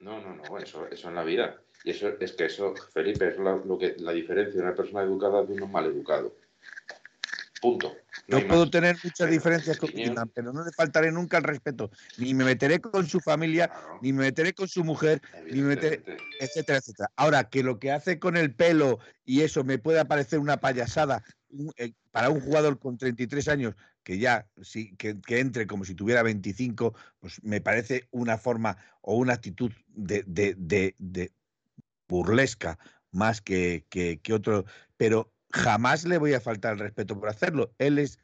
[0.00, 1.62] No, no, no, eso, eso en la vida.
[1.84, 5.02] Y eso es que eso, Felipe, es la, lo que, la diferencia de una persona
[5.02, 6.36] educada de uno mal educado.
[7.60, 7.94] Punto.
[8.26, 8.70] No Yo puedo más.
[8.70, 11.90] tener muchas diferencias con Griezmann, pero no le faltaré nunca el respeto.
[12.16, 13.98] Ni me meteré con su familia, claro.
[14.02, 15.20] ni me meteré con su mujer,
[15.50, 16.02] ni me meteré,
[16.38, 17.10] etcétera, etcétera.
[17.16, 21.22] Ahora, que lo que hace con el pelo y eso me pueda parecer una payasada
[21.76, 23.74] eh, para un jugador con 33 años,
[24.04, 28.78] que ya sí, que, que, entre como si tuviera 25, pues me parece una forma
[29.02, 31.32] o una actitud de, de, de, de
[32.10, 32.78] burlesca
[33.12, 34.64] más que, que, otro,
[34.96, 37.74] pero jamás le voy a faltar el respeto por hacerlo.
[37.78, 38.18] Él es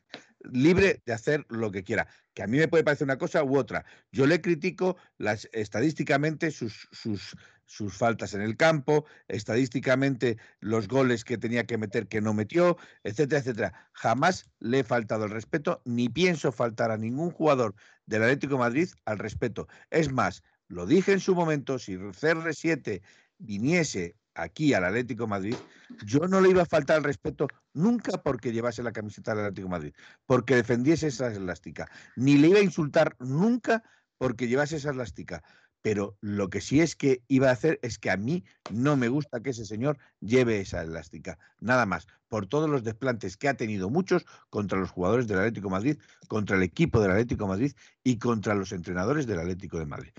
[0.53, 3.57] libre de hacer lo que quiera, que a mí me puede parecer una cosa u
[3.57, 3.85] otra.
[4.13, 11.25] Yo le critico las, estadísticamente sus, sus, sus faltas en el campo, estadísticamente los goles
[11.25, 13.91] que tenía que meter que no metió, etcétera, etcétera.
[13.93, 17.75] Jamás le he faltado el respeto, ni pienso faltar a ningún jugador
[18.07, 19.67] del Atlético Madrid al respeto.
[19.91, 23.03] Es más, lo dije en su momento, si CR7
[23.39, 25.57] viniese aquí al Atlético Madrid,
[26.05, 29.69] yo no le iba a faltar el respeto nunca porque llevase la camiseta del Atlético
[29.69, 29.95] Madrid,
[30.27, 33.83] porque defendiese esa elástica, ni le iba a insultar nunca
[34.19, 35.43] porque llevase esa elástica.
[35.83, 39.07] Pero lo que sí es que iba a hacer es que a mí no me
[39.07, 41.39] gusta que ese señor lleve esa elástica.
[41.61, 45.71] Nada más, por todos los desplantes que ha tenido muchos contra los jugadores del Atlético
[45.71, 47.73] Madrid, contra el equipo del Atlético Madrid
[48.03, 50.11] y contra los entrenadores del Atlético de Madrid.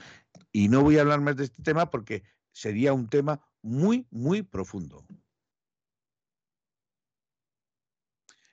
[0.53, 2.23] Y no voy a hablar más de este tema porque
[2.57, 5.05] sería un tema muy, muy profundo.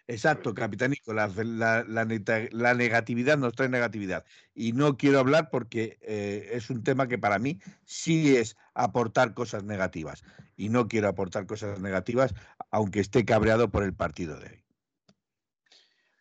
[0.06, 4.26] Exacto, capitanico, la, la, la, la, negatividad nos trae negatividad.
[4.55, 9.32] Y no quiero hablar porque eh, es un tema que para mí sí es aportar
[9.32, 10.22] cosas negativas.
[10.59, 12.35] Y no quiero aportar cosas negativas,
[12.70, 14.64] aunque esté cabreado por el partido de hoy.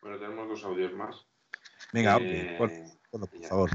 [0.02, 1.28] Bueno, tenemos dos audios más.
[1.92, 2.72] Venga, eh, por,
[3.12, 3.70] por, por favor.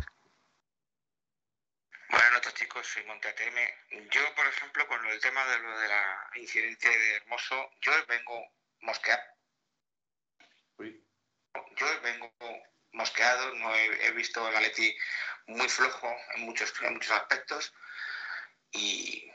[2.41, 2.87] Chicos.
[2.87, 3.05] Soy.
[4.11, 8.53] Yo, por ejemplo, con el tema de lo de la incidencia de Hermoso, yo vengo
[8.81, 9.23] mosqueado.
[10.79, 12.33] Yo vengo
[12.93, 14.97] mosqueado, no he, he visto al Atleti
[15.47, 17.75] muy flojo en muchos, en muchos aspectos
[18.71, 19.31] y,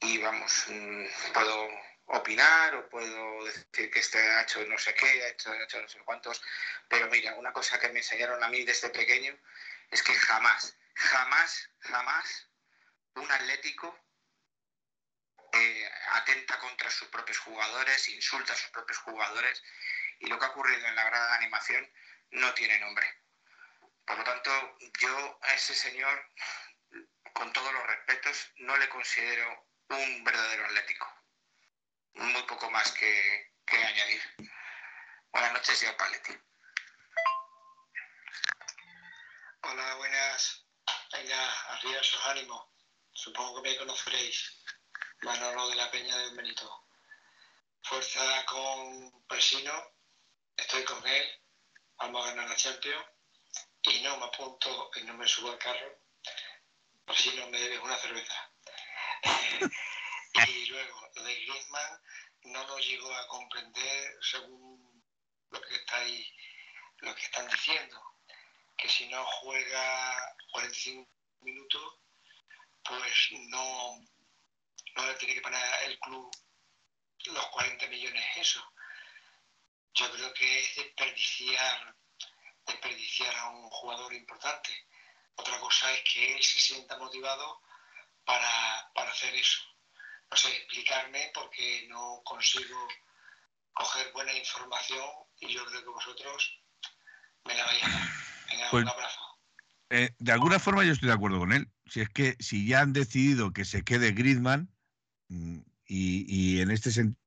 [0.00, 1.68] y vamos, mm, puedo
[2.06, 5.80] opinar o puedo decir que este ha hecho no sé qué, ha hecho, ha hecho
[5.80, 6.42] no sé cuántos,
[6.88, 9.36] pero mira, una cosa que me enseñaron a mí desde pequeño
[9.90, 12.48] es que jamás, jamás, jamás
[13.14, 13.98] un Atlético
[15.52, 19.62] eh, atenta contra sus propios jugadores, insulta a sus propios jugadores
[20.20, 21.92] y lo que ha ocurrido en la grada de animación
[22.30, 23.06] no tiene nombre.
[24.04, 26.28] Por lo tanto, yo a ese señor,
[27.32, 31.12] con todos los respetos, no le considero un verdadero atlético.
[32.14, 34.22] Muy poco más que, que añadir.
[35.32, 36.49] Buenas noches y al Paletti.
[39.62, 40.64] Hola, buenas.
[41.12, 42.66] Venga, arriba sus ánimos.
[43.12, 44.62] Supongo que me conoceréis.
[45.22, 46.86] Manolo de la Peña de Benito.
[47.82, 49.72] Fuerza con Presino
[50.56, 51.42] estoy con él,
[51.98, 53.04] vamos a ganar la Champions
[53.82, 55.98] y no me apunto y no me subo al carro
[57.04, 58.52] por si no me debes una cerveza.
[60.48, 62.02] y luego, lo de Griezmann
[62.44, 65.04] no lo llego a comprender según
[65.50, 66.26] lo que estáis,
[66.98, 68.09] lo que están diciendo,
[68.80, 71.08] que si no juega 45
[71.42, 71.98] minutos,
[72.82, 74.00] pues no,
[74.96, 76.30] no le tiene que pagar el club
[77.26, 78.64] los 40 millones eso
[79.94, 81.94] yo creo que es desperdiciar,
[82.66, 84.86] desperdiciar a un jugador importante.
[85.36, 87.60] Otra cosa es que él se sienta motivado
[88.24, 89.60] para, para hacer eso.
[90.30, 92.88] No sé explicarme porque no consigo
[93.72, 96.60] coger buena información y yo creo que vosotros
[97.44, 98.29] me la vais a dar.
[98.70, 98.86] Pues.
[99.90, 101.70] Eh, de alguna forma yo estoy de acuerdo con él.
[101.86, 104.70] Si es que si ya han decidido que se quede Griezmann
[105.28, 107.20] mm, y, y en este sentido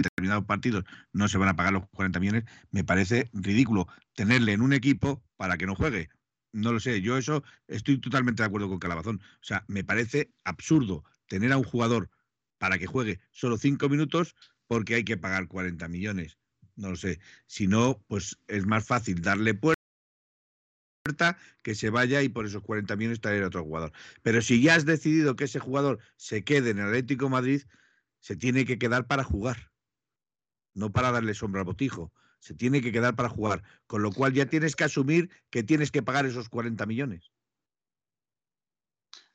[0.00, 4.62] determinados partidos no se van a pagar los 40 millones, me parece ridículo tenerle en
[4.62, 6.08] un equipo para que no juegue.
[6.52, 9.20] No lo sé, yo eso estoy totalmente de acuerdo con Calabazón.
[9.22, 12.10] O sea, me parece absurdo tener a un jugador
[12.58, 14.34] para que juegue solo cinco minutos
[14.66, 16.38] porque hay que pagar 40 millones.
[16.76, 17.20] No lo sé.
[17.46, 19.76] Si no, pues es más fácil darle puerta
[21.62, 23.92] que se vaya y por esos 40 millones traer a otro jugador.
[24.22, 27.62] Pero si ya has decidido que ese jugador se quede en el Atlético Madrid,
[28.20, 29.72] se tiene que quedar para jugar
[30.74, 32.12] no para darle sombra al botijo.
[32.38, 35.90] Se tiene que quedar para jugar, con lo cual ya tienes que asumir que tienes
[35.90, 37.30] que pagar esos 40 millones.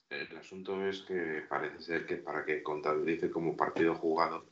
[0.10, 4.46] El asunto es que parece ser que para que contabilice como partido jugado,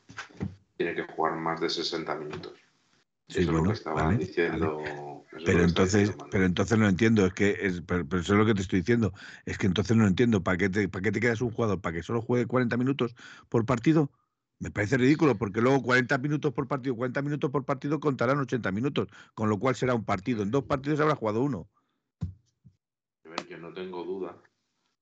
[0.77, 2.53] tiene que jugar más de 60 minutos.
[3.27, 4.77] Sí, eso bueno, es lo que estaba vale, diciendo.
[4.77, 5.15] Vale.
[5.45, 8.53] Pero entonces, pero entonces no entiendo, es que es, pero, pero, eso es lo que
[8.53, 9.13] te estoy diciendo,
[9.45, 11.81] es que entonces no entiendo, ¿para qué te, para qué te quedas un jugador?
[11.81, 13.15] ¿Para que solo juegue 40 minutos
[13.49, 14.11] por partido?
[14.59, 18.71] Me parece ridículo porque luego 40 minutos por partido, 40 minutos por partido contarán 80
[18.71, 20.43] minutos, con lo cual será un partido.
[20.43, 21.67] En dos partidos habrá jugado uno.
[23.49, 24.37] Yo no tengo duda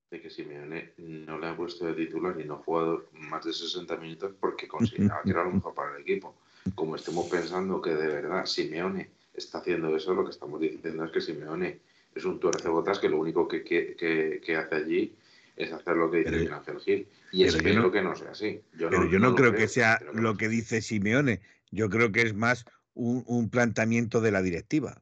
[0.10, 3.54] de que Simeone no le ha puesto de titular y no ha jugado más de
[3.54, 6.36] 60 minutos porque consideraba que era lo mejor para el equipo.
[6.76, 11.11] Como estemos pensando que de verdad Simeone está haciendo eso, lo que estamos diciendo es
[11.11, 11.80] que Simeone
[12.15, 15.15] es un tuercebotas que lo único que, que, que, que hace allí
[15.56, 17.07] es hacer lo que dice Pero- Ángel Gil.
[17.31, 18.61] Y espero no- que no sea así.
[18.77, 21.41] Yo Pero yo no, creo, que sea lo que dice Simeone.
[21.72, 25.02] Yo creo que es más un, un planteamiento de la directiva.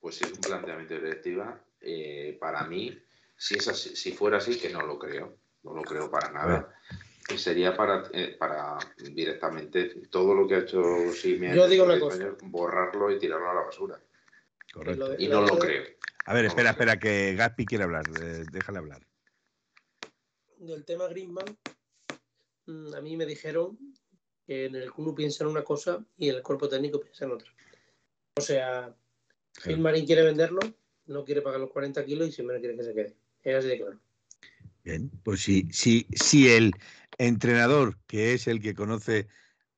[0.00, 2.96] Pues si es un planteamiento de directiva, eh, para mí,
[3.36, 6.72] si, es así, si fuera así, que no lo creo, no lo creo para nada.
[7.28, 10.82] Y sería para, eh, para directamente todo lo que ha hecho
[11.12, 14.00] Simeone Yo digo una España, borrarlo y tirarlo a la basura.
[14.84, 15.84] De- Y no lo creo.
[16.26, 18.04] A ver, espera, espera, que Gaspi quiere hablar.
[18.22, 19.02] eh, déjale hablar.
[20.58, 21.44] del tema Griezmann,
[22.66, 23.78] mm, a mí me dijeron
[24.46, 27.52] que en el club piensan una cosa y en el cuerpo técnico piensan otra.
[28.36, 28.94] O sea,
[29.62, 30.60] Gilmarín quiere venderlo,
[31.06, 33.16] no quiere pagar los 40 kilos y Simeone quiere que se quede.
[33.42, 34.00] Es así de claro.
[34.86, 36.70] Bien, pues si, si, si el
[37.18, 39.26] entrenador, que es el que conoce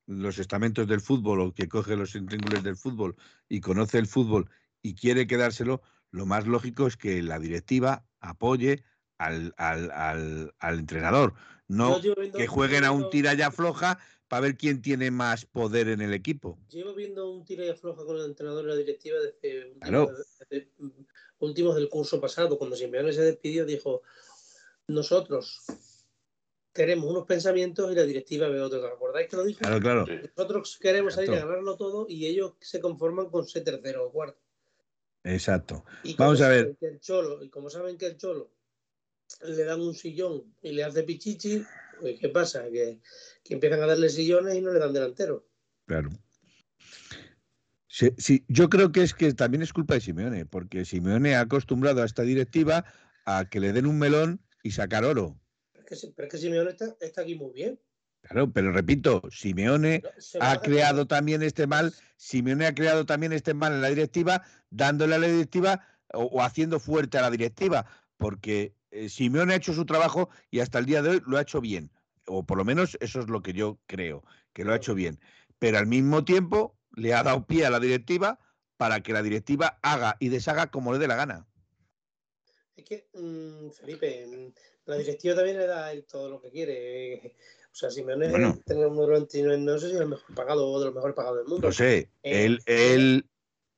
[0.05, 3.15] los estamentos del fútbol o que coge los intríngules del fútbol
[3.49, 4.51] y conoce el fútbol
[4.83, 5.81] y quiere quedárselo,
[6.11, 8.83] lo más lógico es que la directiva apoye
[9.17, 11.33] al, al, al, al entrenador.
[11.67, 11.99] No
[12.35, 16.13] que jueguen a un tira y afloja para ver quién tiene más poder en el
[16.13, 16.59] equipo.
[16.69, 20.13] Llevo viendo un tira y afloja con el entrenador y la directiva desde últimos, Claro.
[20.77, 20.89] mm,
[21.39, 22.59] últimos del curso pasado.
[22.59, 24.03] Cuando Simeone se despidió, dijo:
[24.89, 25.61] Nosotros
[26.73, 28.83] queremos unos pensamientos y la directiva ve otros.
[28.83, 29.59] ¿Os acordáis que lo dijo?
[29.59, 30.05] Claro, claro.
[30.35, 34.41] Nosotros queremos salir a ganarlo todo y ellos se conforman con ser tercero o cuarto.
[35.23, 35.85] Exacto.
[36.03, 36.61] Y Vamos a ver.
[36.61, 38.51] saben que el Cholo, y como saben que el Cholo
[39.43, 41.63] le dan un sillón y le hace pichichi,
[41.99, 42.63] pues ¿qué pasa?
[42.71, 42.99] Que,
[43.43, 45.45] que empiezan a darle sillones y no le dan delantero.
[45.85, 46.09] Claro.
[47.87, 51.41] Sí, sí, yo creo que es que también es culpa de Simeone, porque Simeone ha
[51.41, 52.85] acostumbrado a esta directiva
[53.25, 55.39] a que le den un melón y sacar oro.
[55.73, 57.79] Pero es que, pero es que Simeone está, está aquí muy bien.
[58.21, 60.09] Claro, pero repito, Simeone No,
[60.41, 65.15] ha creado también este mal, Simeone ha creado también este mal en la directiva, dándole
[65.15, 67.85] a la directiva o, o haciendo fuerte a la directiva,
[68.17, 71.41] porque eh, Simeone ha hecho su trabajo y hasta el día de hoy lo ha
[71.41, 71.91] hecho bien,
[72.27, 74.23] o por lo menos eso es lo que yo creo,
[74.53, 75.19] que lo ha hecho bien,
[75.59, 78.39] pero al mismo tiempo le ha dado pie a la directiva
[78.77, 81.47] para que la directiva haga y deshaga como le dé la gana.
[82.79, 84.53] Es que, mm, Felipe, mm,
[84.85, 87.33] la directiva también le da él todo lo que quiere.
[87.71, 88.57] O sea, Simeone Bueno.
[88.65, 91.15] tiene un modelo antino, no sé si es el mejor pagado o de los mejores
[91.15, 91.67] pagados del mundo.
[91.67, 93.25] Lo sé, Eh, él, él,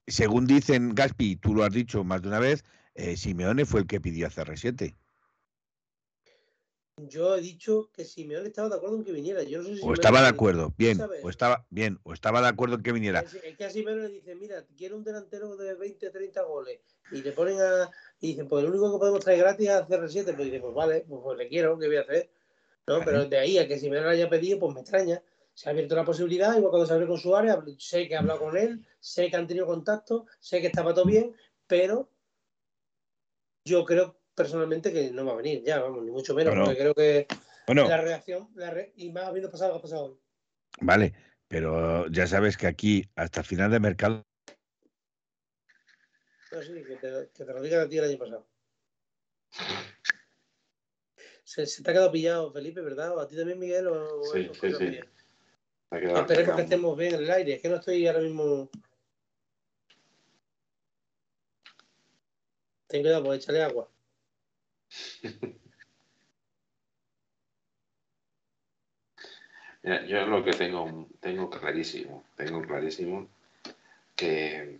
[0.07, 2.63] según dicen Gaspi, tú lo has dicho más de una vez,
[2.95, 4.95] eh, Simeone fue el que pidió a CR7.
[7.07, 9.43] Yo he dicho que Simeone estaba de acuerdo en que viniera.
[9.43, 12.47] Yo no sé si O estaba de acuerdo, bien, o estaba bien, o estaba de
[12.47, 13.21] acuerdo en que viniera.
[13.21, 16.79] Es, es que a Simeone le dice, mira, quiero un delantero de 20, 30 goles.
[17.11, 17.89] Y le ponen a.
[18.19, 20.35] Y dicen, pues el único que podemos traer gratis es a CR7.
[20.35, 22.29] Pues dice, pues vale, pues, pues le quiero, ¿qué voy a hacer?
[22.87, 22.99] ¿No?
[23.03, 25.21] Pero de ahí a que Simeone lo haya pedido, pues me extraña.
[25.53, 28.39] Se ha abierto la posibilidad, igual cuando se abrió con Suárez, sé que he hablado
[28.39, 31.35] con él, sé que han tenido contacto, sé que estaba todo bien,
[31.67, 32.09] pero
[33.65, 36.65] yo creo personalmente que no va a venir ya, vamos, ni mucho menos, No, no.
[36.67, 37.27] porque creo que
[37.67, 40.19] Bueno, la reacción, la re- y más habiendo pasado lo que ha pasado hoy.
[40.81, 41.13] vale,
[41.47, 44.23] pero ya sabes que aquí, hasta final de mercado,
[46.51, 48.45] No, sí, que te, que te lo diga a ti el año pasado.
[51.45, 53.15] Se, se te ha quedado pillado, Felipe, ¿verdad?
[53.15, 53.87] ¿O a ti también, Miguel?
[53.87, 54.85] O, Sí, o- sí, o- sí.
[55.89, 57.53] Quedado- Esperemos que quedado- estemos bien en el aire.
[57.53, 58.69] Es que no estoy ahora mismo.
[62.87, 63.89] Ten cuidado, pues échale agua.
[70.07, 73.27] Yo lo que tengo, tengo clarísimo, tengo clarísimo
[74.15, 74.79] que,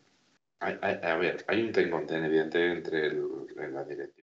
[0.60, 4.20] hay- a ver, hay un inconveniente entre el- la directiva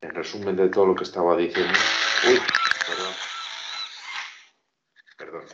[0.00, 1.72] en resumen de todo lo que estaba diciendo.
[2.28, 2.38] Uy,
[2.86, 3.14] perdón.
[5.16, 5.44] Perdón.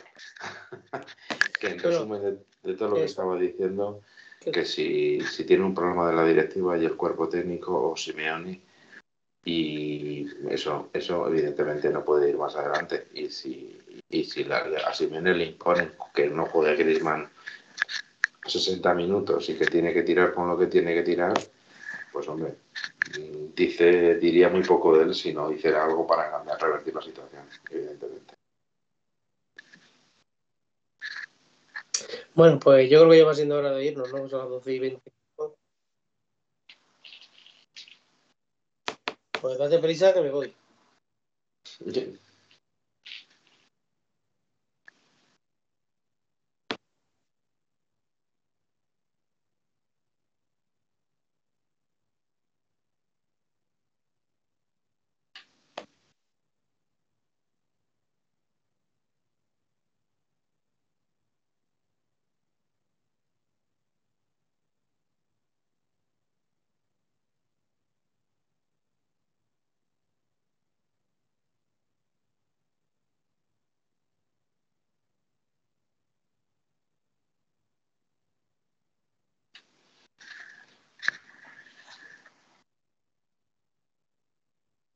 [1.59, 4.01] que en resumen de, de todo lo que estaba diciendo,
[4.39, 8.61] que si, si tiene un problema de la directiva y el cuerpo técnico o Simeone,
[9.43, 13.07] y eso, eso evidentemente no puede ir más adelante.
[13.13, 17.29] Y si, y si la, a Simeone le imponen que no juegue Griezmann
[18.45, 21.33] 60 minutos y que tiene que tirar con lo que tiene que tirar,
[22.11, 22.55] pues hombre,
[23.55, 27.47] dice, diría muy poco de él si no hiciera algo para cambiar, revertir la situación,
[27.69, 28.35] evidentemente.
[32.33, 34.27] Bueno, pues yo creo que ya va siendo hora de irnos, ¿no?
[34.27, 35.11] Son las 12 y 20.
[39.41, 40.53] Pues date prisa que me voy.
[41.79, 42.19] Bien.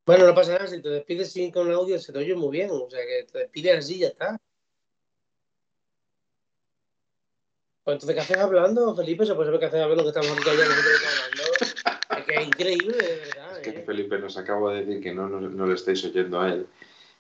[0.10, 2.50] Bueno, no pasa nada, si te despides sin con el audio se te oye muy
[2.50, 4.42] bien, o sea que te despides así y ya está.
[7.84, 9.24] Pues entonces, ¿qué haces hablando, Felipe?
[9.24, 11.44] Se puede saber qué haces hablando que estamos aquí todavía nosotros hablando.
[12.18, 13.62] Es que es increíble, de verdad.
[13.62, 13.84] Es que ¿eh?
[13.86, 16.66] Felipe nos acaba de decir que no, no, no le estáis oyendo a él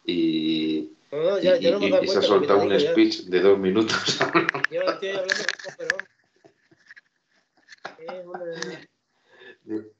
[0.03, 3.25] y, No, no, ya, y- ya no me y- y se ha soltado un speech
[3.25, 4.17] de dos minutos.
[4.71, 6.07] Yo estoy hablando con Perón.
[7.99, 9.98] Es una,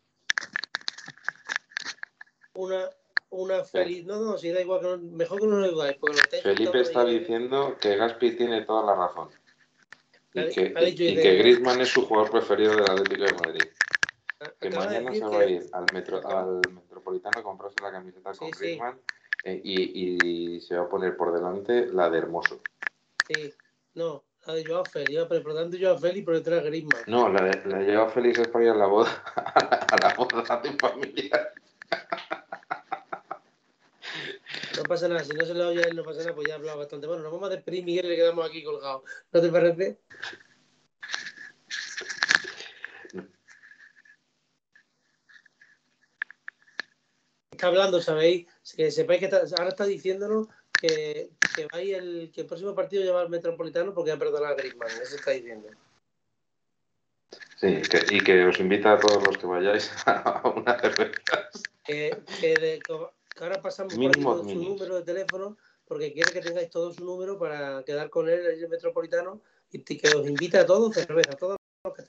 [2.59, 2.89] una,
[3.29, 4.05] una feliz.
[4.05, 5.97] No, no, si da igual, que no- mejor que no lo digáis.
[6.43, 7.19] Felipe está ahí.
[7.19, 9.29] diciendo que Gaspi tiene toda la razón
[10.33, 13.63] y que, y que- que Griezmann es su jugador preferido del Atlético de Madrid.
[14.59, 17.75] Que Acaba de mañana se va a que- ir al, metro, al Metropolitano a comprarse
[17.81, 18.59] la camiseta con Sí, sí.
[18.59, 18.99] Griezmann
[19.43, 22.59] eh, y, y se va a poner por delante la de Hermoso.
[23.27, 23.53] Sí,
[23.95, 25.19] no, la de Joao Félix.
[25.19, 27.01] A poner por tanto Joao Félix por detrás de Griezmann.
[27.07, 30.13] No, la de, la de Joao Félix es para ir a la boda, a la
[30.15, 31.53] boda de familia.
[34.79, 36.53] No pasa nada, si no se le oye a él, no pasa nada, pues ya
[36.53, 37.05] he hablado bastante.
[37.05, 39.01] Bueno, nos vamos a despedir, Miguel, y le quedamos aquí colgados.
[39.33, 39.99] ¿No te parece?
[47.51, 48.47] Está hablando, ¿sabéis?
[48.75, 50.47] Que sepáis que está- ahora está diciéndonos
[50.79, 54.53] que, que, vais el, que el próximo partido lleva al Metropolitano porque va a perdonar
[54.53, 54.89] a Griezmann.
[55.01, 55.67] Eso está diciendo.
[57.57, 61.49] Sí, que- y que os invita a todos los que vayáis a una cerveza.
[61.83, 62.83] Que, que, de-
[63.43, 67.39] ahora pasamos por Mínimo su número de teléfono porque quiere que tengáis todo su número
[67.39, 69.41] para quedar con él en el Metropolitano.
[69.71, 72.03] Y que os invita a todos cerveza, a todos los que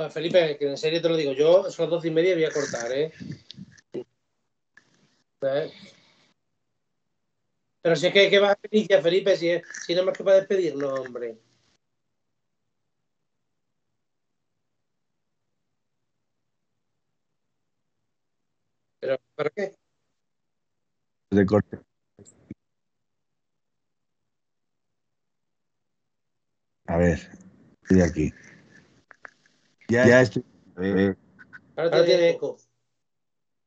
[0.00, 2.36] Pues Felipe, que en serio te lo digo, yo son las doce y media y
[2.36, 3.12] voy a cortar, ¿eh?
[5.42, 5.72] ¿Eh?
[7.82, 10.24] Pero si es que, que vas a ya, Felipe, si, es, si no más que
[10.24, 11.36] para despedirnos, hombre.
[19.00, 19.76] ¿Pero para qué?
[21.28, 21.78] de corte.
[26.86, 27.18] A ver,
[27.82, 28.32] estoy aquí.
[29.90, 30.44] Ya, ya estoy.
[30.80, 31.14] eh,
[31.76, 32.56] Ahora tiene eco.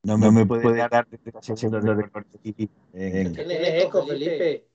[0.03, 1.07] no, me, me puede dar
[1.41, 2.39] segundos de corte.
[2.93, 3.31] Venga.
[3.43, 4.65] Tiene eco, Felipe.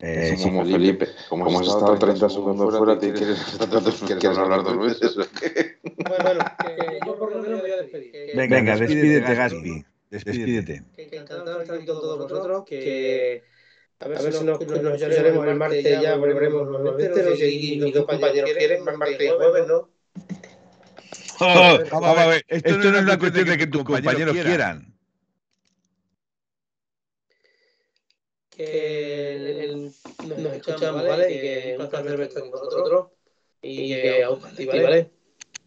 [0.00, 3.58] Eh, sí, como Felipe, como, has estado 30 segundos fuera, te quieres,
[4.18, 5.16] quieres hablar dos veces.
[5.16, 8.12] Bueno, bueno, que yo por lo menos me voy a despedir.
[8.12, 9.84] Que- Venga, despídete, Gaspi.
[10.10, 10.84] Despídete.
[10.94, 13.42] que encantado de estar aquí con todos vosotros, que
[14.00, 17.92] a ver, si nos, nos escucharemos el martes ya, volveremos nuevamente, no sé si mis
[17.94, 19.90] dos compañeros quieren, martes y jueves, ¿no?
[21.40, 24.94] Oh, vamos a ver, esto, no es una cuestión de que tus compañeros quieran.
[28.50, 31.32] Que el, nos escuchamos, ¿vale?
[31.32, 33.06] Y que un placer estar con vosotros.
[33.62, 35.10] Y que a ti, ¿vale?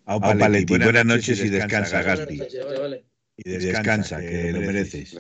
[0.06, 2.42] Aupa Leti, buenas noches y descansa, Gaspi.
[3.38, 5.18] Y descansa, que lo mereces.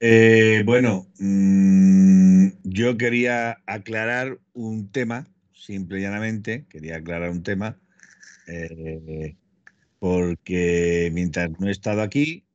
[0.00, 5.28] Eh, bueno, mmm, yo quería aclarar un tema,
[5.66, 7.78] simple y llanamente, quería aclarar un tema,
[8.46, 9.36] eh,
[9.98, 12.46] porque mientras no he estado aquí,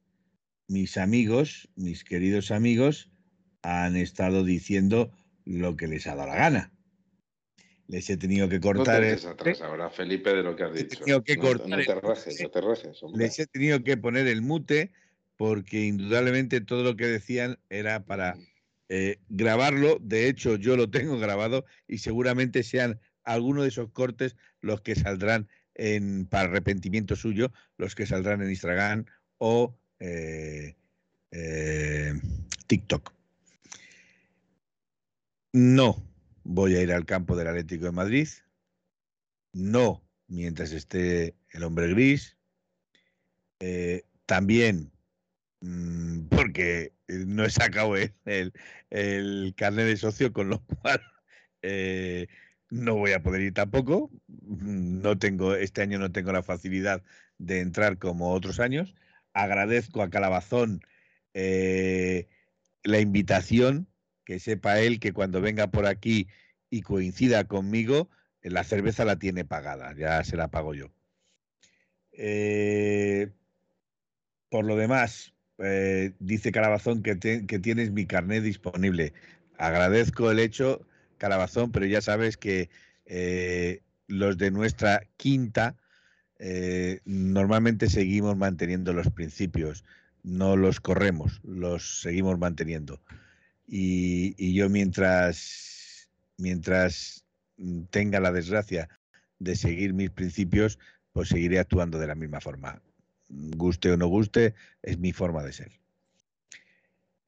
[0.67, 3.11] mis amigos, mis queridos amigos,
[3.61, 5.11] han estado diciendo
[5.43, 6.73] lo que les ha dado la gana.
[7.88, 9.01] Les he tenido que cortar.
[9.03, 10.95] No te atrás ahora, Felipe, de lo que has dicho.
[10.95, 13.01] He tenido que cortar no, te rajes, no te rajes.
[13.13, 14.93] Les he tenido que poner el mute
[15.35, 18.38] porque indudablemente todo lo que decían era para
[18.93, 19.99] eh, grabarlo.
[20.01, 24.95] De hecho, yo lo tengo grabado y seguramente sean algunos de esos cortes los que
[24.95, 29.05] saldrán en, para arrepentimiento suyo, los que saldrán en Instagram
[29.38, 30.76] o eh,
[31.31, 32.19] eh,
[32.68, 33.13] TikTok.
[35.53, 36.05] No
[36.43, 38.27] voy a ir al campo del Atlético de Madrid.
[39.53, 42.35] No mientras esté el hombre gris.
[44.26, 44.91] También
[46.29, 48.53] porque no he sacado el, el,
[48.89, 51.01] el, carnet de socio, con lo cual
[51.61, 52.27] eh,
[52.69, 54.09] no voy a poder ir tampoco.
[54.27, 57.03] No tengo, este año no tengo la facilidad
[57.38, 58.95] de entrar como otros años.
[59.33, 60.81] Agradezco a Calabazón
[61.33, 62.27] eh,
[62.83, 63.88] la invitación
[64.25, 66.27] que sepa él que cuando venga por aquí
[66.69, 68.09] y coincida conmigo,
[68.41, 70.91] la cerveza la tiene pagada, ya se la pago yo.
[72.13, 73.31] Eh,
[74.49, 75.33] por lo demás,
[75.63, 79.13] eh, dice Calabazón que, que, tienes mi carnet disponible.
[79.57, 80.85] Agradezco el hecho,
[81.17, 82.69] Calabazón, pero ya sabes que
[83.05, 85.75] eh, los de nuestra quinta
[86.39, 89.83] eh, normalmente seguimos manteniendo los principios,
[90.23, 93.01] no los corremos, los seguimos manteniendo.
[93.67, 97.23] Y, y yo mientras, mientras
[97.89, 98.89] tenga la desgracia
[99.39, 100.79] de seguir mis principios,
[101.13, 102.81] pues seguiré actuando de la misma forma.
[103.33, 105.71] Guste o no guste, es mi forma de ser.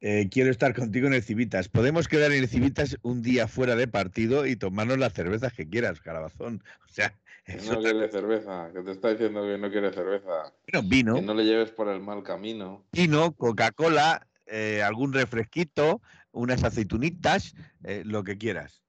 [0.06, 1.70] Eh, quiero estar contigo en el Civitas.
[1.70, 5.70] Podemos quedar en el Civitas un día fuera de partido y tomarnos las cervezas que
[5.70, 6.62] quieras, Calabazón.
[6.86, 7.18] O sea,
[7.70, 10.54] no quiere cerveza, que te está diciendo que no quiere cerveza.
[10.70, 11.16] Bueno, vino.
[11.16, 12.84] Que no le lleves por el mal camino.
[12.92, 16.02] Vino, Coca-Cola, eh, algún refresquito,
[16.34, 17.56] unas aceitunitas,
[17.86, 18.84] eh, lo que quieras.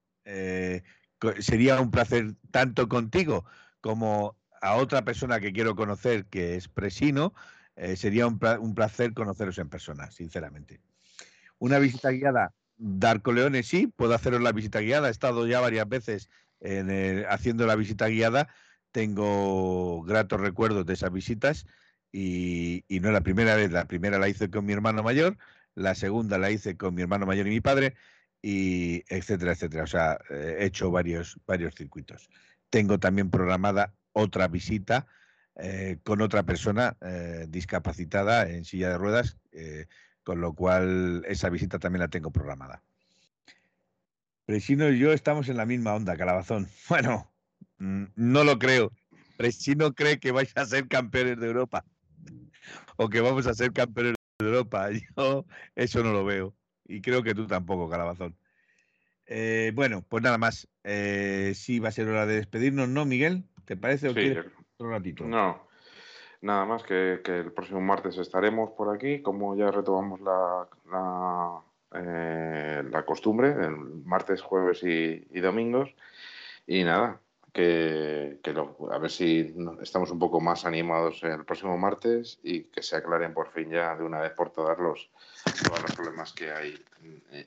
[1.39, 3.45] Sería un placer tanto contigo
[3.81, 7.35] como a otra persona que quiero conocer, que es Presino.
[7.77, 10.81] Eh, sería un, placer conoceros en persona, sinceramente.
[11.59, 15.09] Una visita guiada, Darko Leone, sí, puedo haceros la visita guiada.
[15.09, 16.31] He estado ya varias veces
[16.61, 18.49] en haciendo la visita guiada.
[18.91, 21.67] Tengo gratos recuerdos de esas visitas
[22.11, 23.71] y, y no es la primera vez.
[23.71, 25.37] La primera la hice con mi hermano mayor,
[25.75, 27.97] la segunda la hice con mi hermano mayor y mi padre,
[28.41, 29.85] y etcétera, etcétera.
[29.85, 32.31] O sea, he hecho varios, varios circuitos.
[32.71, 35.07] Tengo también programada otra visita
[35.57, 39.87] eh, con otra persona eh, discapacitada en silla de ruedas, eh,
[40.25, 42.83] con lo cual esa visita también la tengo programada.
[44.47, 46.69] Presino y yo estamos en la misma onda, Calabazón.
[46.89, 47.33] Bueno,
[47.79, 48.91] mm, no lo creo.
[49.37, 51.85] Presino cree que vais a ser campeones de Europa
[52.97, 54.89] o que vamos a ser campeones de Europa.
[55.17, 55.47] Yo
[55.77, 56.55] eso no lo veo.
[56.87, 58.37] Y creo que tú tampoco, Calabazón.
[59.75, 60.69] Bueno, pues nada más.
[60.85, 63.45] Eh, sí, va a ser hora de despedirnos, ¿no, Miguel?
[63.65, 64.09] ¿Te parece?
[64.09, 65.25] Sí, quieres otro ratito?
[65.25, 65.67] No,
[66.43, 71.61] nada más que, que, el próximo martes estaremos por aquí, como ya retomamos la, la,
[71.95, 75.95] eh, la costumbre, el martes, jueves y, y domingos.
[76.67, 77.21] Y nada,
[77.55, 82.65] que, que lo, a ver si estamos un poco más animados el próximo martes y
[82.65, 85.09] que se aclaren por fin ya de una vez por todas los,
[85.63, 86.85] todos los problemas que hay
[87.31, 87.47] eh,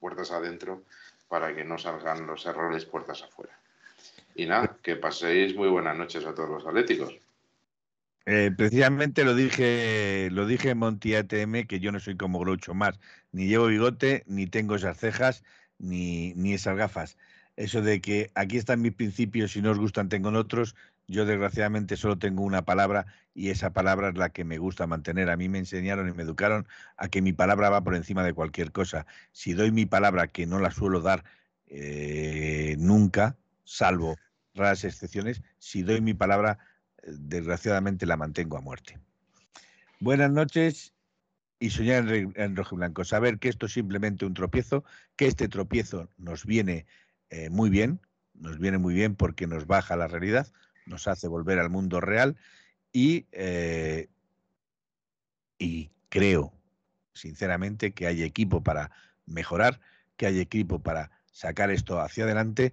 [0.00, 0.82] puertas adentro
[1.28, 3.52] para que no salgan los errores puertas afuera.
[4.34, 7.14] Y nada, que paséis muy buenas noches a todos los atléticos.
[8.26, 12.74] Eh, precisamente lo dije, lo dije en Monti ATM que yo no soy como Groucho
[12.74, 13.00] más,
[13.32, 15.42] ni llevo bigote, ni tengo esas cejas,
[15.78, 17.16] ni, ni esas gafas.
[17.56, 20.76] Eso de que aquí están mis principios, si no os gustan tengo otros,
[21.08, 25.28] yo desgraciadamente solo tengo una palabra y esa palabra es la que me gusta mantener.
[25.28, 28.32] A mí me enseñaron y me educaron a que mi palabra va por encima de
[28.32, 29.06] cualquier cosa.
[29.32, 31.24] Si doy mi palabra, que no la suelo dar
[31.66, 34.16] eh, nunca, salvo
[34.60, 36.58] raras excepciones, si doy mi palabra,
[37.02, 38.98] desgraciadamente la mantengo a muerte.
[39.98, 40.94] Buenas noches
[41.58, 43.04] y soñar en, en rojo y blanco.
[43.04, 44.84] Saber que esto es simplemente un tropiezo,
[45.16, 46.86] que este tropiezo nos viene
[47.30, 48.00] eh, muy bien,
[48.34, 50.46] nos viene muy bien porque nos baja la realidad,
[50.86, 52.36] nos hace volver al mundo real
[52.92, 54.08] y, eh,
[55.58, 56.52] y creo,
[57.14, 58.90] sinceramente, que hay equipo para
[59.26, 59.80] mejorar,
[60.16, 62.72] que hay equipo para sacar esto hacia adelante.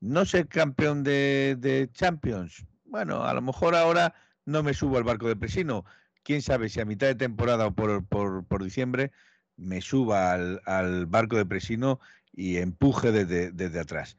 [0.00, 4.14] No ser campeón de, de Champions, bueno, a lo mejor ahora
[4.44, 5.84] no me subo al barco de Presino.
[6.22, 9.12] Quién sabe si a mitad de temporada o por, por, por diciembre
[9.56, 12.00] me suba al, al, barco de Presino
[12.32, 14.16] y empuje desde, desde atrás.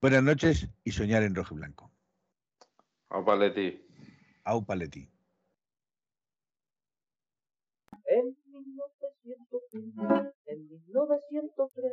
[0.00, 1.90] Buenas noches y soñar en rojo y blanco.
[3.10, 3.80] Au Paletti.
[4.44, 5.08] Au Paletti.
[8.06, 11.92] En 1903, en 1903